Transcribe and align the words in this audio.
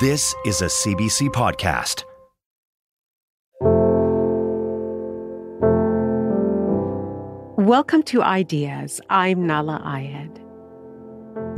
This 0.00 0.34
is 0.46 0.62
a 0.62 0.64
CBC 0.64 1.28
podcast. 1.28 2.04
Welcome 7.58 8.02
to 8.04 8.22
Ideas. 8.22 9.02
I'm 9.10 9.40
Nahlah 9.40 9.82
Ayed. 9.84 10.38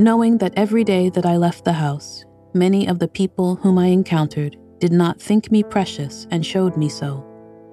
Knowing 0.00 0.38
that 0.38 0.54
every 0.56 0.82
day 0.82 1.08
that 1.10 1.24
I 1.24 1.36
left 1.36 1.64
the 1.64 1.72
house, 1.72 2.24
many 2.52 2.88
of 2.88 2.98
the 2.98 3.06
people 3.06 3.54
whom 3.54 3.78
I 3.78 3.86
encountered 3.86 4.56
did 4.80 4.90
not 4.90 5.22
think 5.22 5.52
me 5.52 5.62
precious 5.62 6.26
and 6.32 6.44
showed 6.44 6.76
me 6.76 6.88
so. 6.88 7.24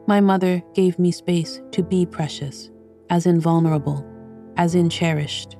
My 0.05 0.21
mother 0.21 0.61
gave 0.75 0.99
me 0.99 1.11
space 1.11 1.59
to 1.71 1.81
be 1.81 2.05
precious, 2.05 2.69
as 3.09 3.25
invulnerable, 3.25 4.05
as 4.55 4.75
in 4.75 4.91
cherished. 4.91 5.57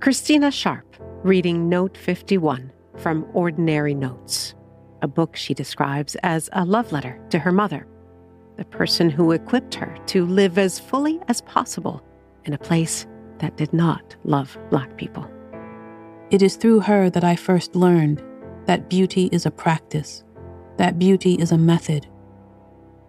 Christina 0.00 0.50
Sharpe, 0.50 0.96
reading 1.22 1.68
Note 1.68 1.98
51 1.98 2.72
from 2.98 3.26
Ordinary 3.32 3.94
Notes, 3.94 4.54
a 5.02 5.08
book 5.08 5.36
she 5.36 5.54
describes 5.54 6.16
as 6.22 6.48
a 6.52 6.64
love 6.64 6.92
letter 6.92 7.20
to 7.30 7.38
her 7.38 7.52
mother, 7.52 7.86
the 8.56 8.64
person 8.64 9.10
who 9.10 9.32
equipped 9.32 9.74
her 9.74 9.96
to 10.06 10.24
live 10.24 10.58
as 10.58 10.78
fully 10.78 11.20
as 11.28 11.42
possible 11.42 12.02
in 12.44 12.54
a 12.54 12.58
place 12.58 13.06
that 13.38 13.56
did 13.56 13.72
not 13.72 14.16
love 14.24 14.58
Black 14.70 14.96
people. 14.96 15.30
It 16.30 16.42
is 16.42 16.56
through 16.56 16.80
her 16.80 17.10
that 17.10 17.24
I 17.24 17.36
first 17.36 17.76
learned 17.76 18.22
that 18.66 18.88
beauty 18.88 19.28
is 19.30 19.46
a 19.46 19.50
practice, 19.50 20.24
that 20.76 20.98
beauty 20.98 21.34
is 21.34 21.52
a 21.52 21.58
method. 21.58 22.06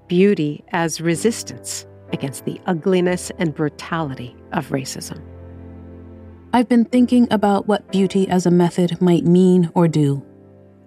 Beauty 0.07 0.63
as 0.69 1.01
resistance 1.01 1.87
against 2.13 2.45
the 2.45 2.61
ugliness 2.65 3.31
and 3.39 3.55
brutality 3.55 4.35
of 4.51 4.69
racism. 4.69 5.21
I've 6.53 6.69
been 6.69 6.85
thinking 6.85 7.27
about 7.29 7.67
what 7.67 7.91
beauty 7.91 8.27
as 8.29 8.45
a 8.45 8.51
method 8.51 9.01
might 9.01 9.25
mean 9.25 9.69
or 9.75 9.87
do, 9.87 10.23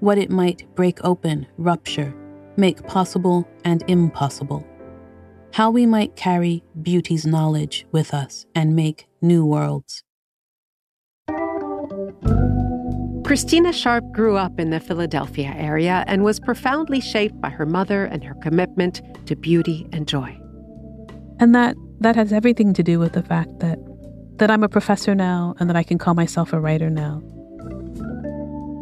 what 0.00 0.16
it 0.16 0.30
might 0.30 0.66
break 0.75 1.05
open, 1.05 1.47
rupture, 1.58 2.14
make 2.56 2.86
possible 2.86 3.47
and 3.64 3.84
impossible, 3.86 4.66
how 5.53 5.70
we 5.70 5.84
might 5.84 6.16
carry 6.16 6.64
beauty's 6.81 7.27
knowledge 7.27 7.86
with 7.92 8.14
us 8.14 8.47
and 8.55 8.75
make 8.75 9.06
new 9.20 9.44
worlds. 9.44 10.03
Christina 13.25 13.72
Sharpe 13.72 14.11
grew 14.12 14.36
up 14.36 14.58
in 14.58 14.70
the 14.70 14.81
Philadelphia 14.81 15.55
area 15.56 16.05
and 16.08 16.25
was 16.25 16.41
profoundly 16.41 17.00
shaped 17.00 17.38
by 17.41 17.50
her 17.50 17.66
mother 17.66 18.06
and 18.06 18.25
her 18.25 18.34
commitment 18.34 19.03
to 19.27 19.36
beauty 19.36 19.86
and 19.92 20.08
joy. 20.08 20.36
And 21.38 21.55
that 21.55 21.77
that 22.00 22.16
has 22.16 22.33
everything 22.33 22.72
to 22.75 22.83
do 22.83 22.98
with 22.98 23.12
the 23.12 23.22
fact 23.22 23.61
that 23.61 23.78
that 24.41 24.51
I'm 24.51 24.65
a 24.65 24.69
professor 24.69 25.15
now 25.15 25.55
and 25.61 25.69
that 25.69 25.77
I 25.77 25.83
can 25.83 25.99
call 25.99 26.15
myself 26.15 26.55
a 26.55 26.61
writer 26.61 26.89
now. 26.89 27.23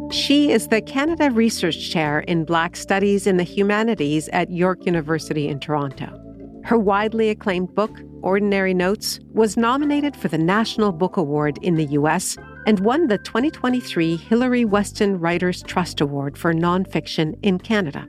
She 0.09 0.51
is 0.51 0.69
the 0.69 0.81
Canada 0.81 1.29
Research 1.29 1.91
Chair 1.91 2.21
in 2.21 2.45
Black 2.45 2.77
Studies 2.77 3.27
in 3.27 3.35
the 3.35 3.43
Humanities 3.43 4.29
at 4.29 4.49
York 4.49 4.85
University 4.85 5.49
in 5.49 5.59
Toronto. 5.59 6.17
Her 6.63 6.77
widely 6.77 7.29
acclaimed 7.29 7.75
book, 7.75 7.91
Ordinary 8.21 8.73
Notes, 8.73 9.19
was 9.33 9.57
nominated 9.57 10.15
for 10.15 10.29
the 10.29 10.37
National 10.37 10.93
Book 10.93 11.17
Award 11.17 11.59
in 11.61 11.75
the 11.75 11.87
US 11.87 12.37
and 12.65 12.79
won 12.79 13.07
the 13.07 13.17
2023 13.17 14.15
Hilary 14.15 14.63
Weston 14.63 15.19
Writers 15.19 15.61
Trust 15.63 15.99
Award 15.99 16.37
for 16.37 16.53
Nonfiction 16.53 17.37
in 17.43 17.59
Canada. 17.59 18.07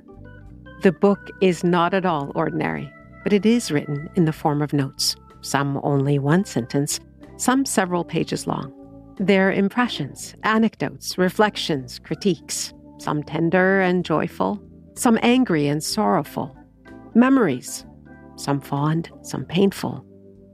The 0.83 0.93
book 0.93 1.31
is 1.41 1.65
not 1.65 1.95
at 1.95 2.07
all 2.07 2.31
ordinary, 2.37 2.93
but 3.25 3.33
it 3.33 3.45
is 3.45 3.73
written 3.73 4.09
in 4.15 4.25
the 4.25 4.33
form 4.33 4.63
of 4.63 4.73
notes, 4.73 5.17
some 5.43 5.81
only 5.83 6.19
one 6.19 6.45
sentence, 6.45 7.01
some 7.41 7.65
several 7.65 8.05
pages 8.05 8.47
long. 8.47 8.73
They're 9.19 9.51
impressions, 9.51 10.35
anecdotes, 10.43 11.17
reflections, 11.17 11.99
critiques, 11.99 12.75
some 12.99 13.23
tender 13.23 13.81
and 13.81 14.05
joyful, 14.05 14.63
some 14.95 15.19
angry 15.23 15.67
and 15.67 15.83
sorrowful, 15.83 16.55
memories, 17.15 17.87
some 18.37 18.61
fond, 18.61 19.11
some 19.23 19.47
painful, 19.47 20.05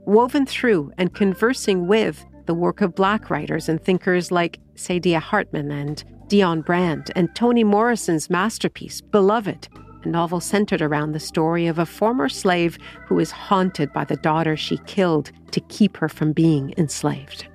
woven 0.05 0.45
through 0.45 0.91
and 0.97 1.13
conversing 1.13 1.87
with 1.87 2.25
the 2.45 2.53
work 2.53 2.79
of 2.79 2.95
Black 2.95 3.29
writers 3.29 3.67
and 3.67 3.83
thinkers 3.83 4.31
like 4.31 4.59
Saidiya 4.75 5.19
Hartman 5.19 5.69
and 5.71 6.03
Dionne 6.27 6.65
Brand, 6.65 7.11
and 7.15 7.33
Toni 7.35 7.63
Morrison's 7.63 8.29
masterpiece, 8.29 8.99
Beloved, 9.01 9.69
novel 10.07 10.39
centered 10.39 10.81
around 10.81 11.11
the 11.11 11.19
story 11.19 11.67
of 11.67 11.77
a 11.77 11.85
former 11.85 12.29
slave 12.29 12.77
who 13.05 13.19
is 13.19 13.31
haunted 13.31 13.93
by 13.93 14.05
the 14.05 14.15
daughter 14.17 14.57
she 14.57 14.77
killed 14.79 15.31
to 15.51 15.59
keep 15.61 15.97
her 15.97 16.09
from 16.09 16.33
being 16.33 16.73
enslaved. 16.77 17.47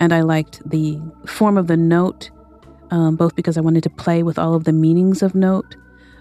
And 0.00 0.12
I 0.12 0.22
liked 0.22 0.68
the 0.68 1.00
form 1.26 1.56
of 1.56 1.68
the 1.68 1.76
note, 1.76 2.30
um, 2.90 3.16
both 3.16 3.36
because 3.36 3.56
I 3.56 3.60
wanted 3.60 3.84
to 3.84 3.90
play 3.90 4.22
with 4.22 4.38
all 4.38 4.54
of 4.54 4.64
the 4.64 4.72
meanings 4.72 5.22
of 5.22 5.34
note, 5.34 5.76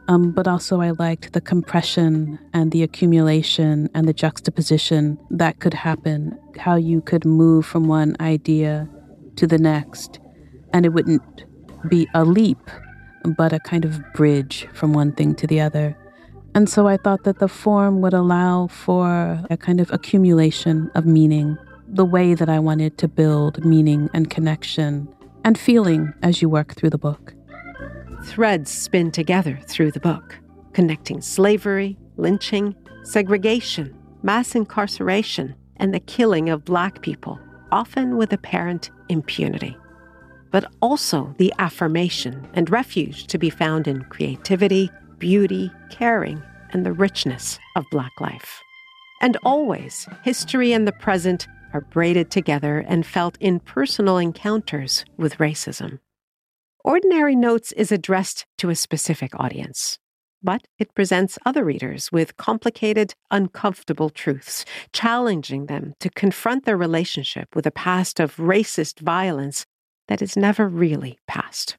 um, 0.08 0.31
but 0.31 0.47
also 0.47 0.81
I 0.81 0.92
liked 0.92 1.34
the 1.34 1.42
compression 1.42 2.38
and 2.53 2.72
the 2.72 2.84
accumulation 2.84 3.90
and 3.96 4.08
the 4.08 4.13
juxtaposition 4.13 5.18
that 5.31 5.59
could 5.59 5.74
happen, 5.74 6.38
how 6.58 6.75
you 6.75 7.02
could 7.02 7.25
move 7.25 7.66
from 7.66 7.88
one 7.88 8.16
idea 8.19 8.88
to 9.38 9.48
the 9.48 9.58
next, 9.58 10.19
and 10.74 10.86
it 10.86 10.90
wouldn't 10.90 11.46
be 11.88 12.08
a 12.13 12.24
leap, 12.24 12.69
but 13.26 13.54
a 13.54 13.59
kind 13.59 13.86
of 13.86 14.02
bridge 14.14 14.68
from 14.74 14.94
one 14.94 15.12
thing 15.12 15.36
to 15.36 15.48
the 15.48 15.62
other. 15.62 15.98
And 16.54 16.70
so 16.70 16.88
I 16.88 16.98
thought 16.98 17.24
that 17.24 17.40
the 17.40 17.48
form 17.48 18.02
would 18.02 18.14
allow 18.14 18.68
for 18.68 19.42
a 19.50 19.58
kind 19.58 19.80
of 19.80 19.92
accumulation 19.92 20.92
of 20.96 21.06
meaning, 21.06 21.58
the 21.88 22.06
way 22.06 22.34
that 22.34 22.50
I 22.50 22.60
wanted 22.60 22.98
to 23.00 23.08
build 23.08 23.64
meaning 23.66 24.10
and 24.14 24.30
connection 24.30 25.08
and 25.44 25.58
feeling 25.58 26.14
as 26.22 26.42
you 26.42 26.50
work 26.50 26.76
through 26.76 26.90
the 26.90 26.98
book. 26.98 27.34
Threads 28.26 28.70
spin 28.70 29.12
together 29.12 29.60
through 29.66 29.92
the 29.92 30.00
book, 30.00 30.38
connecting 30.74 31.22
slavery, 31.22 31.98
lynching, 32.18 32.76
segregation, 33.04 33.98
mass 34.22 34.56
incarceration, 34.56 35.56
and 35.78 35.94
the 35.94 36.00
killing 36.00 36.50
of 36.50 36.64
Black 36.64 37.02
people, 37.02 37.40
often 37.72 38.18
with 38.18 38.31
apparent 38.31 38.92
impunity. 39.10 39.76
But 40.51 40.72
also 40.81 41.34
the 41.38 41.53
affirmation 41.59 42.47
and 42.53 42.69
refuge 42.69 43.28
to 43.28 43.38
be 43.38 43.50
found 43.50 43.88
in 43.88 44.03
creativity, 44.03 44.91
beauty, 45.17 45.72
caring, 45.89 46.44
and 46.72 46.85
the 46.85 46.94
richness 46.94 47.57
of 47.75 47.85
Black 47.91 48.12
life. 48.19 48.62
And 49.22 49.38
always, 49.44 50.07
history 50.23 50.73
and 50.73 50.88
the 50.88 50.91
present 50.91 51.47
are 51.73 51.81
braided 51.81 52.31
together 52.31 52.79
and 52.88 53.06
felt 53.06 53.38
in 53.39 53.59
personal 53.59 54.17
encounters 54.17 55.06
with 55.17 55.38
racism. 55.38 56.00
Ordinary 56.83 57.35
Notes 57.35 57.72
is 57.73 57.91
addressed 57.91 58.45
to 58.57 58.69
a 58.69 58.75
specific 58.75 59.39
audience, 59.39 60.00
but 60.41 60.63
it 60.79 60.95
presents 60.95 61.38
other 61.45 61.63
readers 61.63 62.12
with 62.12 62.38
complicated, 62.38 63.13
uncomfortable 63.29 64.09
truths, 64.09 64.66
challenging 64.91 65.68
them 65.68 65.94
to 66.00 66.09
confront 66.09 66.66
their 66.66 66.78
relationship 66.78 67.56
with 67.56 67.68
a 67.68 67.72
past 67.72 68.19
of 68.19 68.35
racist 68.38 69.00
violence 69.00 69.66
that 70.12 70.22
is 70.22 70.36
never 70.36 70.68
really 70.68 71.18
passed. 71.26 71.78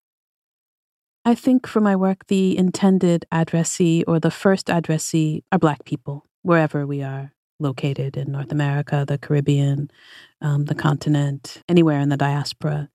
I 1.23 1.34
think 1.34 1.67
for 1.67 1.82
my 1.82 1.94
work, 1.94 2.29
the 2.29 2.56
intended 2.56 3.26
addressee 3.31 4.05
or 4.08 4.19
the 4.19 4.31
first 4.31 4.70
addressee 4.70 5.44
are 5.52 5.58
Black 5.58 5.84
people, 5.84 6.25
wherever 6.40 6.87
we 6.87 7.02
are 7.02 7.34
located 7.61 8.17
in 8.17 8.32
North 8.32 8.50
America, 8.50 9.05
the 9.06 9.19
Caribbean, 9.19 9.90
um, 10.40 10.64
the 10.64 10.75
continent, 10.75 11.62
anywhere 11.69 12.00
in 12.00 12.08
the 12.08 12.17
diaspora. 12.17 12.88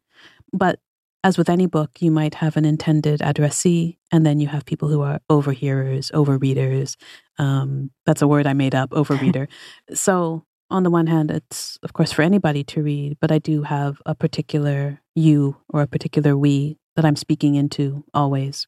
But 0.51 0.80
as 1.24 1.38
with 1.38 1.51
any 1.51 1.68
book, 1.68 2.01
you 2.01 2.10
might 2.10 2.33
have 2.33 2.57
an 2.57 2.66
intended 2.66 3.22
addressee, 3.22 4.00
and 4.12 4.25
then 4.25 4.40
you 4.40 4.48
have 4.48 4.66
people 4.66 4.90
who 4.90 5.04
are 5.04 5.19
overhearers, 5.30 6.10
overreaders. 6.16 6.95
Um, 7.38 7.92
that's 8.07 8.24
a 8.24 8.28
word 8.28 8.48
I 8.48 8.54
made 8.54 8.74
up, 8.74 8.90
overreader. 9.01 9.50
so, 9.94 10.46
on 10.69 10.84
the 10.84 10.90
one 10.90 11.08
hand, 11.08 11.31
it's 11.31 11.78
of 11.84 11.94
course 11.94 12.12
for 12.12 12.22
anybody 12.22 12.64
to 12.66 12.84
read, 12.84 13.18
but 13.19 13.31
I 13.31 13.40
do 13.40 13.64
have 13.64 14.02
a 14.06 14.16
particular 14.16 15.02
you 15.16 15.58
or 15.69 15.81
a 15.81 15.88
particular 15.88 16.38
we 16.38 16.78
that 16.96 17.06
I'm 17.06 17.16
speaking 17.16 17.56
into 17.56 18.04
always. 18.14 18.68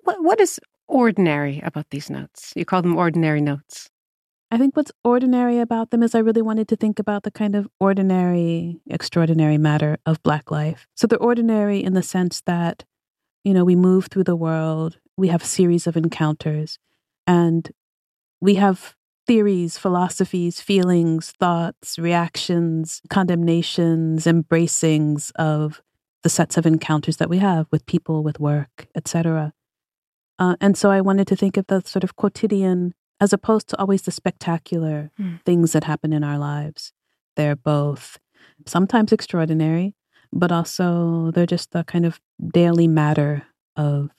What, 0.00 0.22
what 0.22 0.40
is 0.40 0.60
ordinary 0.88 1.60
about 1.64 1.90
these 1.90 2.10
notes? 2.10 2.52
You 2.56 2.64
call 2.64 2.82
them 2.82 2.96
ordinary 2.96 3.40
notes. 3.40 3.88
I 4.50 4.58
think 4.58 4.76
what's 4.76 4.92
ordinary 5.02 5.60
about 5.60 5.90
them 5.90 6.02
is 6.02 6.14
I 6.14 6.18
really 6.18 6.42
wanted 6.42 6.68
to 6.68 6.76
think 6.76 6.98
about 6.98 7.22
the 7.22 7.30
kind 7.30 7.54
of 7.54 7.68
ordinary, 7.80 8.80
extraordinary 8.90 9.56
matter 9.56 9.96
of 10.04 10.22
Black 10.22 10.50
life. 10.50 10.86
So 10.94 11.06
they're 11.06 11.18
ordinary 11.18 11.82
in 11.82 11.94
the 11.94 12.02
sense 12.02 12.42
that, 12.42 12.84
you 13.44 13.54
know, 13.54 13.64
we 13.64 13.76
move 13.76 14.08
through 14.10 14.24
the 14.24 14.36
world, 14.36 14.98
we 15.16 15.28
have 15.28 15.42
a 15.42 15.46
series 15.46 15.86
of 15.86 15.96
encounters, 15.96 16.78
and 17.26 17.70
we 18.42 18.56
have 18.56 18.94
theories, 19.32 19.78
philosophies, 19.78 20.60
feelings, 20.60 21.32
thoughts, 21.40 21.98
reactions, 21.98 23.00
condemnations, 23.08 24.26
embracings 24.26 25.32
of 25.36 25.80
the 26.22 26.28
sets 26.28 26.58
of 26.58 26.66
encounters 26.66 27.16
that 27.16 27.30
we 27.30 27.38
have 27.38 27.66
with 27.70 27.86
people, 27.86 28.22
with 28.22 28.38
work, 28.38 28.88
etc. 28.94 29.54
Uh, 30.38 30.56
and 30.60 30.76
so 30.76 30.90
I 30.90 31.00
wanted 31.00 31.26
to 31.28 31.36
think 31.36 31.56
of 31.56 31.66
the 31.68 31.80
sort 31.80 32.04
of 32.04 32.14
quotidian 32.14 32.92
as 33.20 33.32
opposed 33.32 33.68
to 33.68 33.78
always 33.80 34.02
the 34.02 34.10
spectacular 34.10 35.10
mm. 35.18 35.42
things 35.46 35.72
that 35.72 35.84
happen 35.84 36.12
in 36.12 36.22
our 36.22 36.36
lives. 36.36 36.92
They're 37.34 37.56
both 37.56 38.18
sometimes 38.66 39.12
extraordinary, 39.12 39.94
but 40.30 40.52
also 40.52 41.30
they're 41.30 41.46
just 41.46 41.70
the 41.70 41.84
kind 41.84 42.04
of 42.04 42.20
daily 42.52 42.86
matter 42.86 43.46
of 43.76 44.10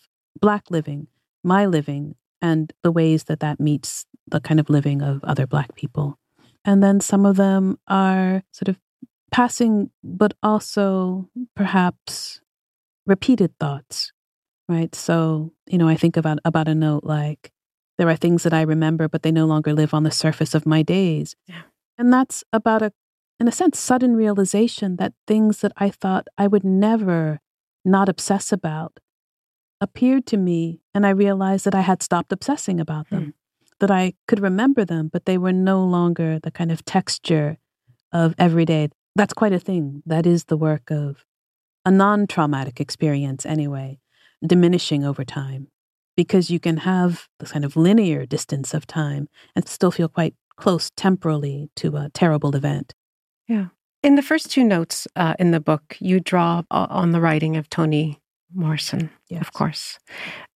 Black 0.42 0.72
living, 0.72 1.06
my 1.44 1.68
living, 1.68 2.16
and 2.42 2.74
the 2.82 2.92
ways 2.92 3.26
that 3.26 3.42
that 3.42 3.60
meets 3.60 4.08
the 4.28 4.40
kind 4.40 4.60
of 4.60 4.70
living 4.70 5.02
of 5.02 5.24
other 5.24 5.48
Black 5.48 5.76
people. 5.76 6.18
And 6.66 6.82
then 6.82 7.02
some 7.02 7.26
of 7.26 7.36
them 7.36 7.78
are 7.88 8.44
sort 8.52 8.70
of 8.70 8.80
passing, 9.32 9.90
but 10.04 10.34
also 10.42 11.30
perhaps 11.56 12.42
repeated 13.06 13.58
thoughts, 13.60 14.14
right? 14.70 14.94
So, 14.96 15.52
you 15.68 15.78
know, 15.78 15.90
I 15.90 15.96
think 15.96 16.16
about, 16.16 16.40
about 16.46 16.68
a 16.68 16.76
note 16.76 17.04
like, 17.04 17.52
there 17.98 18.10
are 18.10 18.16
things 18.16 18.44
that 18.44 18.54
I 18.54 18.62
remember, 18.62 19.08
but 19.08 19.24
they 19.24 19.32
no 19.32 19.46
longer 19.46 19.74
live 19.74 19.94
on 19.94 20.04
the 20.04 20.12
surface 20.12 20.56
of 20.56 20.66
my 20.66 20.82
days. 20.82 21.36
Yeah. 21.48 21.64
And 21.98 22.12
that's 22.12 22.44
about 22.54 22.82
a, 22.82 22.94
in 23.40 23.48
a 23.48 23.52
sense, 23.52 23.80
sudden 23.80 24.16
realization 24.16 24.96
that 24.98 25.14
things 25.28 25.60
that 25.60 25.74
I 25.78 25.90
thought 25.90 26.28
I 26.38 26.48
would 26.48 26.64
never 26.64 27.40
not 27.84 28.10
obsess 28.10 28.52
about 28.52 29.00
appeared 29.82 30.26
to 30.28 30.38
me, 30.38 30.80
and 30.94 31.06
I 31.06 31.10
realized 31.10 31.66
that 31.66 31.76
I 31.76 31.82
had 31.82 32.02
stopped 32.02 32.32
obsessing 32.32 32.80
about 32.80 33.10
them, 33.10 33.24
hmm. 33.24 33.30
That 33.80 33.92
I 33.92 34.14
could 34.28 34.40
remember 34.40 34.86
them, 34.86 35.10
but 35.12 35.26
they 35.26 35.38
were 35.38 35.54
no 35.54 35.84
longer 35.84 36.40
the 36.40 36.52
kind 36.52 36.72
of 36.72 36.86
texture 36.86 37.58
of 38.12 38.36
everyday. 38.38 38.90
That's 39.16 39.34
quite 39.34 39.54
a 39.54 39.60
thing. 39.60 40.04
That 40.06 40.26
is 40.26 40.46
the 40.46 40.58
work 40.58 40.90
of 40.90 41.26
a 41.86 41.92
non 41.92 42.28
traumatic 42.28 42.80
experience, 42.80 43.46
anyway, 43.46 44.00
diminishing 44.46 45.04
over 45.04 45.24
time 45.24 45.68
because 46.16 46.50
you 46.50 46.60
can 46.60 46.78
have 46.78 47.28
this 47.40 47.52
kind 47.52 47.66
of 47.66 47.76
linear 47.76 48.26
distance 48.26 48.74
of 48.74 48.86
time 48.86 49.28
and 49.56 49.68
still 49.68 49.92
feel 49.92 50.08
quite 50.08 50.36
close 50.56 50.92
temporally 50.96 51.70
to 51.76 51.98
a 51.98 52.10
terrible 52.14 52.56
event. 52.56 52.94
Yeah. 53.48 53.68
In 54.04 54.16
the 54.16 54.22
first 54.22 54.52
two 54.52 54.64
notes 54.64 55.08
uh, 55.16 55.36
in 55.40 55.52
the 55.52 55.60
book, 55.60 55.98
you 56.00 56.20
draw 56.20 56.64
on 56.70 57.12
the 57.12 57.22
writing 57.22 57.56
of 57.56 57.70
Toni 57.70 58.20
Morrison, 58.54 59.10
yes. 59.30 59.42
of 59.42 59.54
course, 59.54 60.00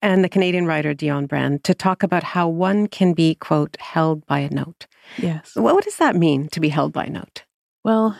and 0.01 0.23
the 0.23 0.29
Canadian 0.29 0.65
writer 0.65 0.93
Dionne 0.93 1.27
Brand 1.27 1.63
to 1.63 1.73
talk 1.73 2.03
about 2.03 2.23
how 2.23 2.47
one 2.47 2.87
can 2.87 3.13
be, 3.13 3.35
quote, 3.35 3.77
held 3.79 4.25
by 4.25 4.39
a 4.39 4.49
note. 4.49 4.87
Yes. 5.17 5.51
What, 5.55 5.75
what 5.75 5.83
does 5.83 5.97
that 5.97 6.15
mean 6.15 6.47
to 6.49 6.59
be 6.59 6.69
held 6.69 6.93
by 6.93 7.05
a 7.05 7.09
note? 7.09 7.43
Well, 7.83 8.17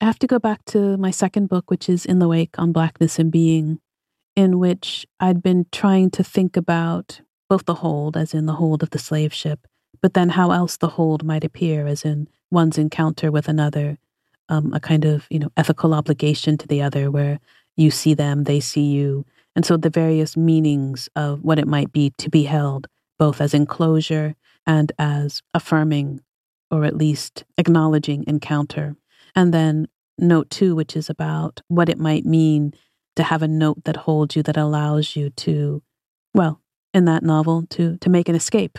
I 0.00 0.04
have 0.04 0.18
to 0.20 0.26
go 0.26 0.38
back 0.38 0.64
to 0.66 0.96
my 0.96 1.10
second 1.10 1.48
book, 1.48 1.70
which 1.70 1.88
is 1.88 2.04
In 2.04 2.18
the 2.18 2.28
Wake 2.28 2.58
on 2.58 2.72
Blackness 2.72 3.18
and 3.18 3.30
Being, 3.30 3.80
in 4.34 4.58
which 4.58 5.06
I'd 5.20 5.42
been 5.42 5.66
trying 5.70 6.10
to 6.12 6.24
think 6.24 6.56
about 6.56 7.20
both 7.48 7.66
the 7.66 7.74
hold, 7.74 8.16
as 8.16 8.34
in 8.34 8.46
the 8.46 8.54
hold 8.54 8.82
of 8.82 8.90
the 8.90 8.98
slave 8.98 9.32
ship, 9.32 9.66
but 10.00 10.14
then 10.14 10.30
how 10.30 10.50
else 10.50 10.76
the 10.76 10.88
hold 10.88 11.22
might 11.22 11.44
appear, 11.44 11.86
as 11.86 12.04
in 12.04 12.28
one's 12.50 12.78
encounter 12.78 13.30
with 13.30 13.48
another, 13.48 13.98
um, 14.48 14.72
a 14.74 14.80
kind 14.80 15.04
of 15.04 15.26
you 15.30 15.38
know 15.38 15.50
ethical 15.56 15.94
obligation 15.94 16.56
to 16.58 16.66
the 16.66 16.82
other, 16.82 17.10
where 17.10 17.38
you 17.76 17.90
see 17.90 18.14
them, 18.14 18.44
they 18.44 18.60
see 18.60 18.90
you, 18.92 19.24
and 19.54 19.64
so 19.64 19.76
the 19.76 19.90
various 19.90 20.36
meanings 20.36 21.08
of 21.16 21.42
what 21.42 21.58
it 21.58 21.66
might 21.66 21.92
be 21.92 22.10
to 22.18 22.30
be 22.30 22.44
held, 22.44 22.86
both 23.18 23.40
as 23.40 23.54
enclosure 23.54 24.34
and 24.66 24.92
as 24.98 25.42
affirming, 25.54 26.20
or 26.70 26.84
at 26.84 26.96
least 26.96 27.44
acknowledging 27.58 28.24
encounter, 28.26 28.96
and 29.34 29.52
then 29.52 29.88
note 30.18 30.50
two, 30.50 30.74
which 30.74 30.96
is 30.96 31.10
about 31.10 31.60
what 31.68 31.88
it 31.88 31.98
might 31.98 32.24
mean 32.24 32.72
to 33.16 33.22
have 33.22 33.42
a 33.42 33.48
note 33.48 33.84
that 33.84 33.96
holds 33.96 34.36
you 34.36 34.42
that 34.42 34.56
allows 34.56 35.16
you 35.16 35.30
to 35.30 35.82
well 36.34 36.60
in 36.94 37.04
that 37.04 37.22
novel 37.22 37.66
to 37.68 37.98
to 37.98 38.08
make 38.08 38.28
an 38.28 38.34
escape 38.34 38.78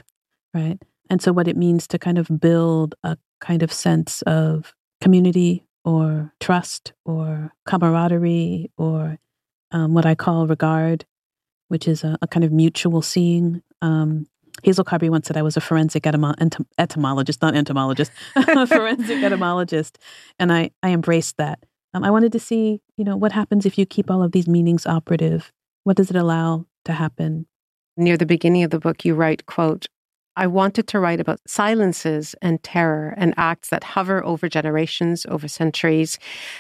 right? 0.54 0.81
And 1.10 1.22
so 1.22 1.31
what 1.31 1.48
it 1.48 1.57
means 1.57 1.88
to 1.88 2.00
kind 2.00 2.18
of 2.18 2.40
build 2.40 2.95
a 3.04 3.18
kind 3.42 3.63
of 3.63 3.74
sense 3.74 4.22
of 4.24 4.74
community 5.01 5.66
or 5.85 6.33
trust 6.39 6.94
or 7.06 7.53
camaraderie 7.65 8.71
or 8.77 9.19
um, 9.71 9.94
what 9.94 10.06
i 10.06 10.15
call 10.15 10.47
regard 10.47 11.06
which 11.68 11.88
is 11.88 12.03
a, 12.03 12.18
a 12.21 12.27
kind 12.27 12.44
of 12.44 12.51
mutual 12.51 13.01
seeing 13.01 13.62
um, 13.81 14.27
Hazel 14.62 14.85
Carby 14.85 15.09
once 15.09 15.27
said 15.27 15.35
I 15.35 15.41
was 15.41 15.57
a 15.57 15.62
forensic 15.62 16.03
etymo- 16.03 16.35
entom- 16.35 16.68
etymologist, 16.77 17.41
not 17.41 17.56
entomologist, 17.56 18.12
a 18.35 18.68
forensic 18.68 19.24
etymologist, 19.24 19.97
and 20.38 20.53
I 20.53 20.71
I 20.83 20.91
embraced 20.91 21.38
that. 21.38 21.65
Um, 21.94 22.03
I 22.03 22.12
wanted 22.12 22.31
to 22.31 22.39
see, 22.39 22.81
you 22.97 23.03
know, 23.03 23.15
what 23.15 23.31
happens 23.31 23.65
if 23.65 23.77
you 23.77 23.85
keep 23.85 24.09
all 24.09 24.24
of 24.24 24.31
these 24.31 24.47
meanings 24.47 24.85
operative. 24.85 25.51
What 25.83 25.97
does 25.97 26.09
it 26.09 26.15
allow 26.15 26.65
to 26.85 26.94
happen? 26.94 27.45
Near 27.97 28.18
the 28.18 28.25
beginning 28.25 28.63
of 28.63 28.71
the 28.71 28.80
book, 28.80 29.06
you 29.06 29.13
write, 29.13 29.45
quote, 29.45 29.88
I 30.35 30.47
wanted 30.47 30.88
to 30.88 31.00
write 31.00 31.19
about 31.19 31.39
silences 31.45 32.35
and 32.41 32.62
terror 32.63 33.13
and 33.18 33.33
acts 33.38 33.69
that 33.69 33.83
hover 33.83 34.24
over 34.25 34.50
generations, 34.50 35.25
over 35.30 35.47
centuries. 35.47 36.18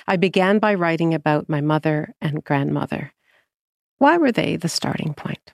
I 0.07 0.15
began 0.17 0.59
by 0.59 0.75
writing 0.75 1.13
about 1.13 1.49
my 1.49 1.61
mother 1.61 2.13
and 2.21 2.43
grandmother. 2.43 3.13
Why 3.97 4.17
were 4.17 4.31
they 4.31 4.57
the 4.57 4.69
starting 4.69 5.13
point? 5.13 5.53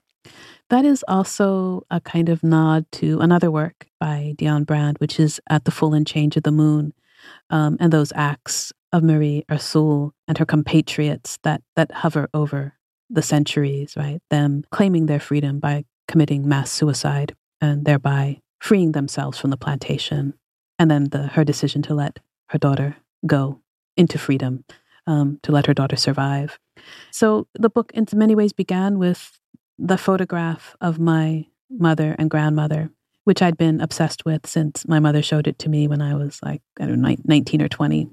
That 0.68 0.84
is 0.84 1.04
also 1.08 1.84
a 1.90 2.00
kind 2.00 2.28
of 2.28 2.44
nod 2.44 2.86
to 2.92 3.20
another 3.20 3.50
work 3.50 3.86
by 3.98 4.34
Dionne 4.36 4.66
Brand, 4.66 4.98
which 4.98 5.18
is 5.18 5.40
At 5.48 5.64
the 5.64 5.70
Full 5.70 5.94
and 5.94 6.06
Change 6.06 6.36
of 6.36 6.44
the 6.44 6.52
Moon, 6.52 6.92
um, 7.48 7.76
and 7.80 7.92
those 7.92 8.12
acts 8.14 8.72
of 8.92 9.02
Marie 9.02 9.44
Ursule 9.50 10.12
and 10.28 10.38
her 10.38 10.44
compatriots 10.44 11.38
that, 11.42 11.62
that 11.74 11.90
hover 11.90 12.28
over 12.34 12.74
the 13.08 13.22
centuries, 13.22 13.96
right? 13.96 14.20
Them 14.30 14.64
claiming 14.70 15.06
their 15.06 15.20
freedom 15.20 15.58
by 15.58 15.84
committing 16.06 16.48
mass 16.48 16.70
suicide 16.70 17.34
and 17.60 17.84
thereby 17.84 18.40
freeing 18.60 18.92
themselves 18.92 19.38
from 19.38 19.50
the 19.50 19.56
plantation. 19.56 20.34
And 20.78 20.90
then 20.90 21.10
the, 21.10 21.28
her 21.28 21.44
decision 21.44 21.82
to 21.82 21.94
let 21.94 22.18
her 22.48 22.58
daughter 22.58 22.96
go 23.26 23.60
into 23.96 24.18
freedom, 24.18 24.64
um, 25.06 25.38
to 25.42 25.52
let 25.52 25.66
her 25.66 25.74
daughter 25.74 25.96
survive. 25.96 26.58
So 27.10 27.46
the 27.54 27.70
book, 27.70 27.92
in 27.94 28.06
many 28.14 28.34
ways, 28.34 28.52
began 28.52 28.98
with 28.98 29.38
the 29.78 29.98
photograph 29.98 30.76
of 30.80 30.98
my 30.98 31.46
mother 31.70 32.16
and 32.18 32.30
grandmother, 32.30 32.90
which 33.24 33.42
I'd 33.42 33.56
been 33.56 33.80
obsessed 33.80 34.24
with 34.24 34.46
since 34.46 34.86
my 34.86 34.98
mother 34.98 35.22
showed 35.22 35.46
it 35.46 35.58
to 35.60 35.68
me 35.68 35.88
when 35.88 36.02
I 36.02 36.14
was 36.14 36.40
like, 36.42 36.62
I 36.78 36.86
don't 36.86 37.00
know, 37.00 37.16
19 37.24 37.62
or 37.62 37.68
20. 37.68 38.08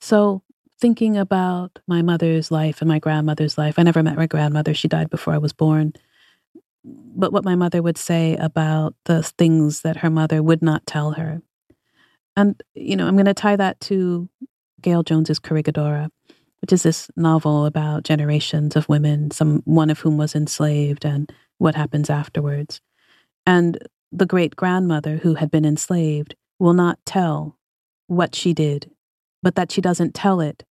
So, 0.00 0.42
thinking 0.80 1.16
about 1.16 1.78
my 1.86 2.02
mother's 2.02 2.50
life 2.50 2.82
and 2.82 2.88
my 2.88 2.98
grandmother's 2.98 3.56
life, 3.56 3.78
I 3.78 3.84
never 3.84 4.02
met 4.02 4.16
my 4.16 4.26
grandmother. 4.26 4.74
She 4.74 4.88
died 4.88 5.10
before 5.10 5.32
I 5.32 5.38
was 5.38 5.52
born. 5.52 5.92
But 6.84 7.32
what 7.32 7.44
my 7.44 7.54
mother 7.54 7.82
would 7.82 7.98
say 7.98 8.36
about 8.36 8.94
the 9.04 9.22
things 9.22 9.82
that 9.82 9.98
her 9.98 10.10
mother 10.10 10.42
would 10.42 10.62
not 10.62 10.86
tell 10.86 11.12
her. 11.12 11.42
And, 12.36 12.60
you 12.74 12.96
know, 12.96 13.06
I'm 13.06 13.14
going 13.14 13.26
to 13.26 13.34
tie 13.34 13.56
that 13.56 13.78
to 13.82 14.28
Gayl 14.82 15.04
Jones's 15.04 15.38
Corregidora, 15.38 16.10
which 16.60 16.72
is 16.72 16.82
this 16.82 17.10
novel 17.16 17.66
about 17.66 18.04
generations 18.04 18.74
of 18.74 18.88
women, 18.88 19.30
some 19.30 19.62
one 19.64 19.90
of 19.90 20.00
whom 20.00 20.16
was 20.16 20.34
enslaved 20.34 21.04
and 21.04 21.30
what 21.58 21.74
happens 21.74 22.10
afterwards. 22.10 22.80
And 23.46 23.78
the 24.10 24.26
great 24.26 24.56
grandmother 24.56 25.18
who 25.18 25.34
had 25.34 25.50
been 25.50 25.64
enslaved 25.64 26.34
will 26.58 26.74
not 26.74 26.98
tell 27.04 27.58
what 28.06 28.34
she 28.34 28.52
did 28.52 28.90
but 29.42 29.56
that 29.56 29.72
she 29.72 29.80
doesn't 29.80 30.14
tell 30.14 30.40
it 30.40 30.64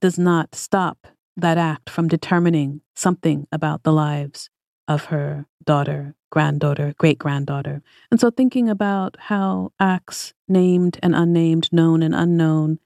does 0.00 0.18
not 0.18 0.54
stop 0.54 1.06
that 1.36 1.58
act 1.58 1.88
from 1.88 2.08
determining 2.08 2.80
something 2.96 3.46
about 3.52 3.82
the 3.82 3.92
lives 3.92 4.50
of 4.88 5.06
her 5.06 5.46
daughter, 5.64 6.14
granddaughter, 6.30 6.94
great 6.98 7.18
granddaughter. 7.18 7.82
And 8.10 8.20
so, 8.20 8.30
thinking 8.30 8.68
about 8.68 9.16
how 9.18 9.72
acts 9.78 10.34
named 10.48 10.98
and 11.02 11.14
unnamed, 11.14 11.68
known 11.72 12.02
and 12.02 12.14
unknown, 12.14 12.78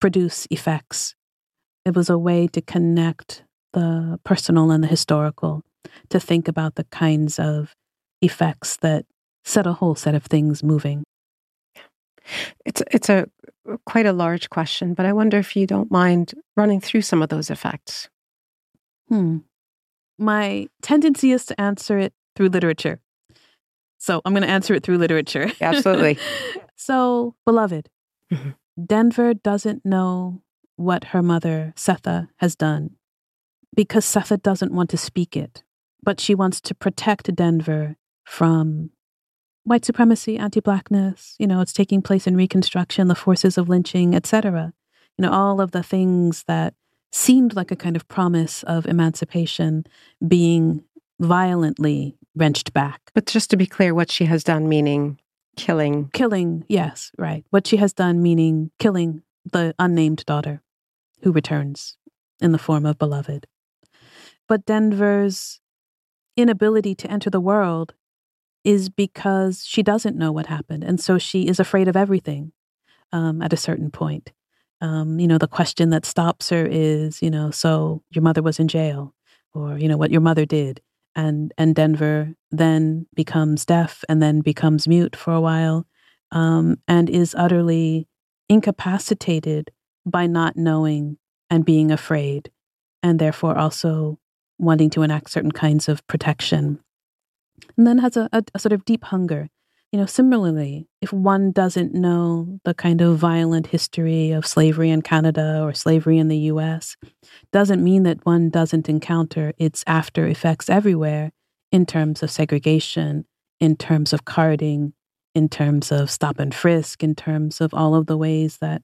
produce 0.00 0.46
effects, 0.50 1.14
it 1.84 1.94
was 1.94 2.10
a 2.10 2.18
way 2.18 2.46
to 2.48 2.60
connect 2.60 3.44
the 3.72 4.18
personal 4.24 4.70
and 4.70 4.82
the 4.82 4.88
historical, 4.88 5.62
to 6.10 6.20
think 6.20 6.48
about 6.48 6.74
the 6.74 6.84
kinds 6.84 7.38
of 7.38 7.74
effects 8.20 8.76
that 8.78 9.04
set 9.44 9.66
a 9.66 9.72
whole 9.74 9.94
set 9.94 10.14
of 10.14 10.24
things 10.24 10.62
moving. 10.62 11.02
It's 12.64 12.82
it's 12.90 13.08
a 13.08 13.26
quite 13.86 14.06
a 14.06 14.12
large 14.12 14.50
question, 14.50 14.94
but 14.94 15.06
I 15.06 15.12
wonder 15.12 15.38
if 15.38 15.56
you 15.56 15.66
don't 15.66 15.90
mind 15.90 16.34
running 16.56 16.80
through 16.80 17.02
some 17.02 17.22
of 17.22 17.28
those 17.28 17.50
effects. 17.50 18.08
Hmm. 19.08 19.38
My 20.22 20.68
tendency 20.82 21.32
is 21.32 21.44
to 21.46 21.60
answer 21.60 21.98
it 21.98 22.12
through 22.36 22.50
literature. 22.50 23.00
So 23.98 24.22
I'm 24.24 24.32
going 24.32 24.44
to 24.44 24.48
answer 24.48 24.72
it 24.72 24.84
through 24.84 24.98
literature. 24.98 25.50
Absolutely. 25.60 26.16
so, 26.76 27.34
beloved, 27.44 27.88
mm-hmm. 28.32 28.50
Denver 28.86 29.34
doesn't 29.34 29.84
know 29.84 30.42
what 30.76 31.06
her 31.06 31.22
mother, 31.22 31.74
Sethe, 31.76 32.28
has 32.36 32.54
done 32.54 32.90
because 33.74 34.04
Sethe 34.04 34.40
doesn't 34.42 34.72
want 34.72 34.90
to 34.90 34.96
speak 34.96 35.36
it, 35.36 35.64
but 36.02 36.20
she 36.20 36.36
wants 36.36 36.60
to 36.60 36.74
protect 36.74 37.34
Denver 37.34 37.96
from 38.24 38.90
white 39.64 39.84
supremacy, 39.84 40.38
anti-blackness. 40.38 41.34
You 41.40 41.48
know, 41.48 41.60
it's 41.60 41.72
taking 41.72 42.00
place 42.00 42.28
in 42.28 42.36
Reconstruction, 42.36 43.08
the 43.08 43.16
forces 43.16 43.58
of 43.58 43.68
lynching, 43.68 44.14
etc. 44.14 44.72
You 45.18 45.22
know, 45.22 45.32
all 45.32 45.60
of 45.60 45.72
the 45.72 45.82
things 45.82 46.44
that 46.46 46.74
seemed 47.12 47.54
like 47.54 47.70
a 47.70 47.76
kind 47.76 47.94
of 47.94 48.08
promise 48.08 48.62
of 48.64 48.86
emancipation 48.86 49.84
being 50.26 50.82
violently 51.20 52.16
wrenched 52.34 52.72
back. 52.72 53.10
But 53.14 53.26
just 53.26 53.50
to 53.50 53.56
be 53.56 53.66
clear, 53.66 53.94
what 53.94 54.10
she 54.10 54.24
has 54.24 54.42
done, 54.42 54.68
meaning 54.68 55.18
killing. 55.56 56.08
Killing, 56.12 56.64
yes, 56.68 57.12
right. 57.18 57.44
What 57.50 57.66
she 57.66 57.76
has 57.76 57.92
done, 57.92 58.22
meaning 58.22 58.70
killing 58.78 59.22
the 59.50 59.74
unnamed 59.78 60.24
daughter 60.24 60.62
who 61.22 61.32
returns 61.32 61.96
in 62.40 62.52
the 62.52 62.58
form 62.58 62.86
of 62.86 62.98
beloved. 62.98 63.46
But 64.48 64.64
Denver's 64.64 65.60
inability 66.36 66.94
to 66.96 67.10
enter 67.10 67.30
the 67.30 67.40
world 67.40 67.94
is 68.64 68.88
because 68.88 69.64
she 69.66 69.82
doesn't 69.82 70.16
know 70.16 70.32
what 70.32 70.46
happened. 70.46 70.84
And 70.84 71.00
so 71.00 71.18
she 71.18 71.46
is 71.46 71.60
afraid 71.60 71.88
of 71.88 71.96
everything 71.96 72.52
um, 73.12 73.42
at 73.42 73.52
a 73.52 73.56
certain 73.56 73.90
point. 73.90 74.32
Um, 74.82 75.18
you 75.18 75.26
know, 75.26 75.38
the 75.38 75.48
question 75.48 75.88
that 75.90 76.04
stops 76.04 76.50
her 76.50 76.66
is, 76.66 77.22
you 77.22 77.30
know, 77.30 77.50
so 77.50 78.02
your 78.10 78.22
mother 78.22 78.42
was 78.42 78.58
in 78.58 78.68
jail, 78.68 79.14
or, 79.54 79.78
you 79.78 79.88
know, 79.88 79.96
what 79.96 80.10
your 80.10 80.20
mother 80.20 80.44
did. 80.44 80.82
And, 81.14 81.52
and 81.56 81.74
Denver 81.74 82.34
then 82.50 83.06
becomes 83.14 83.64
deaf 83.64 84.02
and 84.08 84.20
then 84.22 84.40
becomes 84.40 84.88
mute 84.88 85.16
for 85.16 85.32
a 85.32 85.40
while 85.40 85.86
um, 86.30 86.76
and 86.86 87.08
is 87.08 87.34
utterly 87.38 88.08
incapacitated 88.48 89.70
by 90.04 90.26
not 90.26 90.56
knowing 90.56 91.16
and 91.48 91.64
being 91.64 91.90
afraid, 91.90 92.50
and 93.02 93.18
therefore 93.18 93.56
also 93.56 94.18
wanting 94.58 94.90
to 94.90 95.02
enact 95.02 95.30
certain 95.30 95.52
kinds 95.52 95.88
of 95.88 96.06
protection 96.06 96.80
and 97.76 97.86
then 97.86 97.98
has 97.98 98.16
a, 98.16 98.28
a, 98.32 98.42
a 98.54 98.58
sort 98.58 98.72
of 98.72 98.84
deep 98.84 99.04
hunger. 99.04 99.48
You 99.92 99.98
know, 99.98 100.06
similarly, 100.06 100.88
if 101.02 101.12
one 101.12 101.52
doesn't 101.52 101.92
know 101.92 102.58
the 102.64 102.72
kind 102.72 103.02
of 103.02 103.18
violent 103.18 103.66
history 103.66 104.30
of 104.30 104.46
slavery 104.46 104.88
in 104.88 105.02
Canada 105.02 105.60
or 105.62 105.74
slavery 105.74 106.16
in 106.16 106.28
the 106.28 106.38
US, 106.38 106.96
doesn't 107.52 107.84
mean 107.84 108.04
that 108.04 108.24
one 108.24 108.48
doesn't 108.48 108.88
encounter 108.88 109.52
its 109.58 109.84
after 109.86 110.26
effects 110.26 110.70
everywhere 110.70 111.30
in 111.70 111.84
terms 111.84 112.22
of 112.22 112.30
segregation, 112.30 113.26
in 113.60 113.76
terms 113.76 114.14
of 114.14 114.24
carding, 114.24 114.94
in 115.34 115.50
terms 115.50 115.92
of 115.92 116.10
stop 116.10 116.38
and 116.38 116.54
frisk, 116.54 117.04
in 117.04 117.14
terms 117.14 117.60
of 117.60 117.74
all 117.74 117.94
of 117.94 118.06
the 118.06 118.16
ways 118.16 118.56
that 118.58 118.82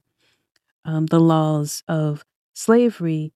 um, 0.85 1.07
the 1.07 1.19
laws 1.19 1.81
of 1.87 2.23
slavery 2.53 3.33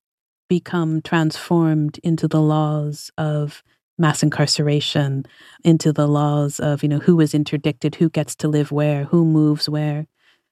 become 0.48 1.01
transformed 1.01 2.00
into 2.03 2.27
the 2.27 2.42
laws 2.42 3.10
of 3.18 3.63
mass 3.98 4.24
incarceration, 4.24 5.26
into 5.64 5.94
the 5.94 6.08
laws 6.08 6.60
of, 6.60 6.84
you 6.84 6.90
know, 6.90 7.00
who 7.00 7.20
is 7.20 7.34
interdicted, 7.34 7.96
who 7.96 8.10
gets 8.10 8.36
to 8.36 8.48
live 8.48 8.72
where, 8.72 9.06
who 9.06 9.26
moves 9.26 9.70
where. 9.70 10.08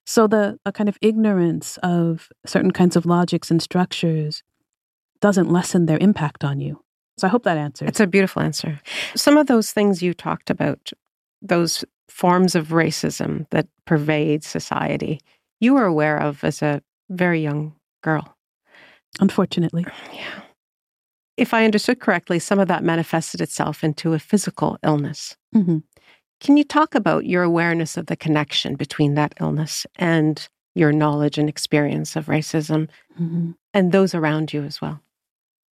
So 0.06 0.28
the 0.28 0.60
a 0.66 0.72
kind 0.72 0.90
of 0.90 0.98
ignorance 1.02 1.78
of 1.84 2.30
certain 2.46 2.72
kinds 2.72 2.96
of 2.96 3.06
logics 3.06 3.52
and 3.52 3.62
structures 3.62 4.44
doesn't 5.22 5.52
lessen 5.52 5.86
their 5.86 6.00
impact 6.00 6.44
on 6.44 6.60
you. 6.60 6.84
So 7.18 7.28
I 7.28 7.30
hope 7.30 7.44
that 7.44 7.58
answers. 7.58 7.88
It's 7.88 8.00
a 8.00 8.08
beautiful 8.08 8.42
answer. 8.42 8.80
Some 9.16 9.38
of 9.38 9.48
those 9.48 9.72
things 9.72 10.02
you 10.02 10.14
talked 10.14 10.50
about, 10.50 10.92
those 11.42 11.86
forms 12.10 12.56
of 12.56 12.70
racism 12.70 13.46
that 13.52 13.68
pervade 13.86 14.44
society, 14.44 15.20
you 15.60 15.76
were 15.76 15.86
aware 15.86 16.18
of 16.18 16.44
as 16.44 16.62
a 16.62 16.82
very 17.10 17.42
young 17.42 17.76
girl. 18.02 18.36
Unfortunately. 19.20 19.86
Yeah 20.12 20.42
if 21.38 21.54
I 21.54 21.66
understood 21.66 22.00
correctly, 22.00 22.40
some 22.40 22.60
of 22.60 22.68
that 22.68 22.84
manifested 22.84 23.42
itself 23.42 23.84
into 23.84 24.14
a 24.14 24.20
physical 24.20 24.78
illness. 24.84 25.36
Mm-hmm. 25.56 25.80
Can 26.40 26.58
you 26.58 26.64
talk 26.64 26.96
about 26.96 27.26
your 27.26 27.44
awareness 27.44 27.98
of 27.98 28.08
the 28.08 28.16
connection 28.16 28.76
between 28.76 29.14
that 29.14 29.34
illness 29.40 29.86
and 29.96 30.48
your 30.74 30.92
knowledge 30.92 31.38
and 31.38 31.48
experience 31.48 32.16
of 32.16 32.26
racism 32.26 32.88
mm-hmm. 33.20 33.52
and 33.74 33.92
those 33.92 34.16
around 34.16 34.54
you 34.54 34.64
as 34.64 34.82
well? 34.82 35.02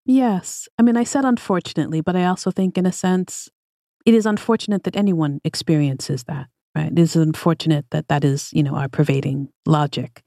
Yes. 0.06 0.68
I 0.78 0.82
mean, 0.82 0.98
I 0.98 1.04
said 1.04 1.26
unfortunately, 1.26 2.02
but 2.02 2.16
I 2.16 2.26
also 2.26 2.52
think, 2.52 2.78
in 2.78 2.86
a 2.86 2.92
sense, 2.92 3.50
it 4.06 4.14
is 4.14 4.26
unfortunate 4.26 4.84
that 4.84 4.96
anyone 4.96 5.40
experiences 5.44 6.24
that, 6.26 6.48
right? 6.76 6.92
It 6.92 7.00
is 7.00 7.16
unfortunate 7.16 7.86
that 7.92 8.08
that 8.08 8.24
is, 8.24 8.50
you 8.54 8.64
know, 8.64 8.76
our 8.76 8.90
pervading 8.90 9.50
logic. 9.66 10.24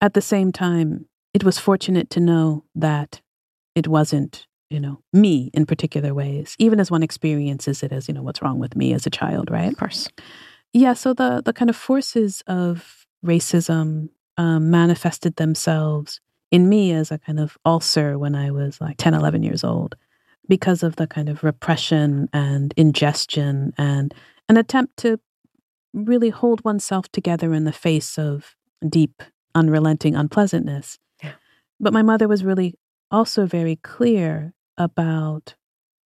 At 0.00 0.14
the 0.14 0.20
same 0.20 0.52
time, 0.52 1.06
it 1.32 1.44
was 1.44 1.58
fortunate 1.58 2.10
to 2.10 2.20
know 2.20 2.64
that 2.74 3.20
it 3.74 3.88
wasn't 3.88 4.46
you 4.74 4.80
know, 4.80 4.98
me 5.12 5.50
in 5.54 5.66
particular 5.66 6.12
ways, 6.12 6.56
even 6.58 6.80
as 6.80 6.90
one 6.90 7.04
experiences 7.04 7.84
it 7.84 7.92
as, 7.92 8.08
you 8.08 8.14
know, 8.14 8.22
what's 8.22 8.42
wrong 8.42 8.58
with 8.58 8.74
me 8.74 8.92
as 8.92 9.06
a 9.06 9.10
child, 9.10 9.50
right? 9.52 9.70
Of 9.70 9.78
course. 9.78 10.08
Yeah. 10.72 10.94
So 10.94 11.14
the, 11.14 11.42
the 11.44 11.52
kind 11.52 11.70
of 11.70 11.76
forces 11.76 12.42
of 12.48 13.06
racism 13.24 14.08
um, 14.36 14.70
manifested 14.72 15.36
themselves 15.36 16.20
in 16.50 16.68
me 16.68 16.90
as 16.90 17.12
a 17.12 17.18
kind 17.18 17.38
of 17.38 17.56
ulcer 17.64 18.18
when 18.18 18.34
I 18.34 18.50
was 18.50 18.80
like 18.80 18.96
10, 18.96 19.14
11 19.14 19.44
years 19.44 19.62
old 19.62 19.94
because 20.48 20.82
of 20.82 20.96
the 20.96 21.06
kind 21.06 21.28
of 21.28 21.44
repression 21.44 22.28
and 22.32 22.74
ingestion 22.76 23.72
and 23.78 24.12
an 24.48 24.56
attempt 24.56 24.96
to 24.98 25.20
really 25.92 26.30
hold 26.30 26.64
oneself 26.64 27.08
together 27.12 27.54
in 27.54 27.62
the 27.62 27.72
face 27.72 28.18
of 28.18 28.56
deep, 28.88 29.22
unrelenting 29.54 30.16
unpleasantness. 30.16 30.98
Yeah. 31.22 31.34
But 31.78 31.92
my 31.92 32.02
mother 32.02 32.26
was 32.26 32.44
really 32.44 32.74
also 33.12 33.46
very 33.46 33.76
clear 33.76 34.52
about, 34.78 35.54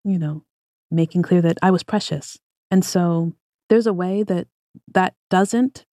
you 0.04 0.18
know, 0.18 0.44
making 0.90 1.22
clear 1.22 1.42
that 1.42 1.58
I 1.62 1.70
was 1.70 1.82
precious. 1.82 2.38
And 2.70 2.84
so 2.84 3.32
there's 3.68 3.86
a 3.86 3.92
way 3.92 4.22
that 4.22 4.48
that 4.94 5.14
doesn't, 5.30 5.84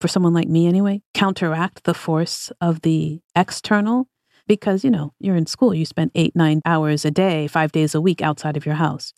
for 0.00 0.08
someone 0.08 0.34
like 0.34 0.48
me 0.48 0.66
anyway, 0.66 1.02
counteract 1.14 1.84
the 1.84 1.94
force 1.94 2.52
of 2.60 2.82
the 2.82 3.20
external 3.34 4.08
because, 4.46 4.84
you 4.84 4.90
know, 4.90 5.12
you're 5.18 5.36
in 5.36 5.46
school, 5.46 5.74
you 5.74 5.86
spend 5.86 6.10
eight, 6.14 6.36
nine 6.36 6.60
hours 6.66 7.04
a 7.04 7.10
day, 7.10 7.46
five 7.46 7.72
days 7.72 7.94
a 7.94 8.00
week 8.00 8.20
outside 8.20 8.56
of 8.56 8.66
your 8.66 8.74
house. 8.74 9.12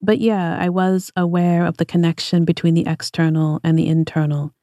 But 0.00 0.20
yeah, 0.20 0.56
I 0.60 0.68
was 0.68 1.10
aware 1.16 1.66
of 1.66 1.78
the 1.78 1.84
connection 1.84 2.44
between 2.44 2.74
the 2.74 2.86
external 2.86 3.60
and 3.64 3.76
the 3.76 3.88
internal 3.88 4.54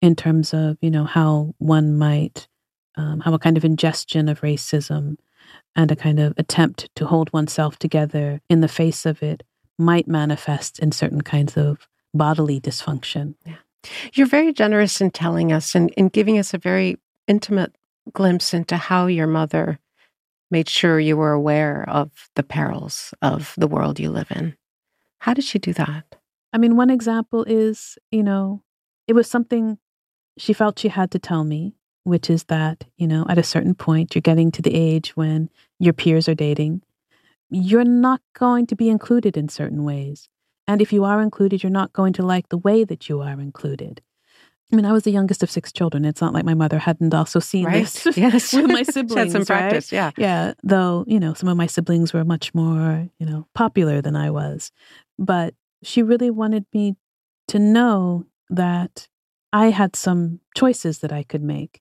in 0.00 0.14
terms 0.14 0.54
of, 0.54 0.78
you 0.80 0.90
know, 0.90 1.04
how 1.04 1.54
one 1.58 1.98
might, 1.98 2.46
um, 2.96 3.20
how 3.20 3.34
a 3.34 3.38
kind 3.38 3.56
of 3.56 3.64
ingestion 3.64 4.28
of 4.28 4.42
racism 4.42 5.16
and 5.76 5.90
a 5.90 5.96
kind 5.96 6.20
of 6.20 6.34
attempt 6.36 6.88
to 6.96 7.06
hold 7.06 7.32
oneself 7.32 7.78
together 7.78 8.40
in 8.48 8.60
the 8.60 8.68
face 8.68 9.06
of 9.06 9.22
it 9.22 9.42
might 9.78 10.06
manifest 10.06 10.78
in 10.78 10.92
certain 10.92 11.20
kinds 11.20 11.56
of 11.56 11.88
bodily 12.12 12.60
dysfunction. 12.60 13.34
Yeah. 13.44 13.56
You're 14.14 14.26
very 14.26 14.52
generous 14.52 15.00
in 15.00 15.10
telling 15.10 15.52
us 15.52 15.74
and 15.74 15.90
in 15.90 16.08
giving 16.08 16.38
us 16.38 16.54
a 16.54 16.58
very 16.58 16.98
intimate 17.26 17.74
glimpse 18.12 18.54
into 18.54 18.76
how 18.76 19.06
your 19.06 19.26
mother 19.26 19.78
made 20.50 20.68
sure 20.68 21.00
you 21.00 21.16
were 21.16 21.32
aware 21.32 21.84
of 21.88 22.30
the 22.36 22.42
perils 22.42 23.12
of 23.22 23.54
the 23.56 23.66
world 23.66 23.98
you 23.98 24.10
live 24.10 24.30
in. 24.30 24.56
How 25.18 25.34
did 25.34 25.44
she 25.44 25.58
do 25.58 25.72
that? 25.74 26.16
I 26.52 26.58
mean, 26.58 26.76
one 26.76 26.90
example 26.90 27.44
is, 27.44 27.98
you 28.10 28.22
know, 28.22 28.62
it 29.08 29.14
was 29.14 29.28
something 29.28 29.78
she 30.38 30.52
felt 30.52 30.78
she 30.78 30.88
had 30.88 31.10
to 31.12 31.18
tell 31.18 31.44
me 31.44 31.74
which 32.04 32.30
is 32.30 32.44
that, 32.44 32.84
you 32.96 33.06
know, 33.06 33.26
at 33.28 33.38
a 33.38 33.42
certain 33.42 33.74
point, 33.74 34.14
you're 34.14 34.22
getting 34.22 34.50
to 34.52 34.62
the 34.62 34.74
age 34.74 35.16
when 35.16 35.50
your 35.78 35.92
peers 35.92 36.28
are 36.28 36.34
dating. 36.34 36.82
You're 37.50 37.84
not 37.84 38.20
going 38.38 38.66
to 38.68 38.76
be 38.76 38.88
included 38.88 39.36
in 39.36 39.48
certain 39.48 39.84
ways. 39.84 40.28
And 40.66 40.80
if 40.80 40.92
you 40.92 41.04
are 41.04 41.20
included, 41.20 41.62
you're 41.62 41.70
not 41.70 41.92
going 41.92 42.12
to 42.14 42.22
like 42.22 42.48
the 42.48 42.58
way 42.58 42.84
that 42.84 43.08
you 43.08 43.20
are 43.20 43.40
included. 43.40 44.00
I 44.72 44.76
mean, 44.76 44.86
I 44.86 44.92
was 44.92 45.04
the 45.04 45.10
youngest 45.10 45.42
of 45.42 45.50
six 45.50 45.72
children. 45.72 46.04
It's 46.04 46.20
not 46.20 46.32
like 46.32 46.44
my 46.44 46.54
mother 46.54 46.78
hadn't 46.78 47.14
also 47.14 47.38
seen 47.38 47.66
right. 47.66 47.84
this 47.84 48.06
yes. 48.16 48.52
with 48.52 48.66
my 48.66 48.82
siblings. 48.82 49.14
had 49.14 49.32
some 49.32 49.44
practice, 49.44 49.92
right? 49.92 49.98
yeah. 49.98 50.10
Yeah. 50.16 50.54
Though, 50.62 51.04
you 51.06 51.20
know, 51.20 51.34
some 51.34 51.48
of 51.48 51.56
my 51.56 51.66
siblings 51.66 52.12
were 52.12 52.24
much 52.24 52.54
more, 52.54 53.08
you 53.18 53.26
know, 53.26 53.46
popular 53.54 54.00
than 54.00 54.16
I 54.16 54.30
was. 54.30 54.72
But 55.18 55.54
she 55.82 56.02
really 56.02 56.30
wanted 56.30 56.64
me 56.72 56.96
to 57.48 57.58
know 57.58 58.24
that 58.48 59.06
I 59.52 59.66
had 59.66 59.94
some 59.94 60.40
choices 60.56 60.98
that 61.00 61.12
I 61.12 61.22
could 61.22 61.42
make. 61.42 61.80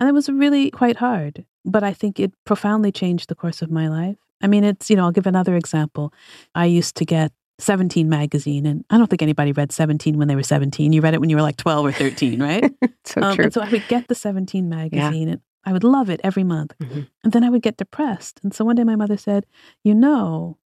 And 0.00 0.08
it 0.08 0.12
was 0.12 0.28
really 0.28 0.70
quite 0.70 0.96
hard, 0.96 1.44
but 1.64 1.84
I 1.84 1.92
think 1.92 2.18
it 2.18 2.32
profoundly 2.44 2.92
changed 2.92 3.28
the 3.28 3.34
course 3.34 3.62
of 3.62 3.70
my 3.70 3.88
life. 3.88 4.16
I 4.42 4.48
mean, 4.48 4.64
it's, 4.64 4.90
you 4.90 4.96
know, 4.96 5.04
I'll 5.04 5.12
give 5.12 5.26
another 5.26 5.54
example. 5.54 6.12
I 6.54 6.66
used 6.66 6.96
to 6.96 7.04
get 7.04 7.32
17 7.58 8.08
magazine, 8.08 8.66
and 8.66 8.84
I 8.90 8.98
don't 8.98 9.08
think 9.08 9.22
anybody 9.22 9.52
read 9.52 9.72
17 9.72 10.18
when 10.18 10.28
they 10.28 10.34
were 10.34 10.42
17. 10.42 10.92
You 10.92 11.00
read 11.00 11.14
it 11.14 11.20
when 11.20 11.30
you 11.30 11.36
were 11.36 11.42
like 11.42 11.56
12 11.56 11.86
or 11.86 11.92
13, 11.92 12.42
right? 12.42 12.72
so 13.04 13.22
um, 13.22 13.36
true. 13.36 13.44
And 13.44 13.54
so 13.54 13.60
I 13.60 13.68
would 13.70 13.86
get 13.88 14.08
the 14.08 14.14
17 14.14 14.68
magazine, 14.68 15.28
yeah. 15.28 15.32
and 15.34 15.40
I 15.64 15.72
would 15.72 15.84
love 15.84 16.10
it 16.10 16.20
every 16.24 16.44
month. 16.44 16.74
Mm-hmm. 16.82 17.02
And 17.22 17.32
then 17.32 17.44
I 17.44 17.50
would 17.50 17.62
get 17.62 17.76
depressed. 17.76 18.40
And 18.42 18.52
so 18.52 18.64
one 18.64 18.76
day 18.76 18.84
my 18.84 18.96
mother 18.96 19.16
said, 19.16 19.46
You 19.84 19.94
know, 19.94 20.58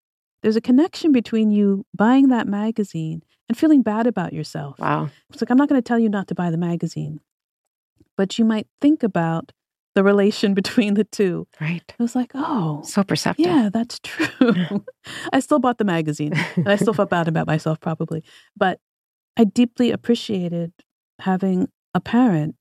there's 0.42 0.56
a 0.56 0.60
connection 0.60 1.12
between 1.12 1.50
you 1.50 1.84
buying 1.94 2.28
that 2.28 2.46
magazine 2.46 3.22
and 3.48 3.58
feeling 3.58 3.82
bad 3.82 4.06
about 4.06 4.32
yourself. 4.32 4.78
Wow. 4.78 5.10
It's 5.30 5.42
like, 5.42 5.50
I'm 5.50 5.56
not 5.56 5.68
going 5.68 5.80
to 5.80 5.86
tell 5.86 5.98
you 5.98 6.08
not 6.08 6.28
to 6.28 6.34
buy 6.34 6.50
the 6.50 6.56
magazine, 6.56 7.20
but 8.16 8.38
you 8.38 8.44
might 8.44 8.66
think 8.80 9.02
about 9.02 9.52
the 9.94 10.04
relation 10.04 10.54
between 10.60 10.94
the 10.94 11.04
two. 11.04 11.46
Right. 11.60 11.82
It 11.88 12.02
was 12.02 12.14
like, 12.14 12.32
oh, 12.34 12.82
so 12.84 13.02
perceptive. 13.02 13.46
Yeah, 13.46 13.70
that's 13.72 13.98
true. 14.02 14.84
I 15.32 15.40
still 15.40 15.58
bought 15.58 15.78
the 15.78 15.84
magazine 15.84 16.34
and 16.56 16.68
I 16.68 16.76
still 16.76 16.94
felt 16.94 17.10
bad 17.10 17.28
about 17.28 17.46
myself, 17.46 17.80
probably. 17.80 18.22
But 18.56 18.80
I 19.36 19.44
deeply 19.44 19.90
appreciated 19.90 20.72
having 21.20 21.68
a 21.94 22.00
parent 22.00 22.56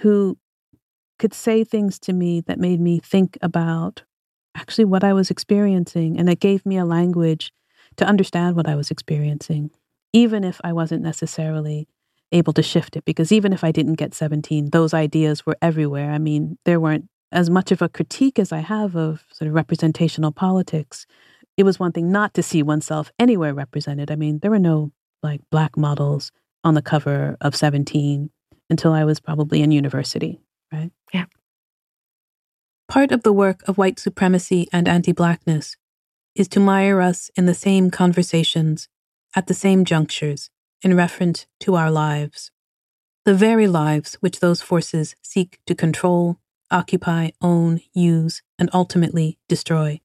who 0.00 0.38
could 1.18 1.34
say 1.34 1.64
things 1.64 1.98
to 2.00 2.12
me 2.12 2.40
that 2.42 2.58
made 2.58 2.80
me 2.80 2.98
think 2.98 3.38
about 3.40 4.02
actually 4.54 4.84
what 4.84 5.04
I 5.04 5.12
was 5.12 5.30
experiencing 5.30 6.18
and 6.18 6.28
that 6.28 6.40
gave 6.40 6.66
me 6.66 6.76
a 6.76 6.84
language 6.84 7.52
to 7.96 8.04
understand 8.04 8.56
what 8.56 8.68
I 8.68 8.74
was 8.74 8.90
experiencing, 8.90 9.70
even 10.12 10.44
if 10.44 10.60
I 10.64 10.72
wasn't 10.72 11.02
necessarily 11.02 11.88
able 12.32 12.52
to 12.52 12.62
shift 12.62 12.96
it. 12.96 13.04
Because 13.04 13.32
even 13.32 13.52
if 13.52 13.64
I 13.64 13.72
didn't 13.72 13.94
get 13.94 14.14
17, 14.14 14.70
those 14.70 14.94
ideas 14.94 15.46
were 15.46 15.56
everywhere. 15.62 16.10
I 16.10 16.18
mean, 16.18 16.58
there 16.64 16.80
weren't 16.80 17.08
as 17.32 17.50
much 17.50 17.72
of 17.72 17.82
a 17.82 17.88
critique 17.88 18.38
as 18.38 18.52
I 18.52 18.58
have 18.58 18.96
of 18.96 19.24
sort 19.32 19.48
of 19.48 19.54
representational 19.54 20.32
politics. 20.32 21.06
It 21.56 21.64
was 21.64 21.78
one 21.78 21.92
thing 21.92 22.10
not 22.10 22.34
to 22.34 22.42
see 22.42 22.62
oneself 22.62 23.12
anywhere 23.18 23.54
represented. 23.54 24.10
I 24.10 24.16
mean, 24.16 24.38
there 24.40 24.50
were 24.50 24.58
no 24.58 24.92
like 25.22 25.40
black 25.50 25.76
models 25.76 26.30
on 26.62 26.74
the 26.74 26.82
cover 26.82 27.36
of 27.40 27.56
17 27.56 28.30
until 28.70 28.92
I 28.92 29.04
was 29.04 29.20
probably 29.20 29.62
in 29.62 29.70
university, 29.70 30.40
right? 30.72 30.90
Yeah. 31.12 31.26
Part 32.88 33.12
of 33.12 33.22
the 33.22 33.32
work 33.32 33.62
of 33.66 33.78
white 33.78 33.98
supremacy 33.98 34.68
and 34.72 34.88
anti 34.88 35.12
blackness 35.12 35.76
is 36.34 36.48
to 36.48 36.60
mire 36.60 37.00
us 37.00 37.30
in 37.36 37.46
the 37.46 37.54
same 37.54 37.90
conversations 37.90 38.88
at 39.34 39.46
the 39.46 39.54
same 39.54 39.84
junctures 39.84 40.50
in 40.84 40.94
reference 40.94 41.46
to 41.60 41.74
our 41.74 41.90
lives. 41.90 42.52
The 43.24 43.34
very 43.34 43.66
lives 43.66 44.14
which 44.20 44.40
those 44.40 44.60
forces 44.60 45.16
seek 45.22 45.58
to 45.66 45.74
control, 45.74 46.38
occupy, 46.70 47.30
own, 47.40 47.80
use, 47.94 48.42
and 48.58 48.68
ultimately 48.72 49.38
destroy. 49.48 50.00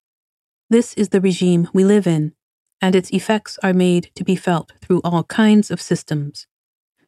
This 0.69 0.93
is 0.93 1.09
the 1.09 1.19
regime 1.19 1.67
we 1.73 1.83
live 1.83 2.07
in, 2.07 2.33
and 2.81 2.95
its 2.95 3.11
effects 3.11 3.59
are 3.61 3.73
made 3.73 4.09
to 4.15 4.23
be 4.23 4.37
felt 4.37 4.71
through 4.81 5.01
all 5.03 5.23
kinds 5.25 5.69
of 5.69 5.81
systems, 5.81 6.47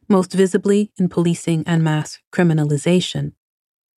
most 0.08 0.32
visibly 0.32 0.92
in 0.98 1.08
policing 1.08 1.64
and 1.66 1.82
mass 1.82 2.18
criminalization, 2.30 3.32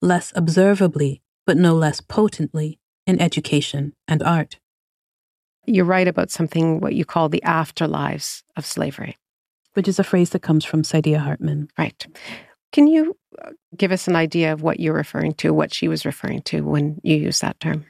less 0.00 0.32
observably 0.36 1.20
but 1.46 1.56
no 1.56 1.74
less 1.74 2.00
potently 2.00 2.78
in 3.06 3.20
education 3.20 3.92
and 4.06 4.22
art. 4.22 4.60
You're 5.66 5.84
right 5.84 6.06
about 6.06 6.30
something 6.30 6.80
what 6.80 6.94
you 6.94 7.04
call 7.04 7.28
the 7.28 7.42
afterlives 7.44 8.42
of 8.56 8.64
slavery, 8.66 9.16
which 9.74 9.88
is 9.88 9.98
a 9.98 10.04
phrase 10.04 10.30
that 10.30 10.42
comes 10.42 10.64
from 10.64 10.82
Saidiya 10.82 11.18
Hartman. 11.18 11.68
Right. 11.78 12.06
Can 12.72 12.88
you 12.88 13.16
uh, 13.40 13.50
give 13.76 13.92
us 13.92 14.08
an 14.08 14.16
idea 14.16 14.52
of 14.52 14.62
what 14.62 14.80
you're 14.80 14.94
referring 14.94 15.34
to, 15.34 15.54
what 15.54 15.72
she 15.72 15.86
was 15.86 16.04
referring 16.04 16.42
to 16.42 16.62
when 16.62 17.00
you 17.02 17.16
use 17.16 17.40
that 17.40 17.60
term? 17.60 17.86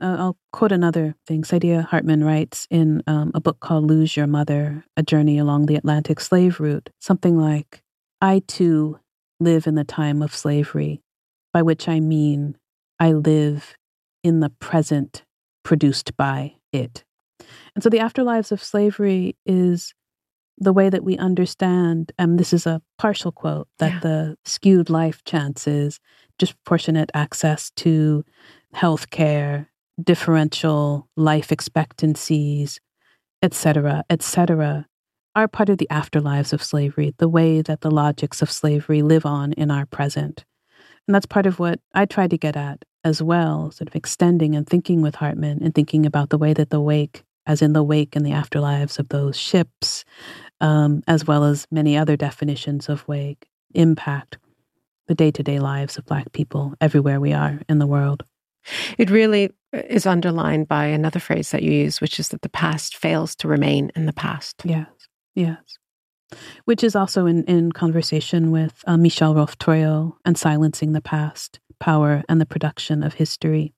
Uh, 0.00 0.16
I'll 0.18 0.36
quote 0.52 0.72
another 0.72 1.14
thing. 1.26 1.42
Saidiya 1.42 1.84
Hartman 1.86 2.22
writes 2.22 2.66
in 2.70 3.02
um, 3.06 3.32
a 3.34 3.40
book 3.40 3.60
called 3.60 3.88
Lose 3.88 4.16
Your 4.16 4.26
Mother 4.26 4.84
A 4.96 5.02
Journey 5.02 5.38
Along 5.38 5.66
the 5.66 5.74
Atlantic 5.74 6.20
Slave 6.20 6.60
Route 6.60 6.90
something 7.00 7.38
like, 7.38 7.82
I 8.20 8.42
too 8.46 9.00
live 9.40 9.66
in 9.66 9.74
the 9.74 9.84
time 9.84 10.22
of 10.22 10.34
slavery, 10.34 11.02
by 11.52 11.62
which 11.62 11.88
I 11.88 12.00
mean 12.00 12.56
I 13.00 13.12
live 13.12 13.76
in 14.22 14.40
the 14.40 14.50
present 14.50 15.24
produced 15.64 16.16
by 16.16 16.54
it. 16.72 17.04
And 17.74 17.82
so 17.82 17.88
the 17.88 17.98
afterlives 17.98 18.52
of 18.52 18.62
slavery 18.62 19.36
is 19.46 19.94
the 20.58 20.72
way 20.72 20.90
that 20.90 21.04
we 21.04 21.16
understand, 21.16 22.12
and 22.18 22.38
this 22.38 22.52
is 22.52 22.66
a 22.66 22.82
partial 22.98 23.32
quote, 23.32 23.68
that 23.78 23.94
yeah. 23.94 24.00
the 24.00 24.36
skewed 24.44 24.90
life 24.90 25.22
chances, 25.24 26.00
disproportionate 26.38 27.10
access 27.14 27.70
to 27.76 28.24
health 28.72 29.10
care, 29.10 29.70
differential 30.02 31.08
life 31.16 31.52
expectancies, 31.52 32.80
etc., 33.42 34.04
etc., 34.10 34.86
are 35.34 35.48
part 35.48 35.68
of 35.68 35.78
the 35.78 35.88
afterlives 35.90 36.52
of 36.52 36.62
slavery, 36.62 37.14
the 37.18 37.28
way 37.28 37.62
that 37.62 37.82
the 37.82 37.90
logics 37.90 38.42
of 38.42 38.50
slavery 38.50 39.02
live 39.02 39.24
on 39.24 39.52
in 39.52 39.70
our 39.70 39.86
present. 39.86 40.44
And 41.06 41.14
that's 41.14 41.26
part 41.26 41.46
of 41.46 41.58
what 41.58 41.80
I 41.94 42.06
try 42.06 42.26
to 42.26 42.36
get 42.36 42.56
at 42.56 42.84
as 43.04 43.22
well, 43.22 43.70
sort 43.70 43.88
of 43.88 43.94
extending 43.94 44.56
and 44.56 44.66
thinking 44.66 45.00
with 45.00 45.14
Hartman 45.14 45.62
and 45.62 45.74
thinking 45.74 46.04
about 46.04 46.30
the 46.30 46.38
way 46.38 46.52
that 46.54 46.70
the 46.70 46.80
wake, 46.80 47.22
as 47.48 47.62
in 47.62 47.72
the 47.72 47.82
wake 47.82 48.14
and 48.14 48.24
the 48.24 48.30
afterlives 48.30 49.00
of 49.00 49.08
those 49.08 49.36
ships, 49.36 50.04
um, 50.60 51.02
as 51.08 51.26
well 51.26 51.42
as 51.42 51.66
many 51.70 51.96
other 51.96 52.16
definitions 52.16 52.88
of 52.88 53.06
wake, 53.08 53.48
impact 53.74 54.38
the 55.08 55.14
day 55.14 55.32
to 55.32 55.42
day 55.42 55.58
lives 55.58 55.98
of 55.98 56.06
Black 56.06 56.30
people 56.32 56.74
everywhere 56.80 57.18
we 57.18 57.32
are 57.32 57.60
in 57.68 57.78
the 57.78 57.86
world. 57.86 58.22
It 58.98 59.10
really 59.10 59.50
is 59.72 60.06
underlined 60.06 60.68
by 60.68 60.86
another 60.86 61.18
phrase 61.18 61.50
that 61.50 61.62
you 61.62 61.72
use, 61.72 62.00
which 62.00 62.20
is 62.20 62.28
that 62.28 62.42
the 62.42 62.48
past 62.48 62.96
fails 62.96 63.34
to 63.36 63.48
remain 63.48 63.90
in 63.96 64.06
the 64.06 64.12
past. 64.12 64.62
Yes, 64.64 64.86
yes 65.34 65.78
which 66.64 66.84
is 66.84 66.94
also 66.94 67.26
in, 67.26 67.44
in 67.44 67.72
conversation 67.72 68.50
with 68.50 68.82
uh, 68.86 68.96
Michel 68.96 69.34
Rolph 69.34 69.56
and 69.66 70.36
Silencing 70.36 70.92
the 70.92 71.00
Past, 71.00 71.60
Power 71.80 72.22
and 72.28 72.40
the 72.40 72.46
Production 72.46 73.02
of 73.02 73.14
History. 73.14 73.74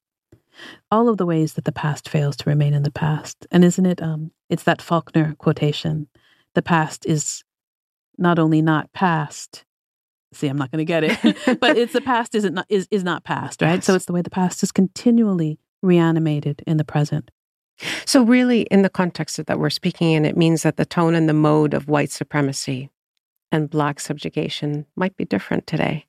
All 0.90 1.09
of 1.09 1.16
the 1.16 1.27
ways 1.27 1.55
that 1.55 1.64
the 1.64 1.73
past 1.73 2.09
fails 2.09 2.37
to 2.38 2.51
remain 2.51 2.75
in 2.75 2.83
the 2.83 2.90
past. 2.90 3.46
And 3.51 3.64
isn't 3.64 3.87
it, 3.87 4.03
um, 4.03 4.33
it's 4.49 4.64
that 4.64 4.83
Faulkner 4.83 5.35
quotation 5.38 6.09
the 6.55 6.62
past 6.62 7.07
is 7.07 7.44
not 8.18 8.38
only 8.38 8.61
not 8.61 8.92
past, 8.92 9.64
see 10.33 10.46
i'm 10.46 10.57
not 10.57 10.70
going 10.70 10.79
to 10.79 10.85
get 10.85 11.03
it 11.03 11.61
but 11.61 11.77
it's 11.77 11.92
the 11.92 12.01
past 12.01 12.37
isn't 12.37 12.55
not, 12.55 12.66
is, 12.68 12.87
is 12.92 13.03
not 13.03 13.25
past 13.25 13.61
right 13.61 13.75
yes. 13.75 13.85
so 13.85 13.96
it's 13.96 14.05
the 14.05 14.12
way 14.12 14.23
the 14.23 14.31
past 14.31 14.62
is 14.62 14.70
continually 14.70 15.59
reanimated 15.83 16.62
in 16.68 16.77
the 16.77 16.85
present 16.85 17.33
so, 18.05 18.23
really, 18.23 18.62
in 18.62 18.83
the 18.83 18.90
context 18.90 19.44
that 19.44 19.59
we're 19.59 19.70
speaking 19.70 20.12
in, 20.12 20.25
it 20.25 20.37
means 20.37 20.62
that 20.62 20.77
the 20.77 20.85
tone 20.85 21.14
and 21.14 21.29
the 21.29 21.35
mode 21.35 21.75
of 21.75 21.88
white 21.88 22.11
supremacy 22.11 22.90
and 23.51 23.70
Black 23.70 24.01
subjugation 24.01 24.87
might 24.96 25.16
be 25.16 25.25
different 25.25 25.66
today. 25.66 26.07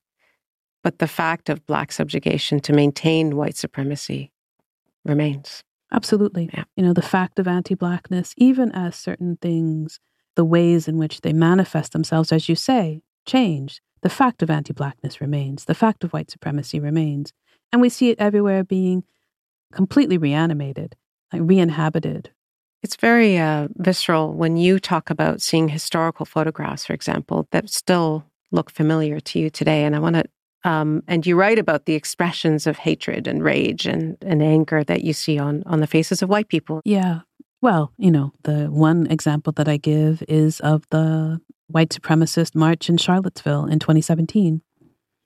But 0.83 0.99
the 0.99 1.07
fact 1.07 1.49
of 1.49 1.65
Black 1.65 1.91
subjugation 1.91 2.59
to 2.61 2.73
maintain 2.73 3.35
white 3.35 3.55
supremacy 3.55 4.30
remains. 5.05 5.63
Absolutely. 5.91 6.49
Yeah. 6.53 6.63
You 6.75 6.83
know, 6.83 6.93
the 6.93 7.01
fact 7.01 7.39
of 7.39 7.47
anti 7.47 7.75
Blackness, 7.75 8.33
even 8.37 8.71
as 8.71 8.95
certain 8.95 9.37
things, 9.41 9.99
the 10.35 10.45
ways 10.45 10.87
in 10.87 10.97
which 10.97 11.21
they 11.21 11.33
manifest 11.33 11.91
themselves, 11.91 12.31
as 12.31 12.47
you 12.47 12.55
say, 12.55 13.01
change, 13.25 13.81
the 14.01 14.09
fact 14.09 14.41
of 14.41 14.49
anti 14.49 14.73
Blackness 14.73 15.19
remains. 15.19 15.65
The 15.65 15.75
fact 15.75 16.03
of 16.03 16.13
white 16.13 16.31
supremacy 16.31 16.79
remains. 16.79 17.33
And 17.73 17.81
we 17.81 17.89
see 17.89 18.09
it 18.09 18.19
everywhere 18.19 18.63
being 18.63 19.03
completely 19.71 20.17
reanimated 20.17 20.95
like 21.31 21.41
re-inhabited. 21.45 22.31
It's 22.83 22.95
very 22.95 23.37
uh, 23.37 23.67
visceral 23.75 24.33
when 24.33 24.57
you 24.57 24.79
talk 24.79 25.09
about 25.09 25.41
seeing 25.41 25.69
historical 25.69 26.25
photographs, 26.25 26.85
for 26.85 26.93
example, 26.93 27.47
that 27.51 27.69
still 27.69 28.25
look 28.51 28.71
familiar 28.71 29.19
to 29.19 29.39
you 29.39 29.49
today. 29.49 29.83
And 29.83 29.95
I 29.95 29.99
want 29.99 30.15
to, 30.15 30.23
um, 30.63 31.03
and 31.07 31.25
you 31.25 31.35
write 31.35 31.59
about 31.59 31.85
the 31.85 31.95
expressions 31.95 32.67
of 32.67 32.77
hatred 32.77 33.27
and 33.27 33.43
rage 33.43 33.85
and, 33.85 34.17
and 34.21 34.43
anger 34.43 34.83
that 34.83 35.03
you 35.03 35.13
see 35.13 35.39
on 35.39 35.63
on 35.65 35.79
the 35.79 35.87
faces 35.87 36.21
of 36.21 36.29
white 36.29 36.49
people. 36.49 36.81
Yeah. 36.85 37.21
Well, 37.61 37.91
you 37.97 38.11
know, 38.11 38.33
the 38.43 38.67
one 38.67 39.07
example 39.07 39.53
that 39.53 39.67
I 39.67 39.77
give 39.77 40.23
is 40.27 40.59
of 40.61 40.83
the 40.89 41.39
white 41.67 41.89
supremacist 41.89 42.55
march 42.55 42.89
in 42.89 42.97
Charlottesville 42.97 43.65
in 43.65 43.79
2017. 43.79 44.61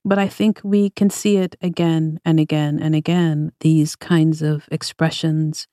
But 0.04 0.20
I 0.20 0.28
think 0.28 0.62
we 0.64 0.92
can 0.92 1.10
see 1.10 1.38
it 1.38 1.56
again 1.62 2.20
and 2.24 2.40
again 2.40 2.80
and 2.80 2.94
again, 2.94 3.52
these 3.62 3.96
kinds 3.96 4.42
of 4.42 4.68
expressions 4.70 5.68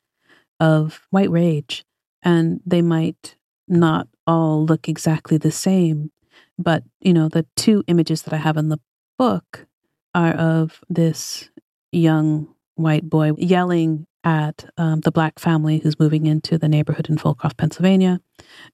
of 0.58 1.06
white 1.10 1.30
rage, 1.30 1.84
and 2.22 2.60
they 2.64 2.80
might 2.80 3.36
not 3.68 4.08
all 4.26 4.64
look 4.64 4.88
exactly 4.88 5.36
the 5.36 5.50
same. 5.50 6.12
But, 6.58 6.84
you 7.00 7.12
know, 7.12 7.28
the 7.28 7.44
two 7.56 7.82
images 7.88 8.22
that 8.22 8.32
I 8.32 8.38
have 8.38 8.56
in 8.56 8.68
the 8.68 8.78
book 9.22 9.68
are 10.16 10.32
of 10.32 10.80
this 10.88 11.48
young 11.92 12.52
white 12.74 13.08
boy 13.08 13.30
yelling 13.38 14.04
at 14.24 14.68
um, 14.76 14.98
the 15.02 15.12
black 15.12 15.38
family 15.38 15.78
who's 15.78 15.96
moving 16.00 16.26
into 16.26 16.58
the 16.58 16.68
neighborhood 16.68 17.08
in 17.08 17.16
Folcroft, 17.16 17.56
Pennsylvania, 17.56 18.20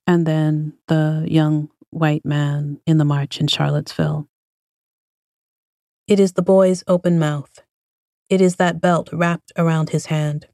and 0.07 0.25
then 0.25 0.73
the 0.87 1.27
young 1.29 1.69
white 1.91 2.25
man 2.25 2.81
in 2.87 2.97
the 2.97 3.05
march 3.05 3.43
in 3.43 3.47
Charlottesville. 3.47 4.27
It 6.07 6.19
is 6.19 6.33
the 6.33 6.41
boy's 6.41 6.83
open 6.89 7.19
mouth. 7.19 7.59
It 8.31 8.41
is 8.41 8.57
that 8.57 8.81
belt 8.81 9.11
wrapped 9.13 9.53
around 9.55 9.91
his 9.91 10.07
hand. 10.07 10.47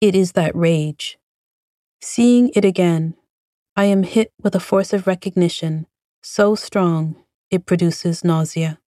It 0.00 0.14
is 0.14 0.32
that 0.32 0.56
rage. 0.56 1.18
Seeing 2.00 2.48
it 2.54 2.64
again, 2.64 3.14
I 3.76 3.84
am 3.84 4.04
hit 4.04 4.32
with 4.42 4.54
a 4.54 4.60
force 4.60 4.94
of 4.94 5.06
recognition 5.06 5.86
so 6.22 6.54
strong 6.54 7.22
it 7.50 7.66
produces 7.66 8.24
nausea. 8.24 8.78